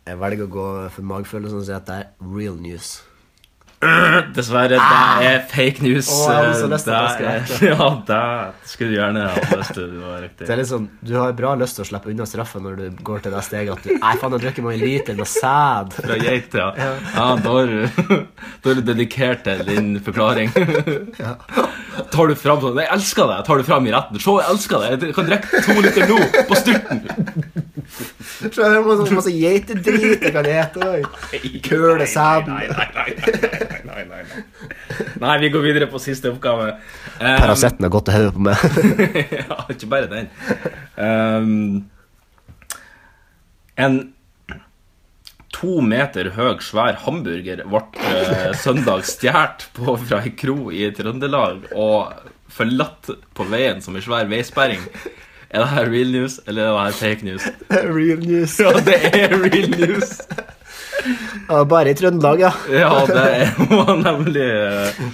[0.08, 2.96] jeg velger å gå for magefølelsen og si at det er real news.
[4.36, 6.08] Dessverre, det er fake news.
[6.12, 9.86] Åh, jeg så lyst til å det Ja, det skulle du gjerne hatt lyst til.
[9.94, 10.44] Det var riktig.
[10.44, 13.00] Det er litt sånn, Du har bra lyst til å slippe unna straffen når du
[13.06, 15.96] går til det steget at du Nei, faen, jeg drikker meg en liter med sæd.
[15.96, 16.68] Fra geit, ja.
[16.76, 17.78] ja da, du,
[18.60, 20.52] da er du dedikert til din forklaring.
[22.12, 24.20] Tar du fram sånn 'Jeg elsker deg!' Tar du fram i retten.
[24.20, 25.08] 'Se, jeg elsker deg!
[25.08, 26.20] Jeg kan drikke to liter nå,
[26.50, 27.02] på styrten!'
[28.40, 30.86] Så det er masse, masse geitedrit jeg kan ete.
[30.88, 31.02] oi.
[31.66, 32.54] Køle sæden.
[32.56, 34.44] Nei, nei, nei, nei, nei, nei, nei.
[35.20, 36.72] Nei, vi går videre på siste oppgave.
[37.20, 38.56] Um, Paraceten har gått til hodet på meg.
[39.42, 40.30] ja, ikke bare den.
[40.96, 41.84] Um,
[43.80, 44.00] en
[45.60, 52.30] to meter høy, svær hamburger ble eh, søndag stjålet fra ei kro i Trøndelag og
[52.50, 54.80] forlatt på veien som en svær veisperring.
[55.50, 57.42] Er det her real news, eller er det her fake news?
[57.98, 58.60] real news.
[58.60, 60.20] Ja, det er real news!
[61.50, 62.50] Ja, bare i Trøndelag, ja.
[62.70, 65.10] Ja, det er- var nemlig Eh,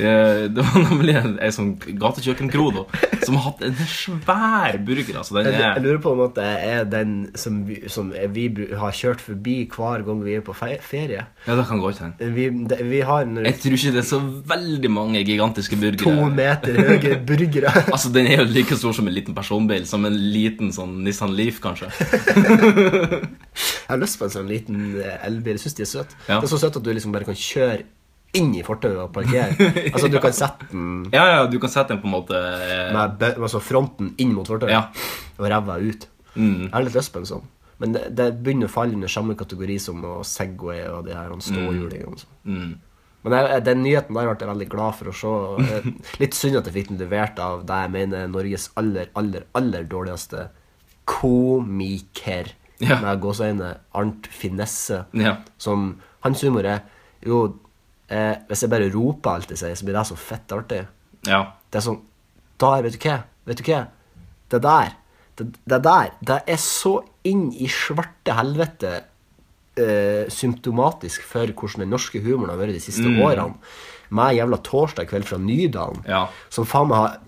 [0.00, 1.70] Det var nemlig en, en sånn
[2.00, 2.84] gatekjøkkenkro da,
[3.24, 5.18] som har hatt en svær burger.
[5.20, 8.10] Altså, den Jeg, jeg er lurer på om at det er den som vi, som
[8.34, 8.46] vi
[8.80, 11.26] har kjørt forbi hver gang vi er på ferie.
[11.46, 12.30] Ja, det kan godt hende.
[12.36, 12.48] Vi,
[12.90, 14.20] vi har en Jeg tror ikke det er så
[14.54, 16.04] veldig mange gigantiske burgere.
[16.04, 17.74] to meter høye burgere.
[17.94, 19.86] Altså, Den er jo like stor som en liten personbil.
[19.88, 21.90] Som en liten sånn Nissan Leaf, kanskje.
[22.80, 25.56] Jeg har lyst på en sånn liten eh, elbil.
[25.58, 26.18] Jeg syns de er søte.
[26.28, 26.38] Ja.
[26.38, 27.80] Det er så søtt at du liksom bare kan kjøre
[28.38, 29.54] inn i fortauet og parkere.
[29.92, 32.90] altså Du kan sette den Ja, ja, du kan sette den på en måte eh,
[32.94, 34.84] med altså fronten inn mot fortauet Ja.
[35.38, 36.06] og ræva ut.
[36.36, 36.68] Mm.
[36.68, 37.48] Jeg har litt lyst på en sånn.
[37.80, 42.12] Men det, det begynner å falle under samme kategori som Segway og de her ståhjulingene.
[42.12, 42.34] og sånn.
[42.44, 42.70] Mm.
[43.24, 45.80] Men jeg, den nyheten der ble jeg veldig glad for å se.
[46.22, 49.48] Litt synd at jeg fikk den levert av det jeg mener er Norges aller, aller,
[49.58, 50.46] aller dårligste
[51.08, 52.52] komiker.
[52.80, 52.96] Ja.
[53.02, 55.02] Med gåseøyne Arnt Finesse.
[55.12, 55.34] Ja.
[55.60, 56.84] Som Hans humor er
[57.26, 57.42] jo
[58.10, 60.86] eh, Hvis jeg bare roper alt jeg sier, så blir det så fett artig.
[61.26, 61.44] ja.
[61.70, 62.00] Det er sånn
[62.58, 63.18] Der, vet du hva?
[63.46, 63.84] Vet du hva?
[64.50, 64.90] Det der
[65.38, 68.90] Det, det der Det er så inn i svarte helvete
[69.78, 73.54] eh, symptomatisk for hvordan den norske humoren har vært de siste årene.
[74.10, 76.26] Med jævla torsdag kveld fra Nydalen, Ja.
[76.50, 77.18] som faen meg har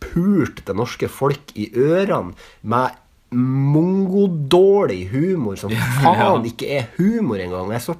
[0.00, 2.90] pult det norske folk i ørene med
[3.32, 5.70] mongodårlig humor som
[6.02, 6.50] faen Ja.
[6.50, 7.70] ikke er humor engang.
[7.72, 7.96] Jeg er så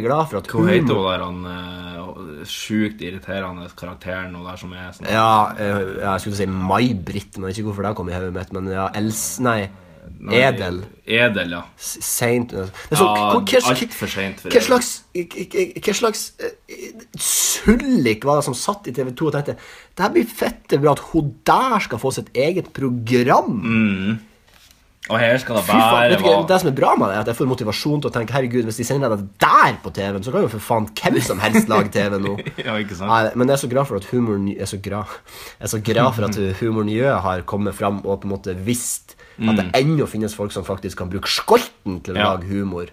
[0.00, 4.72] glad for at Hva heter hun der han eh, sjukt irriterende karakteren og der som
[4.72, 8.32] er sånn Ja, eh, jeg skulle si May-Britt, men ikke hvorfor det kom i hodet
[8.32, 8.52] mitt.
[8.52, 9.38] Men ja, Els...
[9.44, 9.68] Nei,
[10.18, 10.80] Nei, Edel.
[11.06, 11.60] Edel, ja.
[11.78, 14.42] Seint Det er så- Ja, Altfor seint.
[14.50, 19.54] Hva slags Hva slags eh, sullik var det som satt i TV2 og tenkte
[19.94, 23.62] Det her blir fette bra at hun der skal få sitt eget program.
[25.10, 27.36] Og her skal det bare være Det som er bra med det, er at jeg
[27.40, 30.44] får motivasjon til å tenke Herregud, hvis de sender det der på TV-en, så kan
[30.46, 32.36] jo for faen hvem som helst lage TV nå.
[32.66, 33.10] Ja, ikke sant?
[33.10, 35.10] Nei, men jeg er så glad for at humoren Jeg er så glad,
[35.58, 39.16] jeg er så glad for at humormiljøet har kommet fram og på en måte visst
[39.42, 42.22] at det ennå finnes folk som faktisk kan bruke skolten til å Mm.
[42.22, 42.30] Ja.
[42.36, 42.90] lage humor.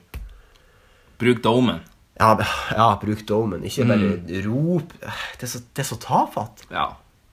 [1.20, 1.82] Bruk domen.
[2.20, 2.32] Ja,
[2.74, 4.94] ja bruk domen, ikke bare rop.
[5.38, 6.64] Det er så, det er så tafatt.
[6.72, 6.88] Ja.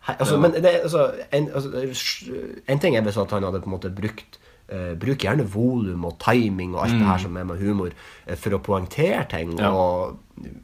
[0.07, 1.87] Altså, men det, altså, en, altså,
[2.69, 4.37] en ting er hvis at han hadde på en måte brukt
[4.99, 7.91] Bruk gjerne volum og timing og alt det her som er med humor,
[8.27, 9.61] eh, for å poengtere ting Mm.
[9.61, 9.71] Ja.
[9.73, 10.19] og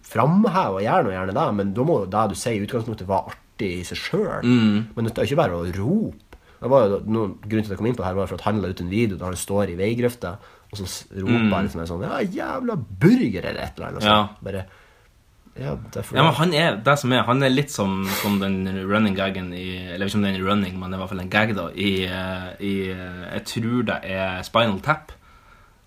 [0.04, 3.06] framheve og gjøre noe gjerne det, men da må jo det du sier i utgangspunktet
[3.08, 4.42] være artig i seg sjøl.
[4.44, 4.86] Mm.
[4.96, 6.38] Men det er ikke bare å rope.
[6.62, 8.38] Det var jo noen Grunnen til at jeg kom inn på det her, var for
[8.38, 10.36] at han la ut en video der han står i veigrøfta,
[10.72, 10.86] og så
[11.16, 14.02] roper han liksom sånn Ja, jævla burger, eller et eller annet.
[14.02, 14.08] Mm.
[14.08, 14.28] Ja.
[14.42, 14.64] Bare
[15.54, 15.74] Ja,
[16.16, 19.50] Ja, men han er det som er Han er litt som, som den running gaggen
[19.52, 21.52] i Eller ikke om den er running, men det er i hvert fall en gag,
[21.58, 21.66] da.
[21.76, 25.12] I, eh, i eh, Jeg tror det er Spinal Tap.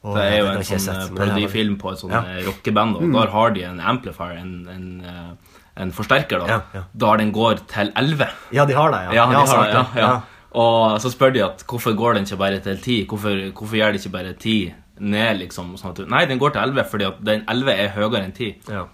[0.06, 2.22] Oh, det er jo en sånn eh, parodifilm på et sånt Ja.
[2.22, 2.46] Mm.
[2.46, 3.00] rockeband.
[3.02, 5.38] Og der har de en amplifier, en, en,
[5.82, 6.60] en forsterker, da.
[6.76, 6.84] Ja.
[6.94, 8.28] Der den går til 11.
[8.54, 9.14] Ja, de har det, ja.
[9.18, 10.12] Ja, de har det.
[10.56, 13.08] Og så spør de at hvorfor går den ikke bare til 10?
[13.10, 15.74] Hvorfor, hvorfor gjør de ikke bare 10 ned, liksom?
[15.82, 18.54] Sånn at, nei, den går til 11 fordi at den 11 er høyere enn 10.
[18.72, 18.86] Ja.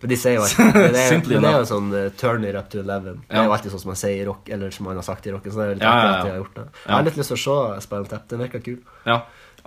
[0.00, 2.58] Men de sier jo alltid Men det er, det er jo sånn uh, turn it
[2.58, 3.18] up to 11.
[3.24, 5.26] Det er jo alltid sånn som man sier i rock, eller som man har sagt
[5.26, 5.54] i rocken.
[5.54, 6.68] Så det er jo litt Ja, ja, at de har gjort det.
[6.84, 8.24] Jeg har litt lyst til å se Spinal Tap.
[8.30, 8.78] Den virker kul.
[9.08, 9.16] Ja,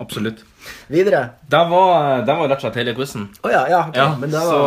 [0.02, 0.46] absolutt.
[0.88, 1.22] Videre.
[1.52, 3.26] Det var, det var rett og slett hele quizen.
[3.42, 4.00] Oh, ja, ja, okay.
[4.00, 4.62] Ja, men det så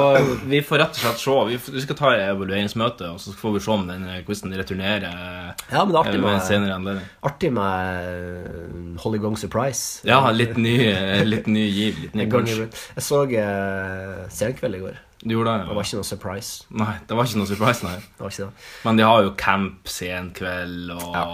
[0.51, 1.39] vi får rett og slett se.
[1.49, 5.09] Vi, vi skal ta et evalueringsmøte, og så får vi se om den quizen returnerer
[5.09, 7.09] Ja, men det er artig med, en med, senere anledning.
[7.31, 10.05] artig med eh, Holly Gong Surprise.
[10.09, 12.05] Ja, litt ny, eh, litt ny giv.
[12.05, 12.53] Litt ny punch.
[12.59, 15.03] Jeg så uh, Senkveld i går.
[15.25, 15.67] Du gjorde det?
[15.71, 16.65] Det var ikke noe surprise.
[16.77, 17.95] Nei, det var ikke noe surprise, nei.
[17.97, 18.65] Det var ikke det.
[18.85, 21.25] Men de har jo camp senkveld og ja.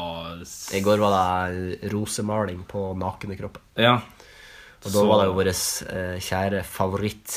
[0.79, 1.17] I går var
[1.51, 3.65] det rosemaling på nakne kropper.
[3.83, 3.97] Ja.
[4.85, 7.35] Og da var det jo vår eh, kjære favoritt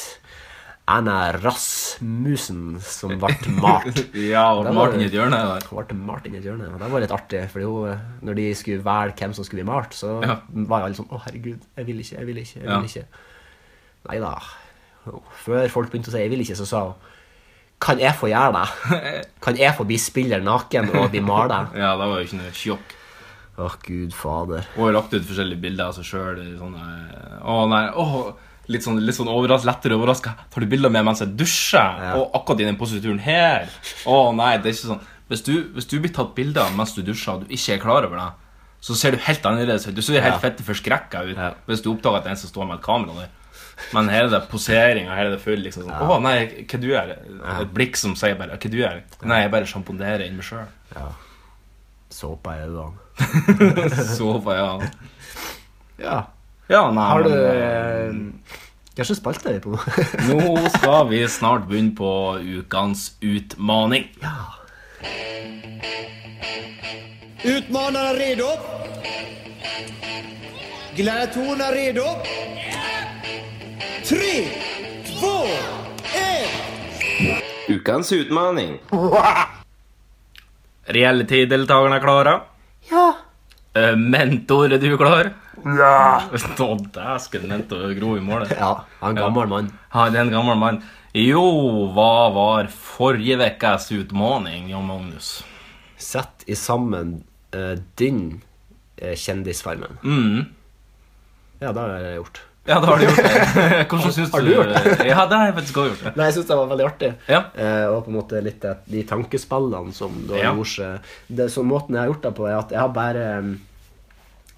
[0.93, 3.99] Anna Rasmussen som ble malt.
[4.33, 5.67] Ja, og Martin i et hjørne der.
[5.71, 6.69] Ble malt inn i et hjørne.
[6.79, 10.17] Det var litt artig, for når de skulle velge hvem som skulle bli malt, så
[10.23, 10.37] Ja.
[10.69, 12.81] var alle sånn Å, herregud, jeg vil ikke, jeg vil ikke, jeg vil Ja.
[12.83, 13.05] ikke.
[14.09, 14.33] Nei da.
[15.43, 16.93] Før folk begynte å si 'jeg vil ikke', så sa hun
[17.81, 19.25] Kan jeg få gjøre det?
[19.41, 21.67] Kan jeg få bli spiller naken og bli maler?
[21.75, 22.93] Ja, det var jo ikke noe sjokk.
[23.59, 24.63] Åh, gud fader.
[24.75, 26.39] Hun har lagt ut forskjellige bilder av seg sjøl.
[27.43, 28.31] Å nei, åh,
[28.71, 30.33] litt sånn, litt sånn overras, lettere overraska.
[30.49, 31.99] Tar du bilder med mens jeg dusjer?
[32.01, 32.13] Ja.
[32.15, 33.67] Og akkurat i den posituren her?
[34.07, 35.03] Å nei, det er ikke sånn.
[35.29, 38.07] Hvis du, hvis du blir tatt bilder mens du dusjer, og du ikke er klar
[38.07, 38.31] over det,
[38.83, 39.95] så ser du helt annerledes ut.
[39.95, 40.39] Du ser helt Ja.
[40.39, 41.51] fette forskrekka ut Ja.
[41.67, 43.29] hvis du oppdager at det er en som står med et kamera der.
[43.93, 46.37] Men hele er det poseringa, er det full liksom sånn Å nei,
[46.69, 47.13] hva du gjør?
[47.59, 49.01] Et blikk som sier bare Hva du gjør?
[49.29, 50.67] Nei, jeg bare sjamponerer inn meg sjøl.
[52.13, 52.99] Såpe i øynene.
[54.17, 54.69] Så ja.
[56.01, 56.19] Ja.
[56.71, 58.21] Ja, nei, Har du men,
[58.93, 59.79] jeg har ikke spalt deg på nå?
[60.29, 62.09] Nå skal vi snart begynne på
[62.39, 64.05] ukens utmaning.
[67.43, 68.51] Utmanarna redo?
[70.95, 72.05] er redo?
[73.79, 74.47] Tre,
[75.05, 75.43] två,
[76.15, 77.69] ett!
[77.69, 78.79] Ukens utmaning.
[80.85, 82.41] Reality-deltakerne er klare.
[82.91, 83.13] ja.
[83.75, 85.31] Eh, Mentor, er du klar?
[85.65, 86.21] Ja.
[86.93, 88.51] Dæsken, mentor Gro i målet.
[88.59, 88.83] ja.
[88.99, 89.71] Han er en gammel mann.
[89.89, 90.81] Han er en gammel mann.
[91.13, 91.41] Jo,
[91.95, 95.43] hva var forrige ukes utmaning, Jan Magnus?
[95.97, 97.23] Sett i sammen
[97.55, 98.41] uh, din
[99.01, 99.97] uh, Kjendisfarmen.
[100.03, 100.45] Mm.
[101.61, 102.41] Ja, det har jeg gjort.
[102.65, 103.17] Ja, det har du gjort.
[103.17, 103.87] det.
[103.91, 104.93] Hvordan syns du Har du gjort det?
[105.11, 106.03] Ja, det har jeg faktisk også gjort.
[106.05, 106.13] det.
[106.15, 107.09] Nei, jeg syns det var veldig artig.
[107.27, 107.41] Ja.
[107.59, 110.53] Eh, og på en måte litt de tankespillene som da Ja.
[110.53, 111.11] gjorde seg
[111.41, 113.51] det, så Måten jeg har gjort det på, er at jeg har bare um,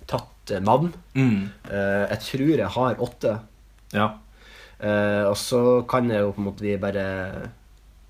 [0.07, 0.93] tatt eh, navn.
[1.17, 1.49] Mm.
[1.71, 3.33] Eh, jeg tror jeg har åtte.
[3.97, 4.07] Ja.
[4.79, 7.05] Eh, og så kan jeg jo på en måte vi bare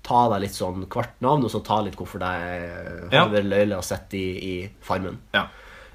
[0.06, 3.24] ta deg litt sånn hvert navn, og så ta litt hvorfor det har Ja.
[3.32, 5.16] vært løyelig å sette i, i Farmen.
[5.34, 5.46] ja.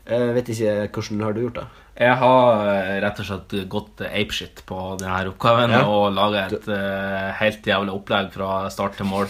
[0.10, 1.66] Jeg vet ikke hvordan har du gjort det?
[2.02, 5.84] Jeg har eh, rett og slett gått apeshit på denne oppgaven Ja.
[5.86, 9.28] og laga et uh, helt jævlig opplegg fra start til mål.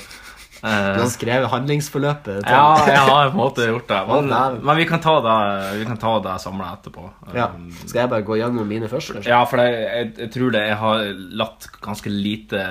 [0.62, 2.44] Du Eh, har skrevet handlingsforløpet.
[2.46, 4.02] til- ja, jeg har på en måte gjort det.
[4.08, 7.06] Men, men vi kan ta det, vi kan ta det samla etterpå.
[7.34, 7.48] Ja.
[7.56, 9.10] Um, Skal jeg bare gå gjennom mine først?
[9.16, 9.28] kanskje?
[9.34, 11.02] Ja, for jeg, jeg, jeg tror det jeg har
[11.42, 12.62] latt ganske lite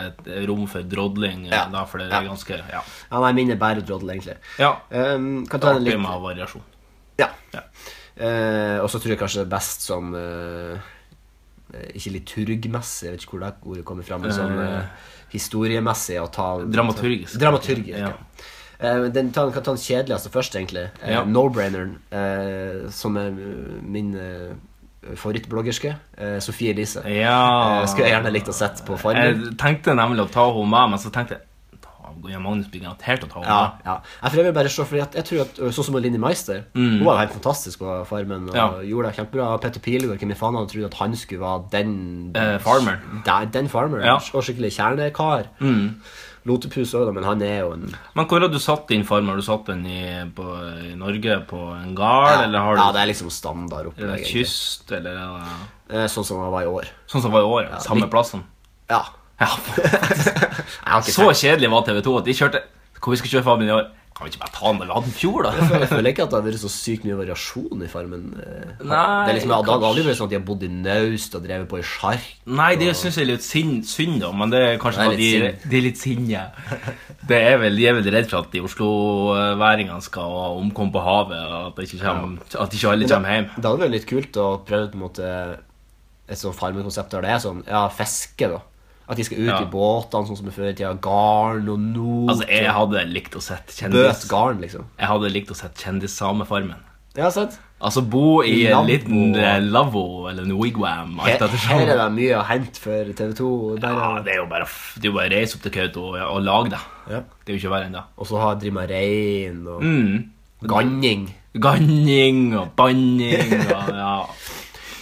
[0.46, 1.48] rom for drodling.
[1.48, 1.64] eh, Ja.
[1.72, 2.80] Da, for det er ganske Ja.
[3.10, 4.36] Ja, nei, mine er bare droddel, egentlig.
[4.62, 4.76] ja.
[4.92, 6.62] Um, kan ta en litt med variasjon.
[8.20, 10.10] Eh, og så tror jeg kanskje det er best sånn
[11.94, 14.56] Ikke liturgmessig, jeg vet ikke hvor det ordet kommer fra, men sånn
[15.30, 17.38] historiemessig å ta Dramaturgisk.
[17.38, 18.08] Dramaturgisk, Ja.
[18.10, 18.46] ja.
[18.80, 20.88] Eh, den ta, kan ta den kjedeligste først, egentlig.
[21.02, 21.22] Eh, Ja.
[21.24, 24.16] No-braineren, eh, som er min
[25.14, 25.94] favorittbloggerske.
[26.40, 27.00] Sofie Elise.
[27.06, 29.44] Ja skulle jeg gjerne likt å sett på Farmen.
[29.46, 31.46] Jeg tenkte nemlig å ta henne med, men så tenkte jeg "Ta-
[32.28, 33.48] Jan Magnus blir garantert å ta over.
[33.48, 33.94] Ja, ja.
[34.22, 37.04] Jeg, for jeg vil bare se, fordi jeg tror at Sånn som Linni Meister Hun
[37.04, 38.56] var jo helt fantastisk på Farmen og Mm.
[38.56, 38.66] Ja.
[38.82, 39.60] gjorde det kjempebra.
[39.60, 43.22] Petter Pilegård, hvem i faen hadde trodd at han skulle være den Eh, farmeren.
[43.24, 44.04] Den, den farmeren.
[44.04, 44.16] Ja.
[44.34, 45.46] Og skikkelig kjernekar.
[45.60, 45.94] Mm.
[46.48, 47.82] Lotepus òg, men han er jo en
[48.16, 49.26] Men hvor har du satt din farm?
[49.28, 50.44] Har du satt den i, på,
[50.88, 54.16] i Norge på en gard, ja, eller har du ja, det er liksom standard opplegg.
[54.16, 55.52] det kyst, eller er
[55.90, 56.84] Eh, Sånn som han var i år.
[57.10, 57.68] Sånn som det var i år?
[57.72, 57.78] ja.
[57.82, 58.44] Samme plassen?
[58.88, 59.02] Ja.
[59.40, 59.48] Ja.
[61.06, 62.60] Så kjedelig var TV2 at de kjørte
[63.00, 63.88] Hvor vi skal kjøre farmen i år?
[64.20, 65.50] Kan vi ikke bare ta den da vi hadde den i fjor, da?
[65.80, 68.24] Jeg føler ikke at det har vært så sykt mye variasjon i Farmen.
[68.36, 68.72] eh.
[68.84, 71.36] Nei, det er liksom, det har aldri vært sånn at de har bodd i naust
[71.38, 72.26] og drevet på i sjark.
[72.58, 75.46] Nei, det syns jeg er litt synd, synd da, men det er kanskje Det er
[75.46, 76.42] de, de er litt sinne.
[77.32, 81.40] Det er vel, de er vel redd for at de osloværingene skal omkomme på havet,
[81.40, 83.48] og at, det ikke, kommer, at ikke alle kommer hjem.
[83.56, 85.30] Det hadde vært litt kult å prøve på en måte
[86.30, 88.60] et sånt farmekonsept der det er sånn Ja, fiske, da.
[89.10, 89.56] At de skal ut Ja.
[89.64, 90.92] i båtene sånn som det før i tida.
[91.02, 92.30] Garn og not.
[92.30, 94.22] Altså, jeg hadde likt å sett kjendis...
[94.30, 94.84] garn, liksom.
[95.00, 96.78] Jeg hadde likt å sett Kjendissamefarmen.
[97.18, 97.56] Ja, sett.
[97.82, 101.14] Altså bo i en liten eh, lavvo eller en wigwam.
[101.24, 103.48] Her, her er det mye å hente for TV2.
[103.80, 106.80] Der Ja, det er jo bare, å reise opp til Kautokeino og, og lage det.
[107.16, 107.22] ja.
[107.40, 108.04] Det er jo ikke verre enn det.
[108.20, 110.30] Og så driver med rein og Mm.
[110.68, 111.24] ganning.
[111.58, 114.12] Ganning og banning og ja.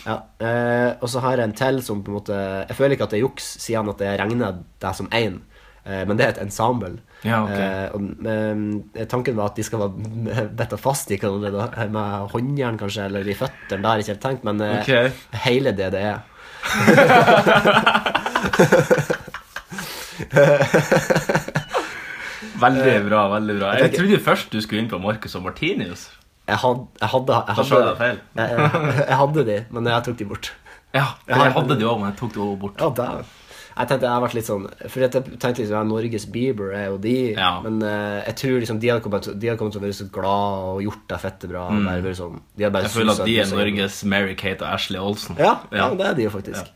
[0.09, 0.17] Ja.
[0.41, 3.13] Eh, og så har jeg en til som på en måte Jeg føler ikke at
[3.13, 4.51] det er juks, siden at jeg regner
[4.81, 5.35] det som én.
[5.85, 6.95] Eh, men det er et ensemble.
[7.27, 7.59] Ja, okay.
[7.59, 8.01] eh, og,
[8.31, 8.55] eh,
[9.11, 9.95] tanken var at de skal være
[10.61, 13.83] betta fast i hverandre med håndjern, kanskje, eller i føttene.
[13.83, 14.79] Det har jeg ikke helt tenkt, men eh,
[15.47, 16.21] hele det det er.
[22.59, 23.29] Veldig bra.
[23.31, 26.09] veldig bra Jeg trodde først du skulle inn på Marcus og Martinius.
[26.49, 30.25] Jeg, had, jeg hadde, jeg hadde, jeg jeg, jeg, hadde de, men jeg tok de
[30.31, 30.53] bort.
[30.97, 32.81] Ja, Jeg jeg hadde de òg, men jeg tok de også bort.
[32.81, 33.27] Ja, det
[33.79, 36.89] jeg tenkte jeg har vært litt sånn For jeg tenkte liksom ja, Norges Bieber er
[36.89, 37.51] jo de Ja.
[37.63, 40.07] Men uh, jeg tror liksom de hadde kommet, de hadde kommet til å være så
[40.17, 41.67] glad og gjort det fette bra.
[41.71, 41.85] Mm.
[41.87, 42.89] Bare, sånn, de hadde bare.
[42.89, 43.53] Jeg føler at de er.
[43.53, 45.39] Norges Mary-Kate og Ashley Olsen.
[45.39, 45.85] Ja, ja.
[45.85, 45.87] Ja.
[46.01, 46.73] det er de jo faktisk.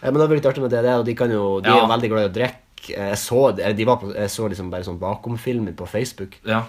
[0.00, 1.68] Eh, Men det har vært litt artig med det, det og de, kan jo, de
[1.68, 1.82] er Ja.
[1.84, 2.62] jo veldig glad i å drikke.
[2.96, 6.40] Eh, Jeg så, de de var på, jeg så liksom bare sånn bakomfilmer på Facebook
[6.46, 6.62] Ja.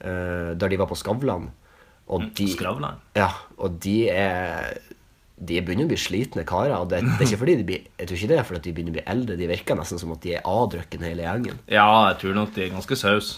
[0.00, 1.50] eh, der de var på Skavlan.
[2.08, 3.00] Og de, Skravlan.
[3.18, 4.78] ja, og de er
[5.38, 6.72] De begynner å bli slitne karer.
[6.80, 8.72] Og det, det er ikke fordi de blir Jeg tror ikke det er fordi de
[8.74, 9.36] begynner å bli eldre.
[9.38, 11.60] De virker nesten som at de er avdrukken hele gjengen.
[11.70, 13.28] Ja, jeg tror nok de er ganske saus.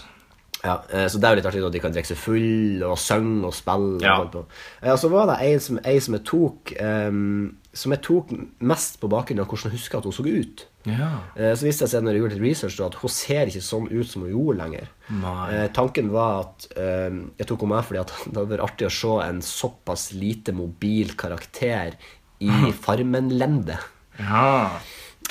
[0.63, 2.97] Ja, eh, Så det er jo litt artig at de kan drikke seg full og
[3.01, 3.95] synge og spille.
[3.97, 4.19] Og Ja.
[4.29, 4.43] på.
[4.83, 8.27] Eh, Og så var det ei som, som jeg tok um, Som jeg tok
[8.59, 10.65] mest på bakgrunn av hvordan jeg husker at hun så ut.
[10.85, 11.09] Ja.
[11.55, 13.87] Så viste det seg når jeg gjorde litt research da, at hun ser ikke sånn
[13.91, 14.87] ut som hun gjorde lenger.
[15.09, 15.53] Nei.
[15.55, 17.09] Eh, tanken var at eh,
[17.39, 20.51] jeg tok henne med fordi at det hadde vært artig å se en såpass lite
[20.53, 21.93] mobil karakter
[22.41, 22.49] i
[22.83, 23.77] Farmen-lende.
[24.19, 24.69] ja.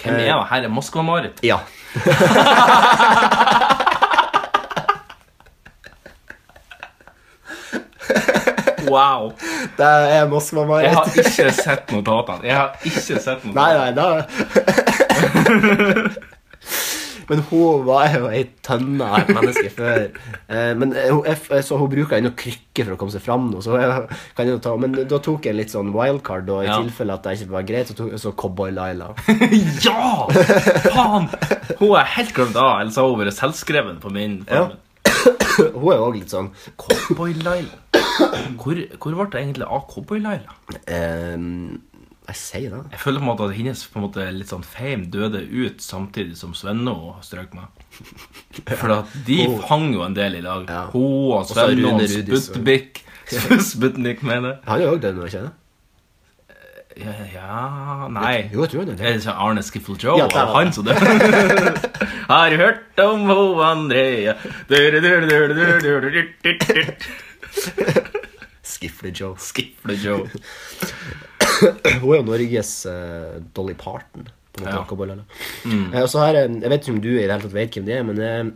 [0.01, 0.47] Hvem er hun?
[0.49, 0.63] her?
[0.65, 1.43] Er Moskva-Marit?
[1.45, 1.59] Ja.
[8.91, 9.33] Wow.
[9.77, 12.47] Det er Jeg har ikke sett notatene.
[12.49, 13.55] Jeg har ikke sett notatene.
[13.55, 14.07] nei, nei, da
[17.31, 20.09] Men hun var jo ei tønne av et menneske før.
[20.51, 21.23] Eh, men eh, hun,
[21.63, 24.73] så hun bruker ennå krykker for å komme seg fram så jeg, kan jeg ta
[24.81, 26.81] Men da tok jeg litt sånn wildcard, og i Ja.
[26.83, 29.13] tilfelle at det ikke var greit, så tok jeg så Cowboy-Laila.
[29.87, 30.27] Ja!
[30.91, 31.31] Faen!
[31.79, 32.81] Hun er helt glemt av.
[32.83, 34.67] Ellers har hun vært selvskreven på min Ja.
[35.81, 36.51] Hun er òg litt sånn
[36.81, 37.79] Cowboy-Laila.
[38.61, 40.57] Hvor, hvor ble det egentlig av Cowboy-Laila?
[40.87, 41.81] Um,
[42.31, 42.81] Jeg sier det.
[42.95, 46.53] Jeg føler på en måte at hennes måte litt sånn fame døde ut samtidig som
[46.57, 47.85] Svenno strøk meg.
[48.71, 49.57] For at de oh.
[49.71, 50.69] hang jo en del i lag.
[50.71, 50.85] Ja.
[50.93, 53.03] Hun og Svenno og Sputnik.
[53.31, 54.63] Sputnik, mener jeg.
[54.69, 55.60] Han er òg død nå, ikke sant?
[57.01, 58.51] Ja, Nei.
[58.53, 58.97] Jo, jeg tror det.
[59.01, 60.19] Er Arne Skiffle Joe?
[60.21, 60.97] Ja, det han som det.
[62.31, 64.37] Har hørt om ho Andrea
[68.63, 69.37] Skiffle Joe.
[69.39, 70.29] Skiffle Joe.
[72.01, 74.29] Hun er jo Norges uh, Dolly Parton.
[74.57, 74.85] På ja.
[75.65, 75.93] mm.
[75.95, 77.95] Og så har jeg, vet ikke om du i det hele tatt vet hvem det
[77.97, 78.49] er, men eh,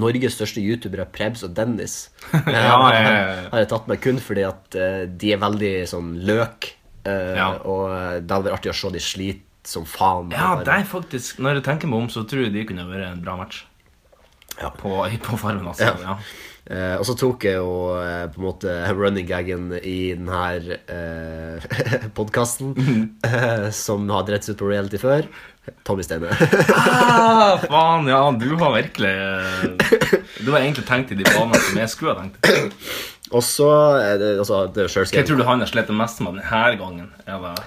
[0.00, 4.44] Norges største youtubere, Prebz og Dennis, ja, ja, ja, har jeg tatt meg kun fordi
[4.48, 6.72] at uh, de er veldig sånn løk
[7.08, 7.48] eh, Ja.
[7.64, 10.30] Og eh, det hadde vært artig å se de slite som faen.
[10.32, 13.10] Ja, det er faktisk Når jeg tenker meg om, så tror jeg de kunne vært
[13.10, 13.64] en bra match.
[14.58, 14.70] Ja.
[14.74, 15.90] På, på farmen, altså.
[15.92, 16.14] Ja.
[16.14, 16.14] Ja.
[16.68, 21.68] Eh, og så tok jeg jo eh, på en måte running gaggen i denne eh,
[22.16, 22.74] podkasten,
[23.24, 25.28] eh, som har seg ut på reality før.
[25.84, 26.32] Tommy Steine.
[26.76, 31.80] Ah, faen, ja, du har virkelig eh, Du har egentlig tenkt i de banene som
[31.80, 32.76] jeg skulle ha tenkt.
[33.30, 33.68] Og så
[34.00, 37.10] er det, altså, det er Hva tror du han har slitt mest med denne gangen?
[37.26, 37.58] Eller?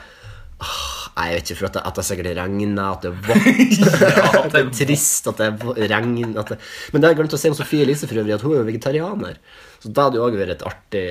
[1.11, 3.79] Nei, jeg vet ikke, for at det, at det sikkert regner, at det er vått,
[3.81, 6.57] Ja, at det er trist, at det er vå- at det...
[6.93, 8.61] Men det har jeg glemt å si om Sofie Elise for øvrig, at hun er
[8.61, 9.39] jo vegetarianer.
[9.81, 11.05] Så da hadde jo også vært et artig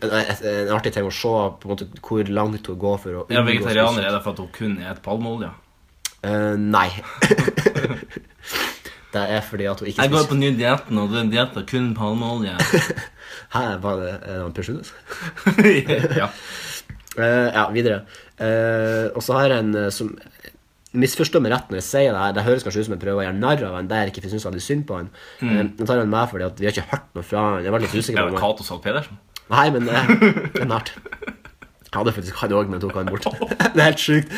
[0.00, 3.24] en, en artig ting å se på en måte hvor langt hun går for å
[3.34, 5.50] Ja, Vegetarianer er det for at hun kun spiser palmeolje?
[6.20, 6.88] Uh, nei.
[9.14, 11.66] det er fordi at hun ikke Jeg går på ny diett og den dietten er
[11.66, 12.54] kun palmeolje.
[13.54, 16.28] Hæ, var det er det han Per ja.
[17.18, 18.04] Uh, ja, videre.
[18.38, 20.12] Uh, og så har jeg en eh, som
[20.90, 22.32] Misforstå meg rett når jeg sier det her.
[22.34, 24.30] Det høres kanskje ut som jeg prøver å gjøre narr av han der jeg ikke
[24.32, 25.10] syns veldig synd på han.
[25.38, 25.50] Mm.
[25.50, 27.66] Eh, jeg tar han med fordi at vi har ikke hørt noe fra han.
[27.66, 29.20] Jeg var litt usikker Er på det om han Cato Zahl Pedersen?
[29.50, 30.00] Nei, men det,
[30.54, 30.90] det er nært.
[31.90, 33.26] Jeg hadde faktisk han òg, men tok han bort.
[33.50, 34.34] det er helt sjukt.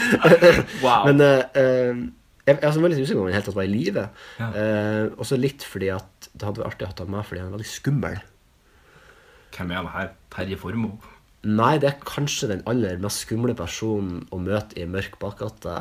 [0.85, 1.09] Wow.
[1.09, 2.13] Men
[2.49, 4.05] jeg, jeg var litt usikker på om han hele tatt var i live.
[4.41, 4.49] Ja.
[4.59, 7.51] Eh, også litt fordi at det hadde vært artig å ha ham med fordi han
[7.51, 8.21] er veldig skummel.
[9.53, 10.13] Hvem er det her?
[10.33, 11.13] Terje Formoe?
[11.43, 15.75] Nei, det er kanskje den aller mest skumle personen å møte i mørk bakgate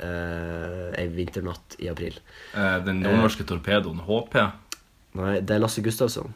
[0.00, 2.16] eh, ei vinternatt i april.
[2.56, 4.38] Eh, Den nordnorske torpedoen HP?
[5.20, 6.32] Nei, det er Lasse Gustavsson.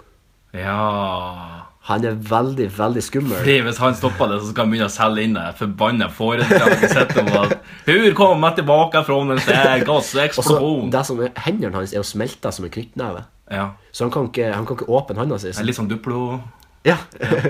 [0.56, 3.38] Ja Han er veldig, veldig skummel.
[3.40, 7.54] Fordi Hvis han stopper det, så skal han begynne å selge inn det forbanna foredraget
[7.86, 10.90] Hur kommer jeg tilbake fra en sterk Og så, gasseksplosjon?
[10.92, 13.24] det som er, Hendene hans er jo smelta som en knyttneve.
[13.50, 13.70] Ja.
[13.90, 15.54] Så han kan ikke, han kan ikke åpne hånda si.
[15.64, 16.40] Litt sånn Duplo
[16.86, 16.98] Ja.
[17.20, 17.40] ja.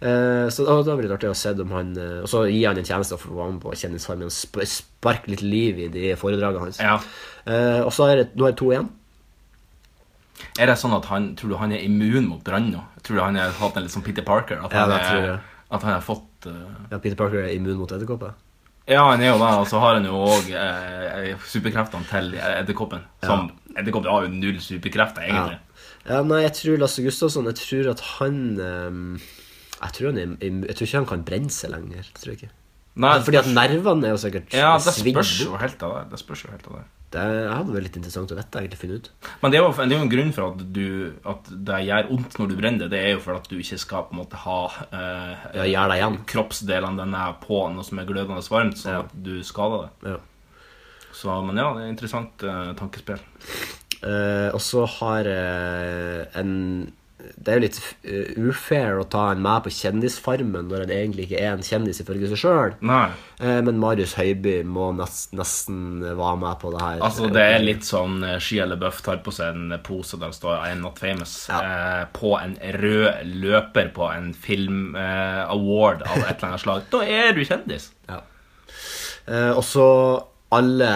[0.52, 2.78] så da, da blir det artig å se om han eh, Og så gir han
[2.80, 6.12] en tjeneste for å være med på Kjendisfarmen og sp sparke litt liv i de
[6.20, 6.80] foredragene hans.
[6.82, 6.96] Ja.
[7.48, 8.88] Eh, og så er det, nå er det to igjen.
[10.58, 12.82] Er det sånn at han Tror du han er immun mot brann nå?
[13.06, 14.60] Tror du han har hatt en litt sånn Peter Parker?
[14.64, 15.38] At Ja, han, det tror er, jeg.
[15.70, 16.58] at han har fått uh...
[16.90, 18.34] Ja, Peter Parker er immun mot edderkopper.
[18.86, 23.00] Ja, han er jo det, og så har han jo òg eh, superkreftene til edderkoppen.
[23.24, 25.58] Som Edderkoppen har jo null superkrefter, egentlig.
[26.06, 29.00] Ja, nei, jeg tror Lasse Gustavsson Jeg tror at han um,
[29.82, 32.06] Jeg tror han er, Jeg tror ikke han kan brenne seg lenger.
[32.14, 32.52] Tror jeg ikke.
[32.96, 36.04] Nei, Fordi at nervene er jo sikkert Ja, det svidd spørs jo helt av det.
[36.14, 36.84] Det spørs jo helt av det.
[37.16, 39.10] Det hadde vært litt interessant å vite, egentlig, finne ut.
[39.42, 40.86] Men det er, jo, det er jo en grunn for at, du,
[41.32, 42.88] at det gjør vondt når du brenner det.
[42.96, 44.56] Det er jo for at du ikke skal på en måte ha
[44.90, 46.18] eh, Ja, gjør det igjen.
[46.32, 49.04] kroppsdelene dine på noe som er glødende varmt, sånn Ja.
[49.06, 50.16] at du skader det.
[50.16, 50.18] Ja.
[51.16, 53.22] Så, men ja, det er interessant eh, tankespill.
[54.02, 56.52] Eh, og så har eh, en
[57.16, 61.24] Det er jo litt eh, ufair å ta en med på Kjendisfarmen når en egentlig
[61.26, 62.74] ikke er en kjendis ifølge seg sjøl.
[63.40, 67.00] Men Marius Høiby må nest, nesten være med på det her.
[67.06, 70.36] Altså, det er litt sånn eh, Shia LaBeouf tar på seg en pose der det
[70.38, 71.60] står 'I'm not famous' Ja.
[71.64, 76.82] eh, på en rød løper på en film-award av et eller annet slag.
[76.92, 77.90] Da er du kjendis.
[78.08, 78.20] Ja.
[79.26, 79.86] Eh, og så
[80.52, 80.92] alle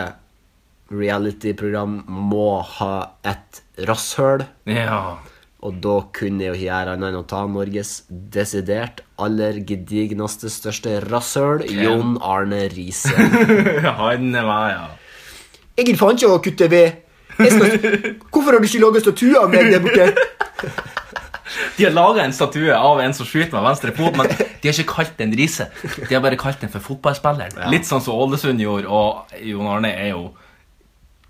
[0.91, 2.95] reality-program må ha
[3.27, 4.45] et rasshøl.
[4.71, 5.19] Ja.
[5.61, 10.49] Og da kunne jeg jo ikke gjøre annet enn å ta Norges desidert aller gedigneste,
[10.49, 13.13] største rasshøl, Jon Arne Riise.
[14.01, 14.87] Han meg, ja.
[15.77, 17.05] Jeg gidder faen ikke å kutte ved.
[17.41, 20.09] Hvorfor har du ikke laga statue av meg der borte?
[21.77, 24.75] De har laga en statue av en som skyter med venstre fot, men de har
[24.75, 25.69] ikke kalt den Riise.
[26.01, 27.57] De har bare kalt den for fotballspilleren.
[27.73, 30.31] Litt sånn som Ålesund gjorde, og Jon Arne er jo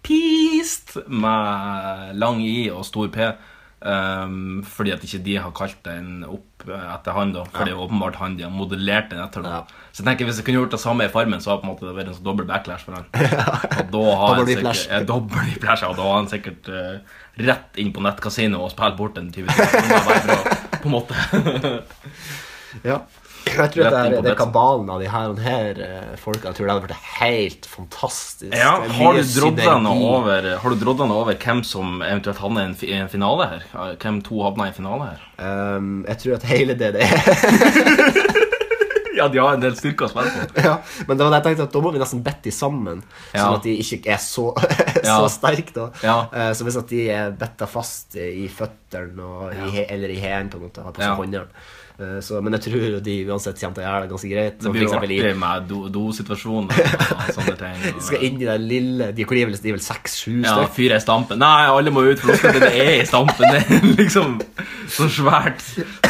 [0.07, 3.33] pist med lang I og stor P.
[3.81, 7.47] Um, fordi at ikke de har kalt den opp etter han, da.
[7.49, 9.47] For det er åpenbart han de har modellert den etter.
[9.49, 9.63] Ja.
[9.89, 11.73] Så jeg tenker Hvis jeg kunne gjort det samme i Farmen, så hadde på en
[11.73, 13.09] måte det vært en sånn dobbel backlash for han.
[13.81, 17.81] Og da har han sikkert, ja, dobbel whiplash, og da har han sikkert eh, rett
[17.81, 21.73] inn på nettkasino og spilt bort en 20 000 bare for å på en måte
[22.91, 23.01] Ja.
[23.47, 26.55] Jeg tror at det, er- det er kabalen av de her, her eh, folka Jeg
[26.59, 28.53] tror det hadde vært helt fantastisk.
[28.55, 32.93] Ja, har du dratt deg over Har du dratt over hvem som eventuelt havner i
[32.93, 33.97] en, en finale her?
[34.03, 35.25] Hvem to havner i en finale her?
[35.41, 38.31] Um, jeg tror at hele det det er
[39.21, 40.63] Ja, de har en del styrker å spille på.
[40.65, 40.77] ja,
[41.09, 43.03] Men det var det jeg tenkte at da må vi nesten bette de sammen,
[43.35, 43.43] Ja.
[43.43, 44.47] sånn at de ikke er så,
[44.95, 45.17] så Ja.
[45.29, 45.75] sterke.
[45.77, 46.15] da Ja.
[46.33, 49.53] uh, Så hvis at de er betta fast i føttene og
[49.91, 51.17] eller i hælen, på en måte, på Ja.
[51.19, 51.51] håndjern.
[52.01, 54.59] Eh, Så, men jeg tror de uansett kommer til å gjøre det ganske greit.
[54.65, 58.01] Det blir jo artig med do- do-situasjoner og sånne ting.
[58.09, 60.75] skal inn i det lille De, de er vel, seks-sju Ja, stykker.
[60.79, 61.41] fyre i stampen.
[61.43, 63.45] Nei, alle må ut, for nå skal det det er i stampen.
[63.51, 64.39] Det er liksom
[64.91, 65.61] så svært.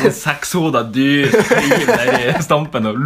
[0.01, 2.97] Sånn sekshoda dyr der i stampen og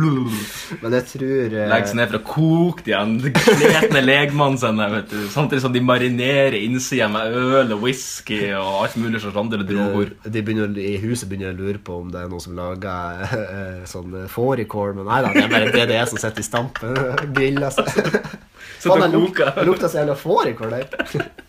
[0.82, 5.10] Men jeg tror eh, legger seg ned for å koke de Kletne legmannen sin, vet
[5.10, 5.24] du.
[5.32, 10.14] Samtidig som de marinerer innsida med øl og whisky og alt mulig slags andre droger.
[10.24, 13.84] de begynner, I huset begynner å lure på om det er noen som lager eh,
[13.88, 17.24] sånn eh, fårikål, men nei da, det er bare DDE som sitter i stampen og
[17.36, 17.90] griller seg.
[18.84, 19.50] Så det det koker.
[19.56, 20.88] det lukter så jævla fårikål der.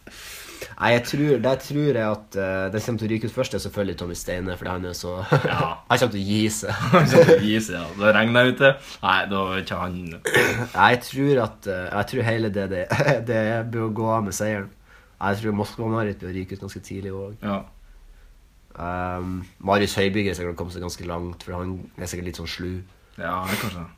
[0.76, 3.54] Nei, jeg tror, der tror jeg at uh, den kommer til å ryke ut først,
[3.56, 5.14] er selvfølgelig Tommy Steine, For han er så
[5.48, 5.70] Ja.
[5.88, 6.82] Han kommer til å gi seg.
[7.12, 7.86] Så det gir seg, ja.
[8.02, 8.72] Det regner ute.
[9.04, 12.84] Nei, da er ikke han Nei, jeg tror at uh, Jeg tror hele det det,
[13.30, 14.68] det bør gå av med seieren.
[15.16, 17.40] Jeg tror Moskva-Marit bør ryke ut ganske tidlig òg.
[17.40, 17.62] Ja.
[18.76, 22.52] Um, Marius Høibygger er sikkert kommet seg ganske langt, for han er sikkert litt sånn
[22.52, 22.72] slu.
[23.20, 23.92] ja, det kanskje det.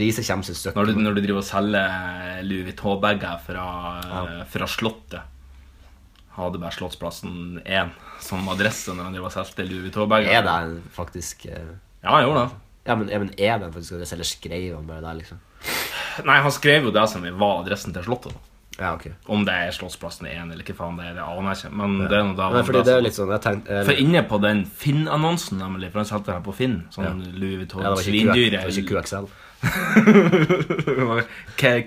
[0.00, 0.78] Riise kommer seg et stykke.
[0.78, 3.64] Når du, når du driver og selger Louis Vuitton-bager fra,
[4.46, 5.36] fra Slottet
[6.36, 7.90] Hadde bare Slottsplassen 1
[8.22, 10.30] som adresse når han driver og solgte Louis Vuitton-bager.
[10.30, 11.72] Er det faktisk uh...
[12.04, 12.60] Ja, jeg gjorde det.
[12.86, 15.42] Ja, men, ja, men er det faktisk adresse, eller skrev han bare der, liksom?
[16.30, 18.38] Nei, han skrev jo det som var adressen til Slottet.
[18.80, 19.10] Ja, ok.
[19.28, 21.72] Om det er Slottsplassen 1 eller hva faen det er, det aner jeg ikke.
[21.82, 23.84] Men det er noe da Nei, fordi det er litt sånn Jeg tenkte eller...
[23.90, 27.60] For inne på den Finn-annonsen, nemlig, for han solgte her på Finn, sånn ja, Louis
[27.60, 29.28] Vuitton-svindyr det var ikke QXL.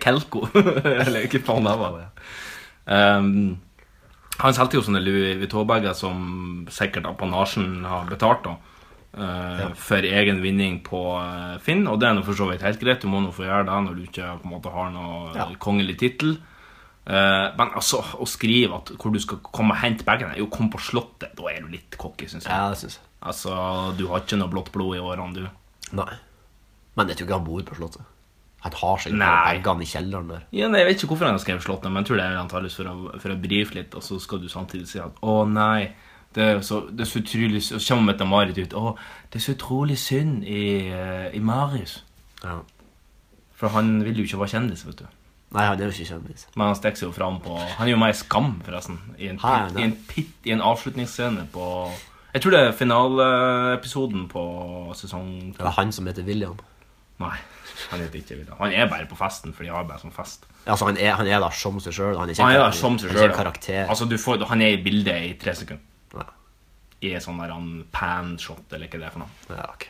[0.05, 0.45] Kelko.
[1.05, 1.97] Eller ikke faen det var.
[2.85, 3.57] Um,
[4.41, 8.55] han solgte jo sånne Louis Vuitton-bager som sikkert apanasjen har betalt da,
[9.17, 11.85] eh, for egen vinning på eh, Finn.
[11.89, 13.03] Og det er nå for så vidt helt greit.
[13.03, 15.47] Du må nå få gjøre det når du ikke på en måte har noe Ja.
[15.61, 16.35] kongelig tittel.
[17.03, 20.69] Eh, men altså, å skrive at hvor du skal komme og hente bagene Jo, kom
[20.71, 21.33] på Slottet.
[21.35, 22.53] Da er du litt cocky, syns jeg.
[22.53, 23.09] Ja, det synes jeg.
[23.23, 23.55] Altså,
[23.97, 25.91] du har ikke noe blått blod i årene, du.
[25.99, 26.11] Nei.
[26.97, 28.09] Men jeg tror ikke han bor på Slottet.
[28.63, 30.43] Han har seg ikke bagene i kjelleren der.
[30.55, 32.39] Ja, nei, jeg vet ikke hvorfor han har skrevet Slottet, men jeg tror det er
[32.39, 35.33] antakeligvis for å, for å brife litt, og så skal du samtidig si at å
[35.49, 35.89] nei,
[36.33, 38.93] det er så, det er så utrolig Så kommer Mette-Marit ut å,
[39.29, 40.63] det er så utrolig synd i,
[40.95, 41.99] eh, i Marius.
[42.41, 42.61] Ja.
[43.59, 45.11] For han vil jo ikke være kjendis, vet du.
[45.53, 46.47] Nei, han er jo ikke kjendis.
[46.57, 48.97] Men han stikker seg jo fram på Han er jo med i Skam, forresten.
[49.21, 51.67] I en, Hei, pit, i en, pit, i en avslutningsscene på
[52.33, 54.45] Jeg tror det er finaleepisoden på
[54.97, 56.57] sesong Det er han som heter William.
[57.21, 57.35] Nei,
[57.91, 58.57] han heter ikke William.
[58.57, 60.47] Han er bare på festen, fordi han har bare som fest.
[60.65, 62.17] Altså, han er, han er der som seg sjøl.
[62.17, 63.83] Han er ikke, Han er der som seg han er ikke en karakter.
[63.85, 65.85] Altså, du får, han er i bildet i tre sekunder.
[66.17, 66.25] Ja.
[67.03, 69.53] I en sånn der han pan-shot, eller hva det er for noe.
[69.53, 69.87] Ja, ok.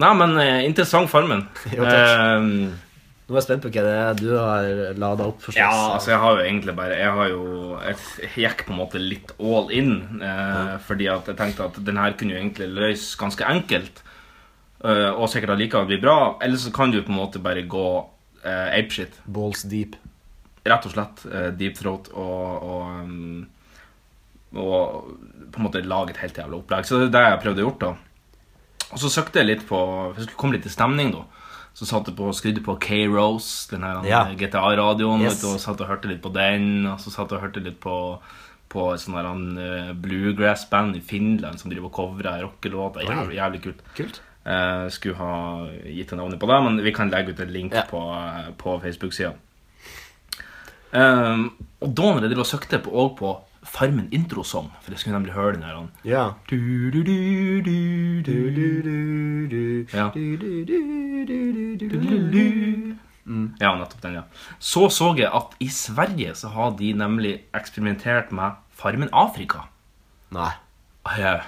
[0.00, 1.42] Nei, men eh, interessant Farmen.
[1.76, 1.98] Jo, takk.
[1.98, 2.86] Eh,
[3.30, 6.10] Nå er jeg spent på hva det er du har lada opp for ja, altså
[6.10, 7.44] jeg har jo egentlig bare Jeg har jo
[7.78, 9.92] Jeg gikk på en måte litt all in.
[10.18, 14.02] Eh, Fordi at jeg tenkte at den her kunne jo egentlig løse ganske enkelt.
[14.82, 16.16] eh, og sikkert allikevel bli bra.
[16.42, 19.14] Eller så kan du på en måte bare gå uh, apeshit.
[19.26, 19.94] Balls deep.
[20.66, 23.46] rett og slett eh, deep throat og, og, um,
[24.52, 25.06] og
[25.54, 26.84] på en måte lage et helt jævla opplegg.
[26.84, 28.90] Så det er det jeg prøvde å gjøre, da.
[28.90, 29.78] Og så søkte jeg litt på
[30.16, 31.24] jeg skulle komme litt i stemning, da.
[31.80, 34.24] Så satt jeg på, og skrudde på K-Rose, den her Ja.
[34.36, 35.42] GTA-radioen, Yes.
[35.48, 36.84] og satt og hørte litt på den.
[36.86, 37.96] Og så satt jeg og hørte litt på
[38.70, 43.02] på et sånt uh, bluegrass-band i Finland som driver og covrer rockelåter.
[43.02, 43.80] Jævlig, jævlig kult.
[43.96, 44.20] Kult.
[44.46, 47.72] Uh, skulle ha gitt en navnet på det, men vi kan legge ut en link
[47.74, 47.82] Ja.
[47.90, 47.98] på,
[48.58, 49.32] på Facebook-sida.
[50.92, 53.32] Um, og da når jeg søkte på, og på
[53.70, 55.86] Farmen introsong, for jeg skulle nemlig høre den her.
[56.04, 56.24] Ja.
[63.60, 64.24] Ja, nettopp den, ja.
[64.58, 69.68] Så så jeg at i Sverige så har de nemlig eksperimentert med Farmen Afrika.
[70.34, 70.50] Nei.
[71.18, 71.40] Ja.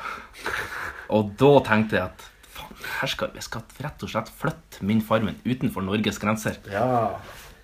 [1.11, 5.03] Og da tenkte jeg at faen, her skal jeg skal rett og slett flytte min
[5.05, 6.61] Farmen utenfor Norges grenser.
[6.70, 7.18] Ja.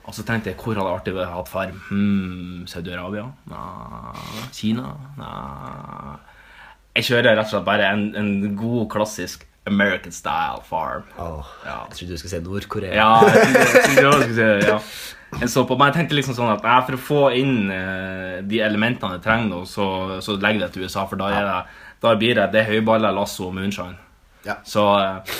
[0.09, 1.77] Og så tenkte jeg hvor hadde artig vært å ha farm?
[1.91, 3.27] Hmm, Saudi-Arabia?
[3.53, 4.47] Nei.
[4.57, 4.95] Kina?
[5.21, 6.15] Nei.
[6.97, 11.05] Jeg kjører rett og slett bare en, en god, klassisk American style farm.
[11.21, 11.77] Åh, Ja.
[11.91, 12.95] Jeg trodde du skulle si Nord-Korea.
[12.97, 14.79] Ja, jeg tenkte- jeg skulle si ja.
[15.43, 18.63] Jeg så på, men jeg tenkte liksom sånn at for å få inn uh, de
[18.65, 19.85] elementene jeg trenger, nå, så,
[20.25, 23.51] så legger jeg det til USA, for da, det, da blir det det høyballer, lasso
[23.51, 23.99] og moonshine.
[24.49, 24.57] Ja.
[24.65, 25.37] Så, eh,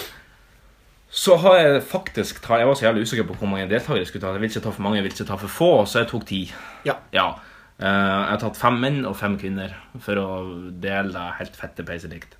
[1.11, 4.11] så har jeg faktisk ta, Jeg var så jævlig usikker på hvor mange deltakere jeg
[4.11, 4.33] skulle ta.
[4.37, 6.27] Jeg vil ikke ta for mange, jeg vil ikke ta for få, så jeg tok
[6.29, 6.41] ti.
[6.85, 6.99] Ja.
[7.17, 7.31] Ja.
[7.79, 9.73] Eh, jeg har tatt fem menn og fem kvinner
[10.05, 10.29] for å
[10.69, 12.37] dele det helt fette peiselikt.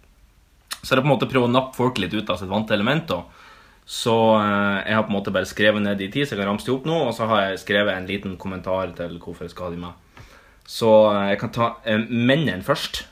[0.83, 2.77] Så jeg har på en måte prøvd å nappe folk litt ut av sitt vante
[2.77, 3.15] element.
[3.89, 6.53] Så eh, jeg har på en måte bare skrevet ned de ti, så jeg kan
[6.53, 7.01] ramse dem opp nå.
[7.09, 10.29] Og så har jeg skrevet en liten kommentar til hvorfor jeg skal ha de med.
[10.69, 11.73] Så eh, jeg kan ta
[12.05, 13.07] mennene først.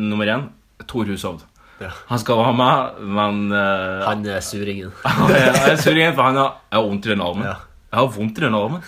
[0.00, 0.46] Nummer én
[0.88, 1.42] Tor Hushovd.
[1.80, 1.90] Ja.
[2.08, 4.92] Han skal være med, men uh, Han er suringen.
[5.04, 7.46] han er sur igjen, for han har, jeg har vondt i den armen.
[7.48, 7.56] Ja.
[7.92, 8.84] Jeg har vondt i den armen.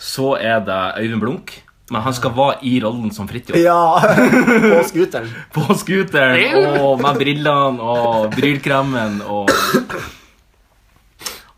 [0.00, 1.58] Så er det Øyvind Blunk.
[1.90, 3.58] Men han skal være i rollen som Fridtjof.
[3.58, 3.98] Ja!
[3.98, 5.30] På scooteren.
[5.56, 9.50] På scooteren og med brillene og brylkremen og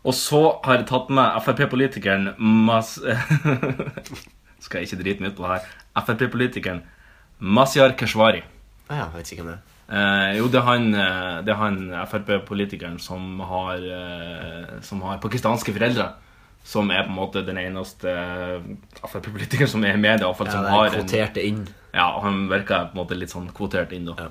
[0.03, 2.97] Og så har jeg tatt med Frp-politikeren Mas...
[4.63, 5.69] Skal jeg ikke drite meg ut på det her.
[6.01, 6.81] Frp-politikeren
[7.39, 8.41] Mazyar Keshvari.
[8.89, 9.72] Ah, ja, jeg vet ikke hvem det er.
[9.89, 15.19] Eh, jo, det er han, eh, det er han Frp-politikeren som har eh, Som har
[15.19, 16.07] pakistanske foreldre.
[16.63, 18.61] Som er på en måte den eneste eh,
[19.03, 20.23] Frp-politikeren som er i media.
[20.23, 21.67] i hvert fall, Ja, som har er en- inn.
[21.93, 24.15] ja, han virker på en måte litt sånn kvotert inn da.
[24.17, 24.29] Ja.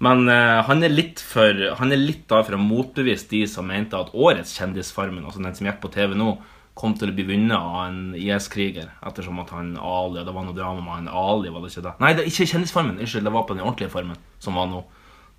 [0.00, 3.66] Men eh, han er litt for Han er litt da for å motbevise de som
[3.66, 6.38] mente at årets Kjendisfarmen, altså den som gikk på TV nå,
[6.76, 8.90] kom til å bli vunnet av en IS-kriger.
[9.08, 11.94] Ettersom at han Ali Det var noe drama med han Ali, var det ikke det?
[12.04, 12.98] Nei, det er ikke Kjendisfarmen.
[13.00, 14.82] Unnskyld, det var på den ordentlige Farmen, som var nå.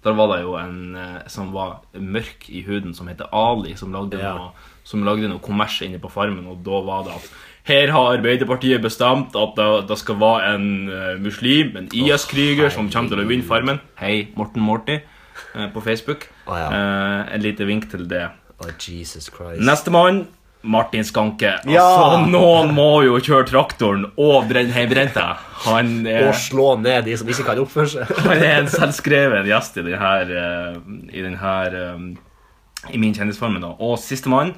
[0.05, 3.93] Der var det jo en eh, som var mørk i huden, som heter Ali, som
[3.93, 4.33] lagde, Ja.
[4.37, 4.51] noe,
[4.87, 7.29] som lagde noe kommers inne på Farmen, og da var det at
[7.67, 12.87] her har Arbeiderpartiet bestemt at det, det skal være en eh, muslim, en IS-kriger, som
[12.89, 13.81] kommer til å vinne Farmen.
[13.99, 16.29] Hei, Morten Morty eh, på Facebook.
[16.47, 16.69] Oh, ja.
[16.71, 18.23] Eh, en lite vink til det.
[18.57, 19.59] Å, Jesus Christ.
[19.67, 20.23] Nestemann,
[20.67, 21.53] Martin Skanke.
[21.71, 21.83] Ja!
[21.83, 25.27] Altså, noen må jo kjøre traktoren og brenne hjemmebrenta.
[25.65, 28.15] Han Og slå ned de som ikke kan oppføre seg.
[28.27, 30.13] han er en selvskreven gjest i denne,
[30.43, 30.79] eh,
[31.11, 33.63] i, denne, eh, I min kjendisformen.
[33.63, 33.73] da.
[33.79, 34.55] Og sistemann,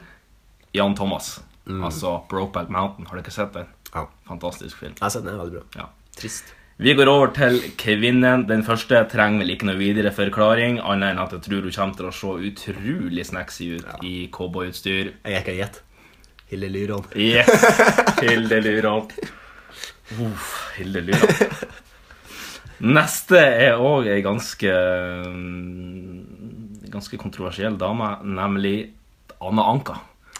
[0.75, 1.37] Jan Thomas.
[1.69, 3.07] Altså Brokeback Mountain.
[3.07, 3.67] Har du ikke sett den?
[3.93, 4.07] Ja.
[4.27, 4.95] Fantastisk film.
[4.97, 5.83] Jeg har sett den, veldig bra.
[5.83, 5.91] Ja.
[6.17, 6.55] Trist.
[6.79, 8.45] Vi går over til kvinnen.
[8.47, 11.97] Den første trenger vel ikke noe videre forklaring, annet enn at jeg tror hun kommer
[11.99, 15.09] til å se utrolig snacksy ut i cowboyutstyr.
[15.27, 15.81] Jeg en gjett.
[16.49, 17.03] Hilde Lyron.
[17.15, 17.45] Yes!
[18.21, 19.07] Hilde Lyron.
[20.17, 21.35] Uff, Hilde Lyron.
[22.79, 24.71] Neste er òg ei ganske
[25.27, 28.77] mm, Ganske kontroversiell dame, nemlig
[29.43, 29.99] Anna Anka.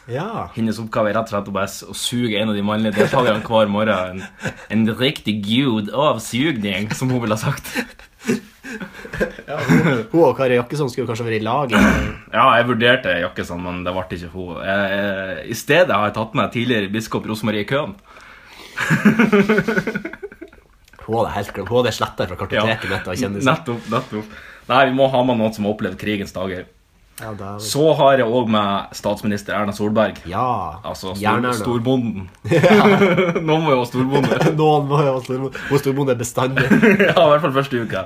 [0.10, 0.48] Ja.
[0.56, 3.70] Hennes oppgave er rett og slett å bare suge en av de mannlige deltakerne hver
[3.70, 4.24] morgen.
[4.24, 7.70] En, en riktig gud av sugning, som hun ville ha sagt.
[10.12, 11.74] Hun og Kari Jakkesson skulle kanskje vært i lag.
[11.74, 14.60] Ja, jeg vurderte Jakkesson, men det ble ikke hun.
[14.66, 17.96] Jeg, jeg, I stedet har jeg tatt med tidligere biskop Rosemarie Køhn.
[21.06, 21.70] Hun hadde helt glemt.
[21.70, 23.08] Hun hadde sletta fra kartoteket mitt.
[23.50, 24.36] Nettopp, nettopp.
[24.70, 26.68] Nei, vi må ha med noen som har opplevd krigens dager.
[27.20, 30.22] Ja, Så har jeg òg med statsminister Erna Solberg.
[30.30, 30.80] ja.
[30.84, 32.30] Altså stor, storbonden.
[33.48, 34.38] Noen må jo ha storbonde.
[34.60, 35.64] Noen må jo ha storbonde.
[35.70, 36.66] Hun storbonde bestandig.
[36.70, 38.06] ja, i hvert fall første uke.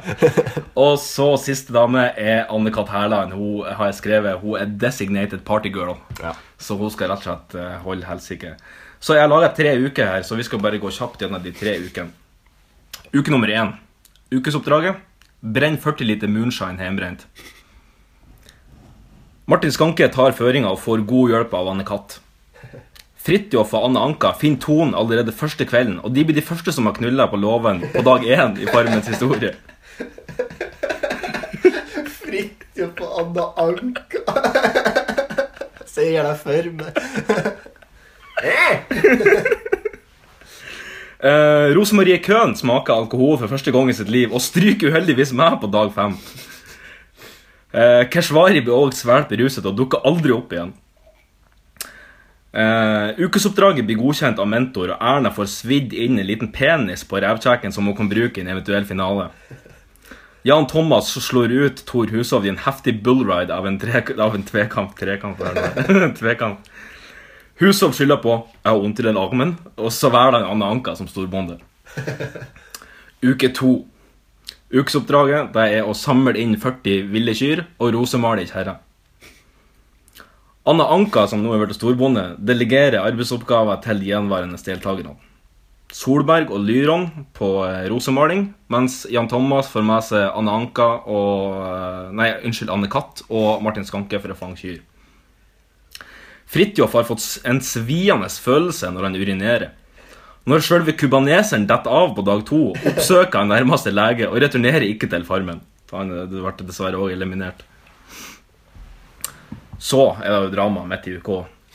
[0.80, 2.90] Og så siste dame er Anne-Kat.
[2.94, 3.34] Hærland.
[3.38, 5.96] Hun har jeg skrevet Hun er designated partygirl.
[6.22, 6.34] Ja.
[6.58, 8.56] Så hun skal rett og slett eh, holde helsike.
[9.04, 11.52] Så jeg har laga tre uker her, så vi skal bare gå kjapt gjennom de
[11.56, 12.14] tre ukene.
[13.14, 13.74] Uke nummer én.
[14.34, 15.02] Ukesoppdraget.
[15.44, 17.26] Brenn 40 liter moonshine hjemmebrent.
[19.46, 22.14] Martin Skanke tar føringa og får god hjelp av Anne Katt.
[23.24, 26.88] Fridtjof og Anne Anka finner tonen allerede første kvelden, og de blir de første som
[26.88, 29.52] har knulla på låven på dag én i Farmens historie.
[32.22, 34.24] Fridtjof og Anne Anka.
[35.92, 37.04] Sier det for meg.
[41.24, 45.56] Eh, Rosemarie Køhn smaker alkohol for første gang i sitt liv og stryker uheldigvis med
[45.62, 46.18] på dag fem.
[47.74, 50.74] Eh, Keshvari blir også svært beruset og dukker aldri opp igjen.
[52.54, 57.18] Eh, ukesoppdraget blir godkjent av mentor, og Erna får svidd inn en liten penis på
[57.24, 59.32] revkjeken som hun kan bruke i en eventuell finale.
[60.46, 64.44] Jan Thomas slår ut Tor Hushovd i en heftig bullride av en, tre, av en
[64.44, 64.94] tvekamp.
[65.00, 65.42] Trekamp,
[66.20, 66.70] tvekamp.
[67.64, 70.96] Hushovd skylder på 'jeg har vondt i den armen', og så velger han Anne Anka
[70.96, 71.58] som storbonde.
[73.24, 73.88] Uke to.
[74.74, 78.74] Ukesoppdraget det er å samle inn 40 ville kyr og rosemale kjerrer.
[78.74, 78.80] kjerre.
[80.64, 85.18] Anna Anka, som nå er blitt storbonde, delegerer arbeidsoppgaver til gjenværende deltakerne.
[85.94, 91.60] Solberg og Lyron på eh, rosemaling, mens Jan Thomas får med seg Anne Anka og
[91.68, 94.80] eh, Nei, unnskyld, Anne Katt og Martin Skanke for å fange kyr.
[96.54, 99.76] Fridtjof har fått en sviende følelse når han urinerer.
[100.44, 105.08] Når sjølve kubaneseren detter av på dag to, oppsøker han nærmeste lege og returnerer ikke
[105.12, 105.62] til Farmen.
[105.94, 107.62] Han ble dessverre også eliminert.
[109.80, 111.30] Så er det jo drama midt i UK.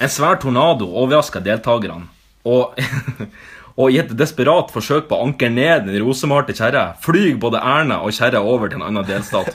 [0.05, 2.11] En svær tornado overrasker deltakerne.
[2.49, 2.77] Og,
[3.81, 8.03] og i et desperat forsøk på å ankre ned den rosemalte kjerra, flyr både Erna
[8.05, 9.49] og kjerra over til en annen delstat.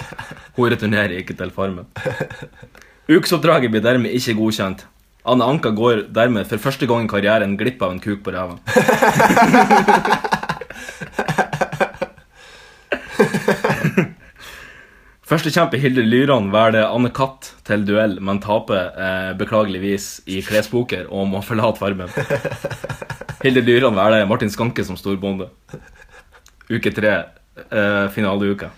[0.57, 1.85] Hun returnerer ikke til Farmen.
[3.11, 4.87] Ukesoppdraget blir dermed ikke godkjent.
[5.23, 8.57] Anne Anka går dermed for første gang i karrieren glipp av en kuk på ræva.
[15.23, 21.29] Førstekjempe Hilde Lyran velger Anne Katt til duell, men taper eh, beklageligvis i klespoker og
[21.31, 22.11] må forlate Farmen.
[23.45, 25.47] Hilde Lyran velger Martin Skanke som storbonde.
[26.67, 27.13] Uke tre,
[27.63, 28.69] eh, finaleuke.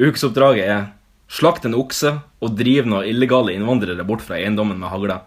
[0.00, 0.84] Ukesoppdraget er
[1.30, 5.20] slakt en okse og driv noen illegale innvandrere bort fra eiendommen med hagle.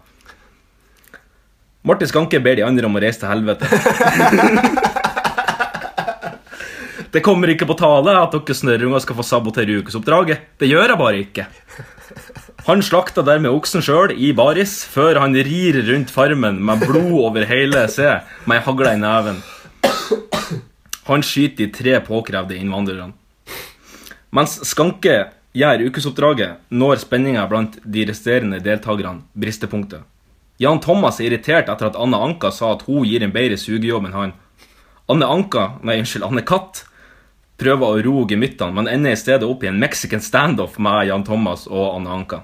[1.84, 3.68] Martin Skanke ber de andre om å reise til helvete.
[7.14, 10.48] Det kommer ikke på tale at dere snørrunger skal få sabotere ukesoppdraget.
[10.58, 11.44] Det gjør jeg bare ikke.
[12.66, 17.46] Han slakta dermed oksen sjøl i baris, før han rir rundt farmen med blod over
[17.46, 18.16] hele se,
[18.50, 19.38] med ei hagle i neven.
[21.06, 23.12] Han skyter de tre påkrevde innvandrerne.
[24.34, 25.18] Mens Skanke
[25.54, 30.02] gjør ukesoppdraget, når spenninga blant de resterende deltakerne bristepunktet.
[30.58, 34.06] Jan Thomas er irritert etter at Anne Anka sa at hun gir en bedre sugejobb
[34.06, 34.34] enn han.
[35.10, 36.84] Anne Anka, nei, unnskyld, Anne Katt
[37.58, 41.26] prøver å ro gemyttene, men ender i stedet opp i en mexican standoff med Jan
[41.26, 42.42] Thomas og Anne Anka.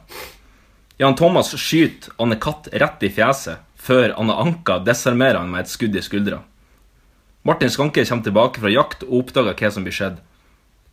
[1.00, 5.72] Jan Thomas skyter Anne Katt rett i fjeset, før Anne Anka desarmerer han med et
[5.72, 6.42] skudd i skuldra.
[7.42, 10.18] Martin Skanke kommer tilbake fra jakt og oppdager hva som blir skjedd.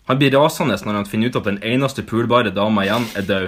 [0.08, 3.48] Han blir rasende når han finner ut at den eneste pulbare dama igjen er død.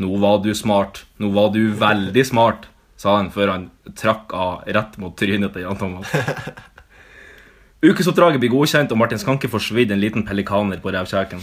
[0.00, 1.04] Nå var du smart.
[1.18, 3.66] Nå var du veldig smart, sa han før han
[3.98, 6.12] trakk av rett mot trynet til Jan Thomas.
[7.90, 11.42] Ukesoppdraget blir godkjent, og Martin Skanke får svidd en liten pelikaner på revkjeken.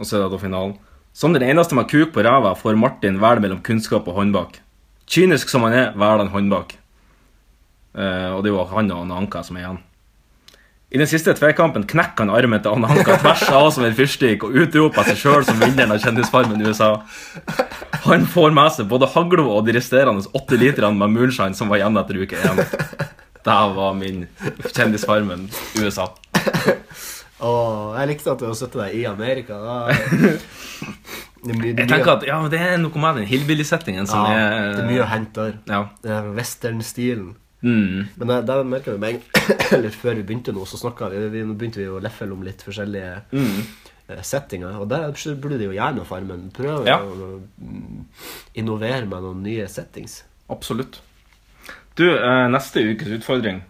[0.00, 0.78] Og så er det da finalen.
[1.14, 4.58] Som den eneste med kuk på ræva får Martin velge mellom kunnskap og håndbak.
[5.06, 6.74] Kynisk som han er, velger han håndbak.
[7.94, 9.82] Eh, og det er jo han og Anka som er igjen.
[10.92, 14.44] I den siste tvekampen knekker han armen til Anne Hanka tvers av som en fyrstikk
[14.46, 16.90] og utroper seg sjøl som vinneren av Kjendisfarmen i USA.
[18.04, 21.80] Han får med seg både haglo og de resterende åtte literne med moonshine som var
[21.80, 22.62] igjen etter uke én.
[23.44, 24.26] Det var min
[24.70, 25.48] Kjendisfarmen
[25.80, 26.06] USA.
[27.44, 29.58] Åh, jeg likte at du har sittet deg i Amerika.
[29.60, 30.36] Da.
[31.44, 34.84] Jeg er tenker at ja, Det er noe med den hillbilly-settingen som ja, er det
[34.84, 35.58] er mye å hente der.
[35.68, 35.80] Ja.
[36.00, 37.34] Det er western-stilen.
[37.64, 38.04] Mm.
[38.20, 39.22] Men det, det merka vi en
[39.72, 40.76] Eller før vi begynte nå, så
[41.14, 43.62] vi, vi begynte vi å leffle om litt forskjellige Mm.
[44.12, 44.76] eh, settinger.
[44.82, 45.06] Og der
[45.40, 46.50] burde de jo gjøre noe, Farmen.
[46.52, 46.98] Prøve Ja.
[47.00, 48.04] å mm,
[48.60, 50.22] innovere med noen nye settings.
[50.52, 51.00] Absolutt.
[51.96, 53.62] Du, eh, neste ukes utfordring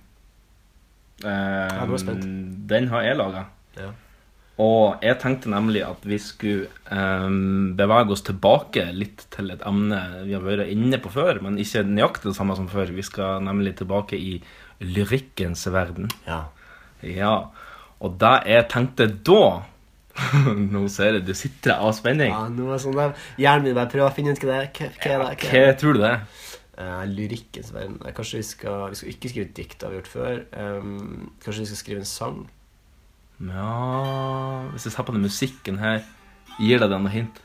[1.25, 2.25] eh, spent.
[2.69, 3.45] Den har jeg laga.
[3.79, 3.93] Ja.
[4.63, 9.99] Og jeg tenkte nemlig at vi skulle um, bevege oss tilbake litt til et emne
[10.29, 12.93] vi har vært inne på før, men ikke nøyaktig det samme som før.
[12.95, 14.37] Vi skal nemlig tilbake i
[14.85, 16.11] lyrikkens verden.
[16.29, 16.45] ja.
[17.05, 17.51] Ja,
[18.01, 19.65] og det jeg tenkte da
[20.75, 22.31] Nå ser jeg du sitter av spenning.
[22.31, 24.69] Ja, nå er sånn der Hjernen min bare prøver å finne ut hva det er.
[24.79, 25.49] Hva, hva er det?
[25.51, 26.21] Hva tror du det er?
[26.75, 27.99] Uh, lyrikkens verden.
[28.15, 30.39] Kanskje vi skal Vi skal ikke skrive dikt, det har vi gjort før.
[30.55, 32.39] Um, kanskje vi skal skrive en sang?
[33.41, 36.03] Ja Hvis jeg ser på den musikken her,
[36.59, 37.41] gir det deg noe hint?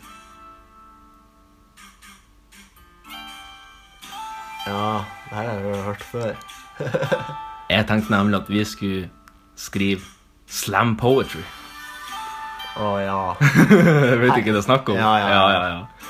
[4.67, 6.33] Ja, det her har jeg hørt før.
[7.69, 9.09] Jeg tenkte nemlig at vi skulle
[9.57, 10.01] skrive
[10.49, 11.41] slam poetry.
[12.81, 13.19] Å ja.
[14.21, 14.97] Vet du ikke det er snakk om?
[14.97, 15.43] Ja, ja, ja.
[15.53, 16.09] ja, ja.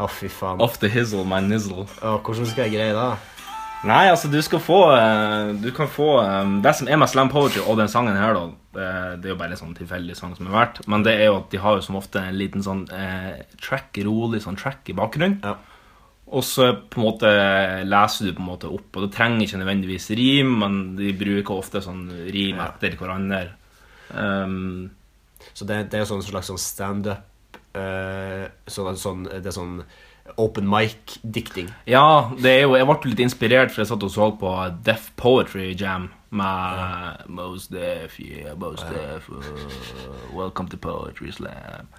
[0.00, 0.60] Å, fy faen.
[0.64, 1.84] Off the hizzle, my nizzle.
[2.00, 3.10] Å, hvordan skal jeg greie det?
[3.84, 7.28] Nei, altså, du skal få eh, Du kan få eh, Det som er med slam
[7.32, 8.44] poetry og den sangen her, da
[8.74, 8.86] det,
[9.20, 11.36] det er jo bare en sånn tilfeldig sang som er verdt, men det er jo
[11.36, 14.96] at de har jo som ofte en liten sånn eh, track, rolig sånn track i
[14.98, 15.36] bakgrunnen.
[15.44, 15.52] Ja.
[16.34, 17.30] Og så på en måte
[17.86, 21.54] leser du på en måte opp, og det trenger ikke nødvendigvis rim, men de bruker
[21.54, 23.44] ofte sånn rim etter hverandre.
[24.10, 24.90] Um,
[25.52, 27.22] Så det, det er jo sånn slags sånn standup
[27.74, 29.78] sånn, sånn, Det er sånn
[30.40, 31.68] open mic-dikting.
[31.86, 34.52] ja, det er jo, jeg ble litt inspirert, for jeg satt og så på
[34.86, 41.90] Deaf Poetry Jam med Most Deaf, yeah, Most Deaf, uh, welcome to Poetry Slam.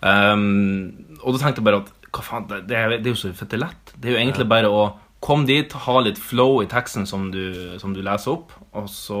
[0.00, 3.22] Um, og da tenkte jeg bare at hva faen, det, det, er, det er jo
[3.22, 3.94] så fette lett.
[3.94, 4.84] Det er jo egentlig bare å
[5.22, 9.20] komme dit, ha litt flow i teksten som du, som du leser opp, og så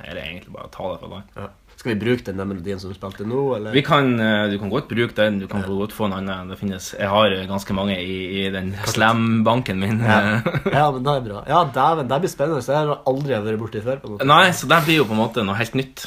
[0.00, 1.52] er det egentlig bare å ta det fra der.
[1.84, 1.90] Ja.
[1.90, 3.72] Skal vi bruke den melodien som du spilte nå, eller?
[3.76, 6.48] Vi kan, eh, du kan godt bruke den, du kan godt få en annen.
[6.48, 10.00] Det finnes, jeg har ganske mange i, i den slam-banken min.
[10.00, 10.40] Ja.
[10.78, 11.42] ja, men det er bra.
[11.50, 12.64] Ja, dæven, det blir spennende.
[12.64, 14.00] Jeg har aldri vært borti før.
[14.00, 14.24] på noe.
[14.32, 16.06] Nei, så det blir jo på en måte noe helt nytt.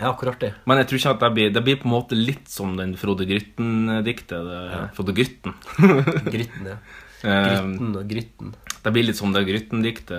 [0.00, 0.54] Ja, hvor artig.
[0.64, 2.94] Men jeg tror ikke at det blir Det blir på en måte litt som den
[2.96, 4.46] Frode Grytten-diktet.
[4.48, 5.54] det- Frode Grytten.
[6.30, 6.78] Grytten, ja.
[7.20, 8.54] Eh, Grytten og Grytten.
[8.82, 10.16] Det blir litt som det Grytten-diktet.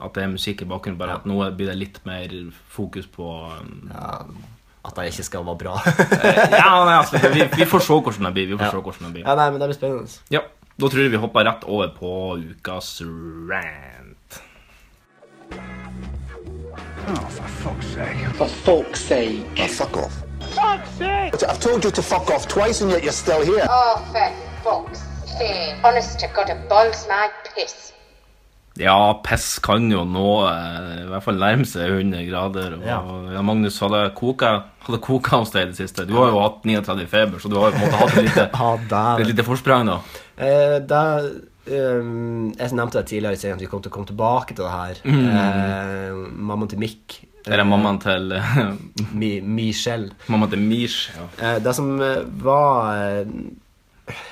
[0.00, 2.32] At det er musikk i bakgrunnen, bare at nå blir det litt mer
[2.72, 4.22] fokus på um, Ja,
[4.88, 5.74] at det ikke skal være bra.
[6.62, 8.48] Ja, nei, altså, vi, vi får se hvordan det blir.
[8.54, 8.70] Vi får Ja.
[8.72, 9.26] se hvordan det blir.
[9.28, 10.16] ja, nei, men det blir spennende.
[10.32, 10.40] Ja,
[10.80, 12.94] da tror jeg vi hopper rett over på ukas
[13.50, 14.40] rant.
[18.38, 19.60] For fuck's sake.
[19.60, 20.14] Oh, fuck off.
[20.56, 21.34] Fuck's sake!
[21.48, 23.66] I've told you to fuck off twice and yet you're still here.
[23.68, 24.32] Oh, for
[24.64, 25.00] fuck's
[25.42, 25.74] sake.
[25.82, 27.88] Honest to God, it boils my piss.
[28.80, 32.78] Ja, piss kan jo nå eh, i hvert fall nærme seg 100 grader.
[32.78, 33.00] Og, Ja.
[33.34, 33.42] ja.
[33.44, 34.52] Magnus, hadde koka,
[34.86, 36.06] hadde koka hos deg i det siste?
[36.08, 38.28] Du har jo hatt 39 feber, så du har jo på en måte hatt et
[38.30, 38.46] lite,
[38.94, 39.98] Ja, et lite forsprang, da.
[40.40, 41.02] Eh, det,
[41.68, 44.64] um, jeg nevnte det tidligere i serien at vi kom til å komme tilbake til
[44.64, 45.02] det her.
[45.04, 45.28] Mm.
[45.28, 48.32] Eh, mammaen til Mikk Er det mammaen til
[49.12, 50.14] Mi, Michelle.
[50.32, 51.10] Mammaen til Mish?
[51.18, 51.28] Ja.
[51.44, 53.36] Eh, det som eh, var eh,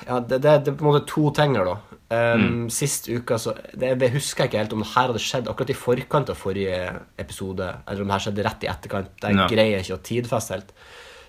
[0.07, 1.77] Ja, det, det, det er på en måte to ting her, da.
[2.11, 5.69] Um, Sist uke så det, Jeg husker ikke helt om det her hadde skjedd akkurat
[5.71, 6.79] i forkant av forrige
[7.21, 9.13] episode, eller om det her skjedde rett i etterkant.
[9.21, 9.47] Det Ja.
[9.47, 10.73] greier ikke å tidfeste helt.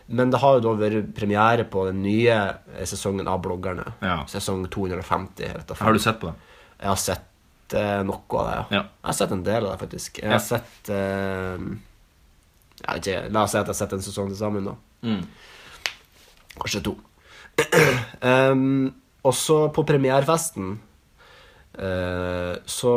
[0.09, 2.35] Men det har jo da vært premiere på den nye
[2.75, 3.95] eh, sesongen av Bloggerne.
[4.03, 4.25] Ja.
[4.27, 5.53] Sesong 250.
[5.55, 6.35] Vet du, Har du sett på det?
[6.81, 8.83] Jeg har sett uh, noe av det, ja.
[8.83, 10.19] Jeg har sett en del av det, faktisk.
[10.19, 11.63] Jeg har sett uh,
[12.83, 14.75] jeg vet ikke, La oss si at jeg har sett en sesong til sammen, da.
[15.07, 15.23] Mm.
[16.59, 16.97] Kanskje to.
[18.23, 18.93] Um,
[19.23, 20.75] og så på premierefesten
[21.79, 22.95] uh, så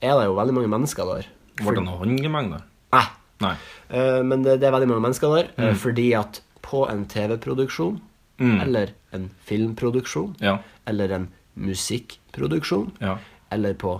[0.00, 1.28] er det jo veldig mange mennesker der.
[1.58, 2.66] Ble det noen håndgemeng der?
[2.94, 3.04] Nei.
[3.42, 3.54] Nei.
[3.94, 8.00] Eh, men det, det er veldig mange mennesker der eh, fordi at på en TV-produksjon,
[8.38, 8.60] Mm.
[8.62, 10.60] eller en filmproduksjon, Ja.
[10.86, 11.24] eller en
[11.58, 13.16] musikkproduksjon, ja.
[13.50, 13.96] eller på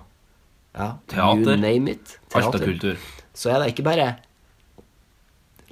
[0.76, 1.56] ja, Teater.
[1.56, 2.12] You name it.
[2.38, 2.96] Alt er kultur.
[3.34, 4.06] Så er det ikke bare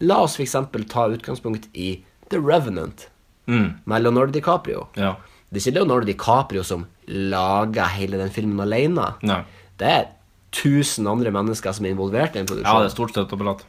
[0.02, 0.56] La oss f.eks.
[0.90, 3.06] ta utgangspunkt i The Revenant
[3.46, 3.68] Mm.
[3.84, 4.88] med Leonardo DiCaprio.
[4.98, 5.14] Ja.
[5.50, 9.12] Det er ikke Leonardo DiCaprio som lager hele den filmen alene.
[9.22, 9.42] Nei.
[9.78, 10.08] Det er
[10.56, 12.72] tusen andre mennesker som er involvert i en produksjon.
[12.72, 13.64] Ja, det er stort støtteapparat.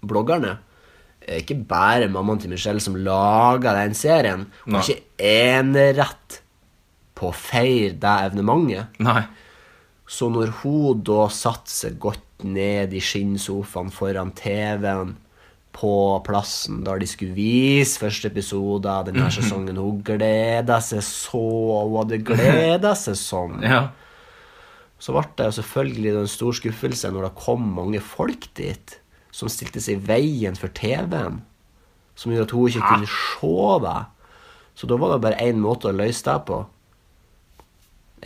[0.00, 0.56] Bloggerne
[1.20, 4.46] er ikke bare mammaen til Michelle som lager den serien.
[4.64, 6.40] Hun har ikke enerett
[7.18, 9.00] på å feire det evnementet.
[9.04, 9.22] Nei.
[10.10, 15.12] Så når hun da satte seg godt ned i skinnsofaen foran TV-en
[15.76, 15.92] på
[16.26, 21.98] plassen da de skulle vise første episode av denne sesongen Hun gleda seg så, hun
[22.00, 23.60] hadde gleda seg sånn.
[23.70, 23.82] Ja.
[25.00, 28.98] Så ble det selvfølgelig en stor skuffelse når det kom mange folk dit
[29.32, 31.38] som stilte seg i veien for TV-en.
[32.18, 34.00] Som gjorde at hun ikke kunne se det.
[34.76, 36.58] Så da var det bare én måte å løse det på.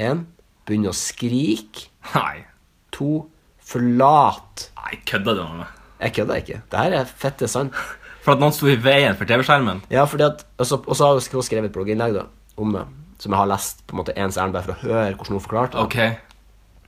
[0.03, 0.25] Én
[0.67, 1.93] begynne å skrike.
[2.17, 2.43] Nei.
[2.99, 3.29] To
[3.65, 5.84] forlate Nei, kødder du med meg?
[6.05, 6.59] Jeg kødder ikke.
[6.71, 7.77] Det her er fette sant.
[8.25, 9.83] For at noen sto i veien for TV-skjermen?
[9.93, 12.27] Ja, fordi at Og så har hun skrevet et blogginnlegg da,
[12.61, 12.85] om det,
[13.21, 15.45] som jeg har lest på en måte ens ærend bare for å høre hvordan hun
[15.45, 15.85] forklarte det.
[15.85, 16.31] Ok.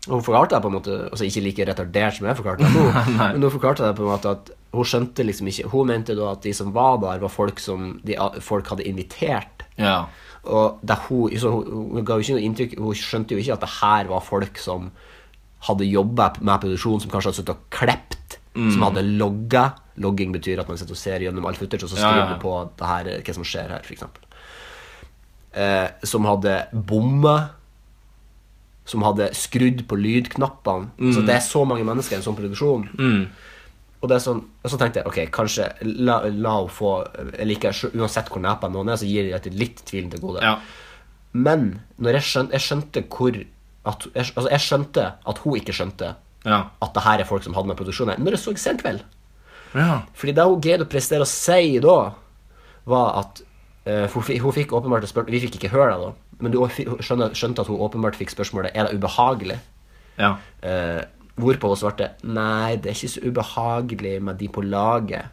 [0.07, 2.71] Og Hun forklarte det på en måte Altså ikke like retardert som jeg forklarte det
[2.77, 2.85] nå,
[3.35, 6.31] men hun forklarte det på en måte at hun skjønte liksom ikke Hun mente da
[6.35, 8.15] at de som var der, var folk som de,
[8.45, 9.65] folk hadde invitert.
[9.81, 10.07] Ja.
[10.47, 10.79] Og
[11.09, 13.73] hun, så hun, hun ga jo ikke noe inntrykk Hun skjønte jo ikke at det
[13.81, 14.93] her var folk som
[15.67, 17.65] hadde jobba med produksjon, som kanskje hadde sittet og
[18.57, 19.67] klept, som hadde logga.
[20.03, 22.37] Logging betyr at man sitter og ser gjennom all footage, og så skriver ja, ja.
[22.37, 24.07] du på det her, hva som skjer her, f.eks.
[25.57, 27.37] Eh, som hadde bomma.
[28.87, 31.13] Som hadde skrudd på lydknappene.
[31.15, 32.85] Så det er så mange mennesker i en sånn produksjon.
[33.97, 36.91] Og, det er sånn, og så tenkte jeg ok, kanskje la, la henne få
[37.33, 40.45] Jeg liker Uansett hvor nepa noen er, så gir jeg det litt tvilen til gode.
[40.45, 40.59] Ja.
[41.33, 43.41] Men når jeg skjønte, jeg skjønte hvor
[43.87, 46.13] at, jeg, altså jeg skjønte at hun ikke skjønte
[46.47, 46.61] Ja.
[46.81, 49.01] at det her er folk som hadde med produksjonen Når jeg så Senkveld.
[49.75, 50.03] Ja.
[50.15, 51.97] Fordi det hun greide å prestere å si da,
[52.87, 53.43] var at
[53.89, 56.39] uh, hun, hun fikk åpenbart spørsmål Vi fikk ikke høre det, da.
[56.45, 59.59] Men du skjønner, skjønte at hun åpenbart fikk spørsmålet Er det ubehagelig.
[60.21, 60.37] Ja.
[60.63, 61.03] Uh,
[61.37, 65.33] hvorpå hun svarte Nei, det er ikke så ubehagelig med de på laget.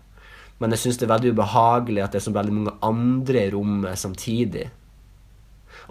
[0.60, 3.54] Men jeg syns det er veldig ubehagelig at det er så veldig mange andre i
[3.54, 4.70] rommet samtidig.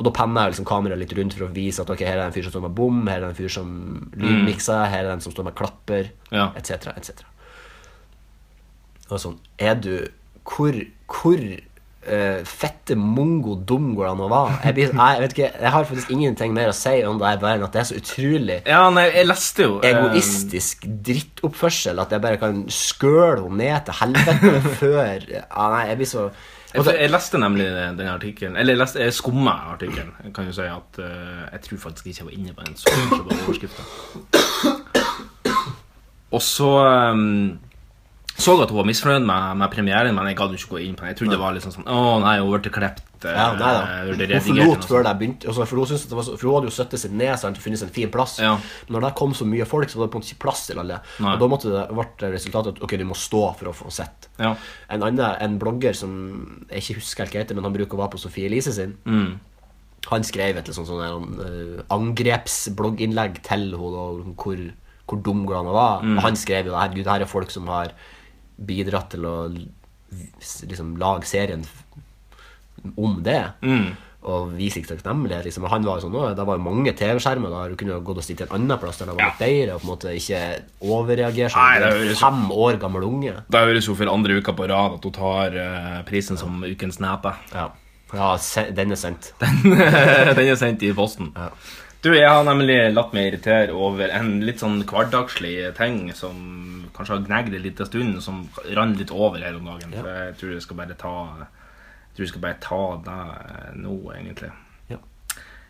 [0.03, 2.25] Og da penner jeg liksom kameraet litt rundt for å vise at ok, her er
[2.25, 3.69] det en fyr som står med bom, her er det en fyr som
[4.19, 6.49] lydmikser, her er det en som står med klapper, Ja.
[6.59, 7.23] etc., Et
[9.13, 10.09] Og sånn Er du
[10.43, 10.75] Hvor,
[11.07, 14.57] hvor uh, fette mongo dum går det an å være?
[14.65, 17.39] Jeg, blir, jeg, vet ikke, jeg har faktisk ingenting mer å si om det, her,
[17.45, 22.03] bare enn at det er så utrolig ja, nei, jeg leste jo eh, egoistisk drittoppførsel
[22.03, 25.45] at jeg bare kan skøle henne ned til helvete før ja,
[25.77, 26.27] Nei, jeg blir så
[26.73, 27.67] Jeg, jeg leste nemlig
[27.99, 30.15] den artikkelen Eller jeg, leste, jeg skumma artikkelen.
[30.25, 32.77] Jeg kan jo si at uh, jeg tror faktisk ikke jeg var inne på den.
[32.77, 32.89] Så
[33.47, 33.85] overskriften.
[36.33, 36.71] Og så
[37.13, 37.59] um,
[38.33, 41.05] så at hun var misfornøyd med, med premieren, men jeg gadd ikke gå inn på
[41.05, 41.13] den.
[41.13, 43.03] Jeg trodde det var litt sånn Å nei, hun ble klippet.
[43.29, 43.83] eh, ja, nei da.
[44.09, 45.51] hun ble Hun forlot før det begynte.
[45.53, 47.63] altså, For hun, det var så, for hun hadde jo støttet seg ned sant, og
[47.67, 48.39] funnet en fin plass.
[48.43, 48.57] Ja.
[48.89, 50.65] Men når det kom så mye folk, så var det på en måte ikke plass
[50.71, 50.99] til alle.
[51.23, 51.35] Nei.
[51.35, 54.29] Og da måtte det, ble resultatet at ok, du må stå for å få sett.
[54.41, 54.55] Ja.
[54.89, 56.17] En annen, en blogger som
[56.73, 58.97] jeg ikke husker helt hva heter, men han bruker å være på Sofie Elise sin.
[59.05, 59.37] Mm.
[60.11, 64.65] Han skrev et sånn, sånn, sånt uh, angrepsblogginnlegg til henne hvor,
[65.07, 66.01] hvor dum går var.
[66.01, 66.11] an.
[66.11, 66.17] Mm.
[66.19, 67.95] Og han skrev jo herregud, her er folk som har
[68.67, 69.37] bidratt til å
[70.69, 71.65] liksom lage serien
[72.97, 73.43] om det.
[73.63, 73.93] Mm.
[74.23, 75.49] Og vise ikke takknemlighet.
[75.49, 75.67] Liksom.
[75.71, 78.37] Han var jo sånn, Det var jo mange TV-skjermer der du kunne gått og i
[78.43, 79.35] en annen plass der det var Ja.
[79.39, 83.35] bedre, og på en måte ikke overreagere som det en fem år gammel unge.
[83.51, 87.01] Da høres jo for andre uka på rad at hun tar uh, prisen som ukens
[87.01, 87.35] nepe.
[87.53, 87.71] Ja,
[88.15, 88.37] ja
[88.71, 89.33] den er sendt.
[89.41, 91.33] Den er sendt i posten.
[91.35, 91.49] Ja.
[92.03, 96.39] Du, jeg har nemlig latt meg irritere over en litt sånn hverdagslig ting som
[96.97, 98.41] kanskje har gnagd en liten stund, som
[98.75, 99.95] rant litt over her om dagen.
[99.95, 103.95] Så jeg tror jeg skal bare ta jeg tror jeg skal bare ta det nå,
[104.13, 104.51] egentlig.
[104.91, 104.99] Ja.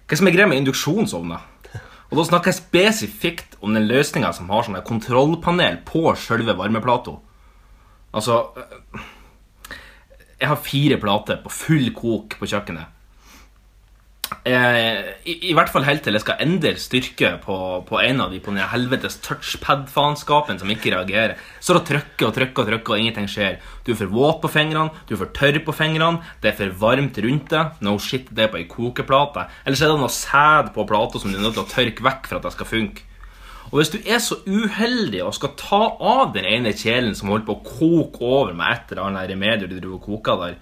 [0.09, 1.45] Hva som er greia med induksjonsovner?
[2.09, 7.15] Og da snakker jeg spesifikt om den løsninga som har sånn kontrollpanel på sjølve varmeplata.
[8.13, 8.41] Altså
[10.41, 12.92] Jeg har fire plater på full kok på kjøkkenet.
[14.43, 17.57] Eh, i, I hvert fall helt til jeg skal endre styrke på,
[17.87, 21.37] på en av de på den helvetes touchpad-faenskapen som ikke reagerer.
[21.63, 23.61] Så da trykker og trykker og trykker, og ingenting skjer.
[23.87, 26.75] Du er for våt på fingrene, du er for tørr på fingrene, det er for
[26.83, 27.79] varmt rundt deg.
[27.87, 29.47] No shit, det er på ei kokeplate.
[29.63, 32.11] Eller så er det noe sæd på plata som du er nødt til å tørke
[32.11, 33.09] vekk for at det skal funke.
[33.71, 37.47] Og hvis du er så uheldig og skal ta av den ene kjelen som holder
[37.47, 40.59] på å koke over med et eller annet remedium du driver og koker der,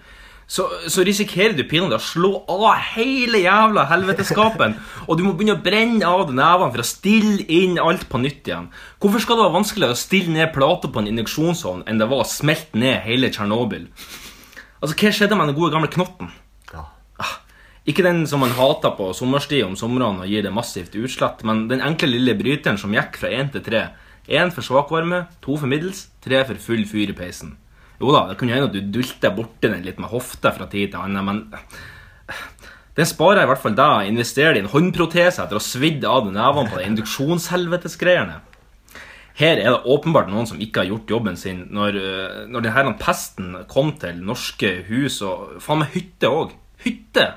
[0.51, 4.73] så, så risikerer du pinadø å slå av hele jævla helveteskapen.
[5.07, 8.49] Og du må begynne å brenne av nevene for å stille inn alt på nytt
[8.49, 8.67] igjen.
[8.99, 12.25] Hvorfor skal det være vanskeligere å stille ned plater på en induksjonsovn enn det var
[12.25, 13.87] å smelte ned hele Tsjernobyl?
[14.81, 16.35] Altså, hva skjedde med den gode gamle knotten?
[16.73, 16.83] Ja.
[17.87, 21.69] Ikke den som man hater på sommerstid om somrene og gir det massivt utslett, men
[21.71, 23.87] den enkle lille bryteren som gikk fra én til tre.
[24.27, 27.55] Én for svakvarme, to for middels, tre for full fyr i peisen.
[28.01, 30.93] Jo da, det kunne hende at du dulter borti den litt med hofta fra tid
[30.93, 31.41] til annen, men
[32.97, 36.07] den sparer i hvert fall deg å investere i en håndprotese etter å ha svidd
[36.07, 38.39] av deg nevene på de induksjonshelvetesgreiene.
[39.39, 42.97] Her er det åpenbart noen som ikke har gjort jobben sin når, øh, når denne
[42.99, 46.51] pesten kom til norske hus og faen meg hytte òg.
[46.83, 47.29] Hytte!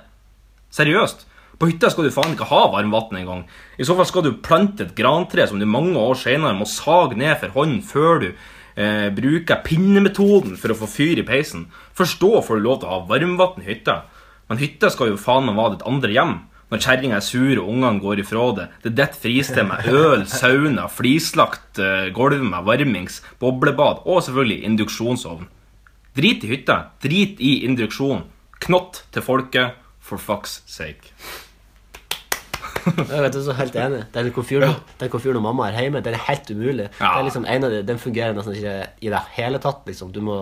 [0.75, 1.23] Seriøst.
[1.55, 3.45] På hytta skal du faen ikke ha varmvann engang.
[3.79, 7.15] I så fall skal du plante et grantre som du mange år senere må sage
[7.21, 8.29] ned for hånd før du
[8.77, 11.69] eh, bruker pinnemetoden for å få fyr i peisen.
[11.99, 14.03] Forstå får du lov til å ha varmvann i hytta.
[14.51, 16.35] Men hytta skal jo faen meg være ditt andre hjem.
[16.73, 18.67] Når kjerringa er sur og ungene går ifra det.
[18.83, 24.65] Det er ditt fristed med øl, sauna, flislagt eh, gulv med varmings, boblebad og selvfølgelig
[24.71, 25.49] induksjonsovn.
[26.19, 26.79] Drit i hytta.
[27.05, 28.27] Drit i induksjon.
[28.65, 31.15] Knott til folket, for fuck's sake.
[32.85, 34.03] Jeg vet, jeg er så helt enig.
[34.15, 35.09] Den komfyren, ja.
[35.13, 36.89] komfyren når mamma er hjemme, den er helt umulig.
[37.01, 37.15] Ja.
[37.15, 39.83] Det er liksom en av de, Den fungerer nesten ikke i det hele tatt.
[39.89, 40.13] liksom.
[40.15, 40.39] Du må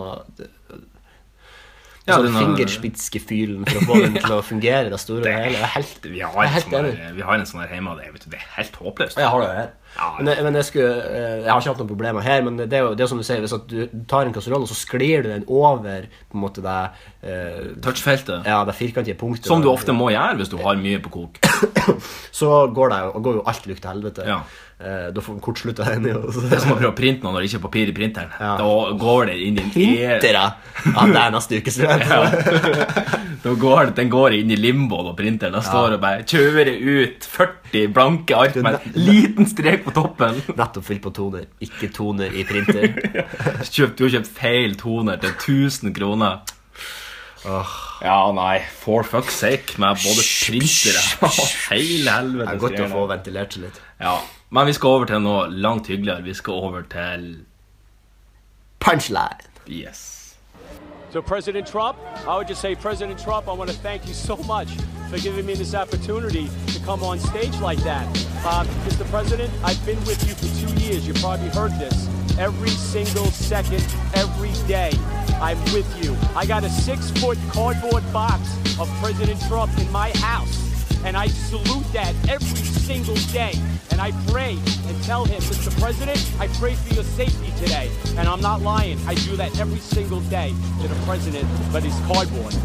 [2.03, 5.69] Ja, sånn fingerspitzgefühlen for å få den til å fungere det store det hele.
[5.71, 7.13] Helt, Vi har en sånn enig.
[7.15, 9.21] vi har en sånn her hjemme, og det, vet du, det er helt håpløst.
[9.21, 9.69] Jeg har det her.
[9.93, 10.07] Ja.
[10.17, 12.73] Men, jeg, men jeg, skulle, eh, jeg har ikke hatt noen problemer her, men det
[12.73, 15.29] er jo det er som du sier, hvis du tar en kasserolle, så sklir du
[15.29, 16.77] den over på en måte det
[17.21, 18.49] eh, Touchfeltet.
[18.49, 19.47] ja, det firkantige punktet.
[19.47, 21.39] Som du ofte må gjøre hvis du har mye på kok.
[22.39, 24.27] Så går, det, går jo alt lukt til helvete.
[24.27, 24.41] Ja.
[24.83, 26.19] Eh, da får kortslutta den jo.
[26.27, 28.33] Det er som å prøve å printe noe når det ikke er papir i printeren.
[28.35, 28.55] Ja.
[28.59, 30.41] Da går det inn i en Printere!
[30.83, 32.03] Ja, det er neste ukes løp.
[33.43, 36.73] Da går det, Den går inn i limboen og printeren og står og bare kjører
[36.73, 40.41] ut 40 blanke ark med en liten strek på toppen.
[40.59, 42.91] Nettopp fylt på toner, ikke toner i printer.
[43.73, 46.43] Kjøpt, du har kjøpt feil toner til 1000 kroner.
[47.47, 47.79] Åh.
[48.03, 51.37] Ja, nei, for fuck's sake, med både printere og
[51.69, 52.49] hele Det helvete.
[52.51, 53.77] er godt å få ventilert seg litt.
[54.03, 54.17] Ja,
[54.51, 56.23] men vi skal over til noe langt hyggeligere.
[56.25, 57.45] Vi skal over til
[58.83, 59.39] Punchline!
[59.67, 60.35] Yes.
[61.13, 61.97] So, President Trump,
[62.27, 64.67] I would just say, President Trump, I want to thank you so much
[65.09, 68.05] for giving me this opportunity to come on stage like that.
[68.43, 69.05] Uh, Mr.
[69.11, 71.07] President, I've been with you for two years.
[71.07, 72.09] You probably heard this.
[72.39, 73.85] Every single second,
[74.15, 74.91] every day,
[75.39, 76.17] I'm with you.
[76.35, 78.41] I got a six foot cardboard box
[78.79, 80.59] of President Trump in my house.
[81.05, 83.53] And I salute that every single day.
[83.91, 84.57] And I pray
[84.87, 85.77] and tell him, Mr.
[85.79, 87.91] President, I pray for your safety today.
[88.17, 88.97] And I'm not lying.
[89.05, 92.55] I do that every single day to the president, but he's cardboard.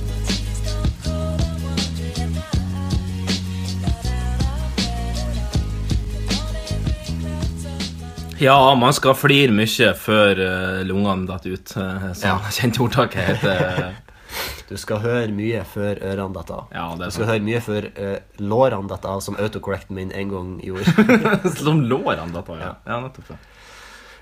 [8.38, 11.72] Ja, man skal flire mye før uh, lungene detter ut.
[11.76, 12.34] Uh, som Ja.
[12.58, 13.96] kjente ordtaket heter.
[14.68, 16.72] Du skal høre mye før ørene detter av.
[16.74, 20.54] Ja, du skal høre mye før uh, lårene detter av, som autocorrecten min en gang
[20.64, 20.92] gjorde.
[21.62, 22.64] Som lårene detter av.
[22.64, 22.72] Ja.
[22.90, 23.30] ja, nettopp.
[23.32, 23.42] Ja.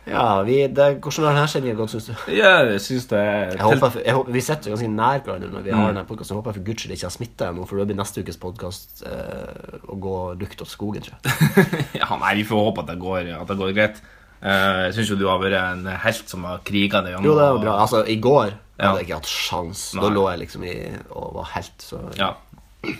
[0.07, 2.15] Ja, vi, det, Hvordan har denne sendinga gått, syns du?
[2.37, 5.63] Ja, jeg syns det Jeg håper, jeg håper, vi sitter jo ganske nær hverandre når
[5.65, 5.79] vi Mm.
[5.81, 6.35] har denne podkasten.
[6.35, 9.03] Jeg håper for guds skyld ikke har smitta ennå, for da blir neste ukes podkast
[9.09, 11.79] eh, å gå lukt åt skogen, tror jeg.
[12.03, 14.03] Ja, nei, vi får håpe at det går, at det går greit.
[14.45, 17.25] Uh, jeg syns jo du har vært en helt som har kriga det gjennom.
[17.31, 17.77] Jo, det var bra.
[17.87, 18.89] Altså, i går Ja.
[18.91, 19.85] hadde jeg ikke hatt sjans.
[19.97, 20.75] Da lå jeg liksom i
[21.15, 22.35] og var helt, så Ja.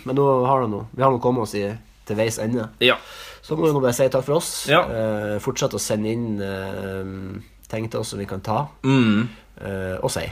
[0.07, 0.87] Men nå har det noe.
[0.95, 1.67] Vi har nå kommet oss i,
[2.05, 2.69] til veis ende.
[2.79, 2.95] ja.
[3.45, 4.65] Så må vi nå bare si takk for oss.
[4.67, 4.79] Ja.
[4.89, 9.27] Eh, fortsett å sende inn eh, ting til oss som vi kan ta, Mm.
[9.61, 10.23] eh, og si.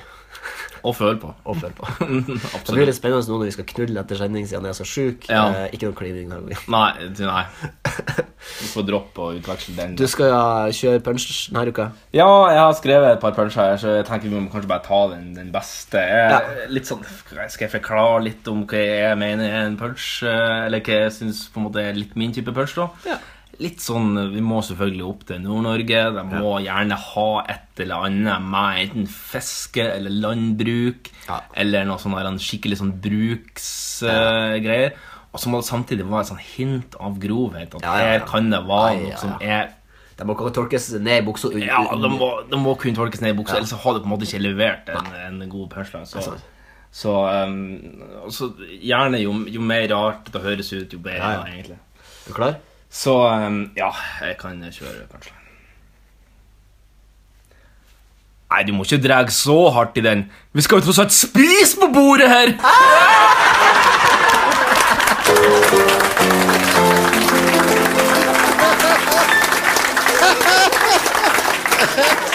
[0.83, 1.31] Og føle på.
[1.47, 1.87] Og følge på.
[2.67, 4.87] Det blir litt spennende nå når vi skal knulle etter sending siden jeg er så
[4.87, 5.27] sjuk.
[5.31, 5.43] Ja.
[5.63, 6.59] Eh, ikke noe klining denne.
[6.73, 7.45] Nei, du, nei.
[8.43, 9.93] Du får droppe og utveksle den.
[9.95, 10.41] Du skal ja,
[10.75, 11.85] kjøre punch denne uka.
[12.11, 14.83] Ja, jeg har skrevet et par punch her, så jeg tenker vi må kanskje bare
[14.83, 16.01] ta den, den beste.
[16.03, 20.65] Jeg, litt sånn, Skal jeg forklare litt om hva jeg mener er en punch, eh,
[20.65, 21.45] eller hva jeg syns
[21.79, 22.75] er litt min type punch?
[22.75, 22.89] da?
[23.07, 23.21] Ja.
[23.63, 25.99] Litt sånn, Vi må selvfølgelig opp til Nord-Norge.
[26.17, 31.09] De må gjerne ha et eller annet med enten fiske eller landbruk.
[31.29, 31.37] Ja.
[31.63, 34.93] Eller noe sånn en skikkelig sånn bruksgreier.
[35.33, 37.73] og så må det samtidig være et sånn hint av grovhet.
[37.75, 38.09] At Ja, ja, ja.
[38.19, 39.71] her kan det være ja, noe som er
[40.17, 41.49] De må kunne tolkes ned i buksa.
[41.57, 43.61] ja, de må, de må kunne tolkes ned i buksa, Ja.
[43.63, 46.05] ellers har du på en måte ikke levert en, en god punchline.
[46.05, 46.35] Så,
[46.91, 47.15] så
[47.47, 47.79] um,
[48.25, 51.45] altså, gjerne jo, jo mer rart det høres ut, jo bedre, Ja, ja.
[51.49, 51.79] egentlig.
[51.79, 52.59] Er du klar?
[52.93, 53.89] Så ehm, ja,
[54.21, 55.33] jeg kan kjøre, kanskje.
[58.53, 60.27] Nei, du må ikke dra så hardt i den.
[60.53, 62.53] Vi skal jo tross alt spise på bordet her!
[62.61, 62.69] Ah!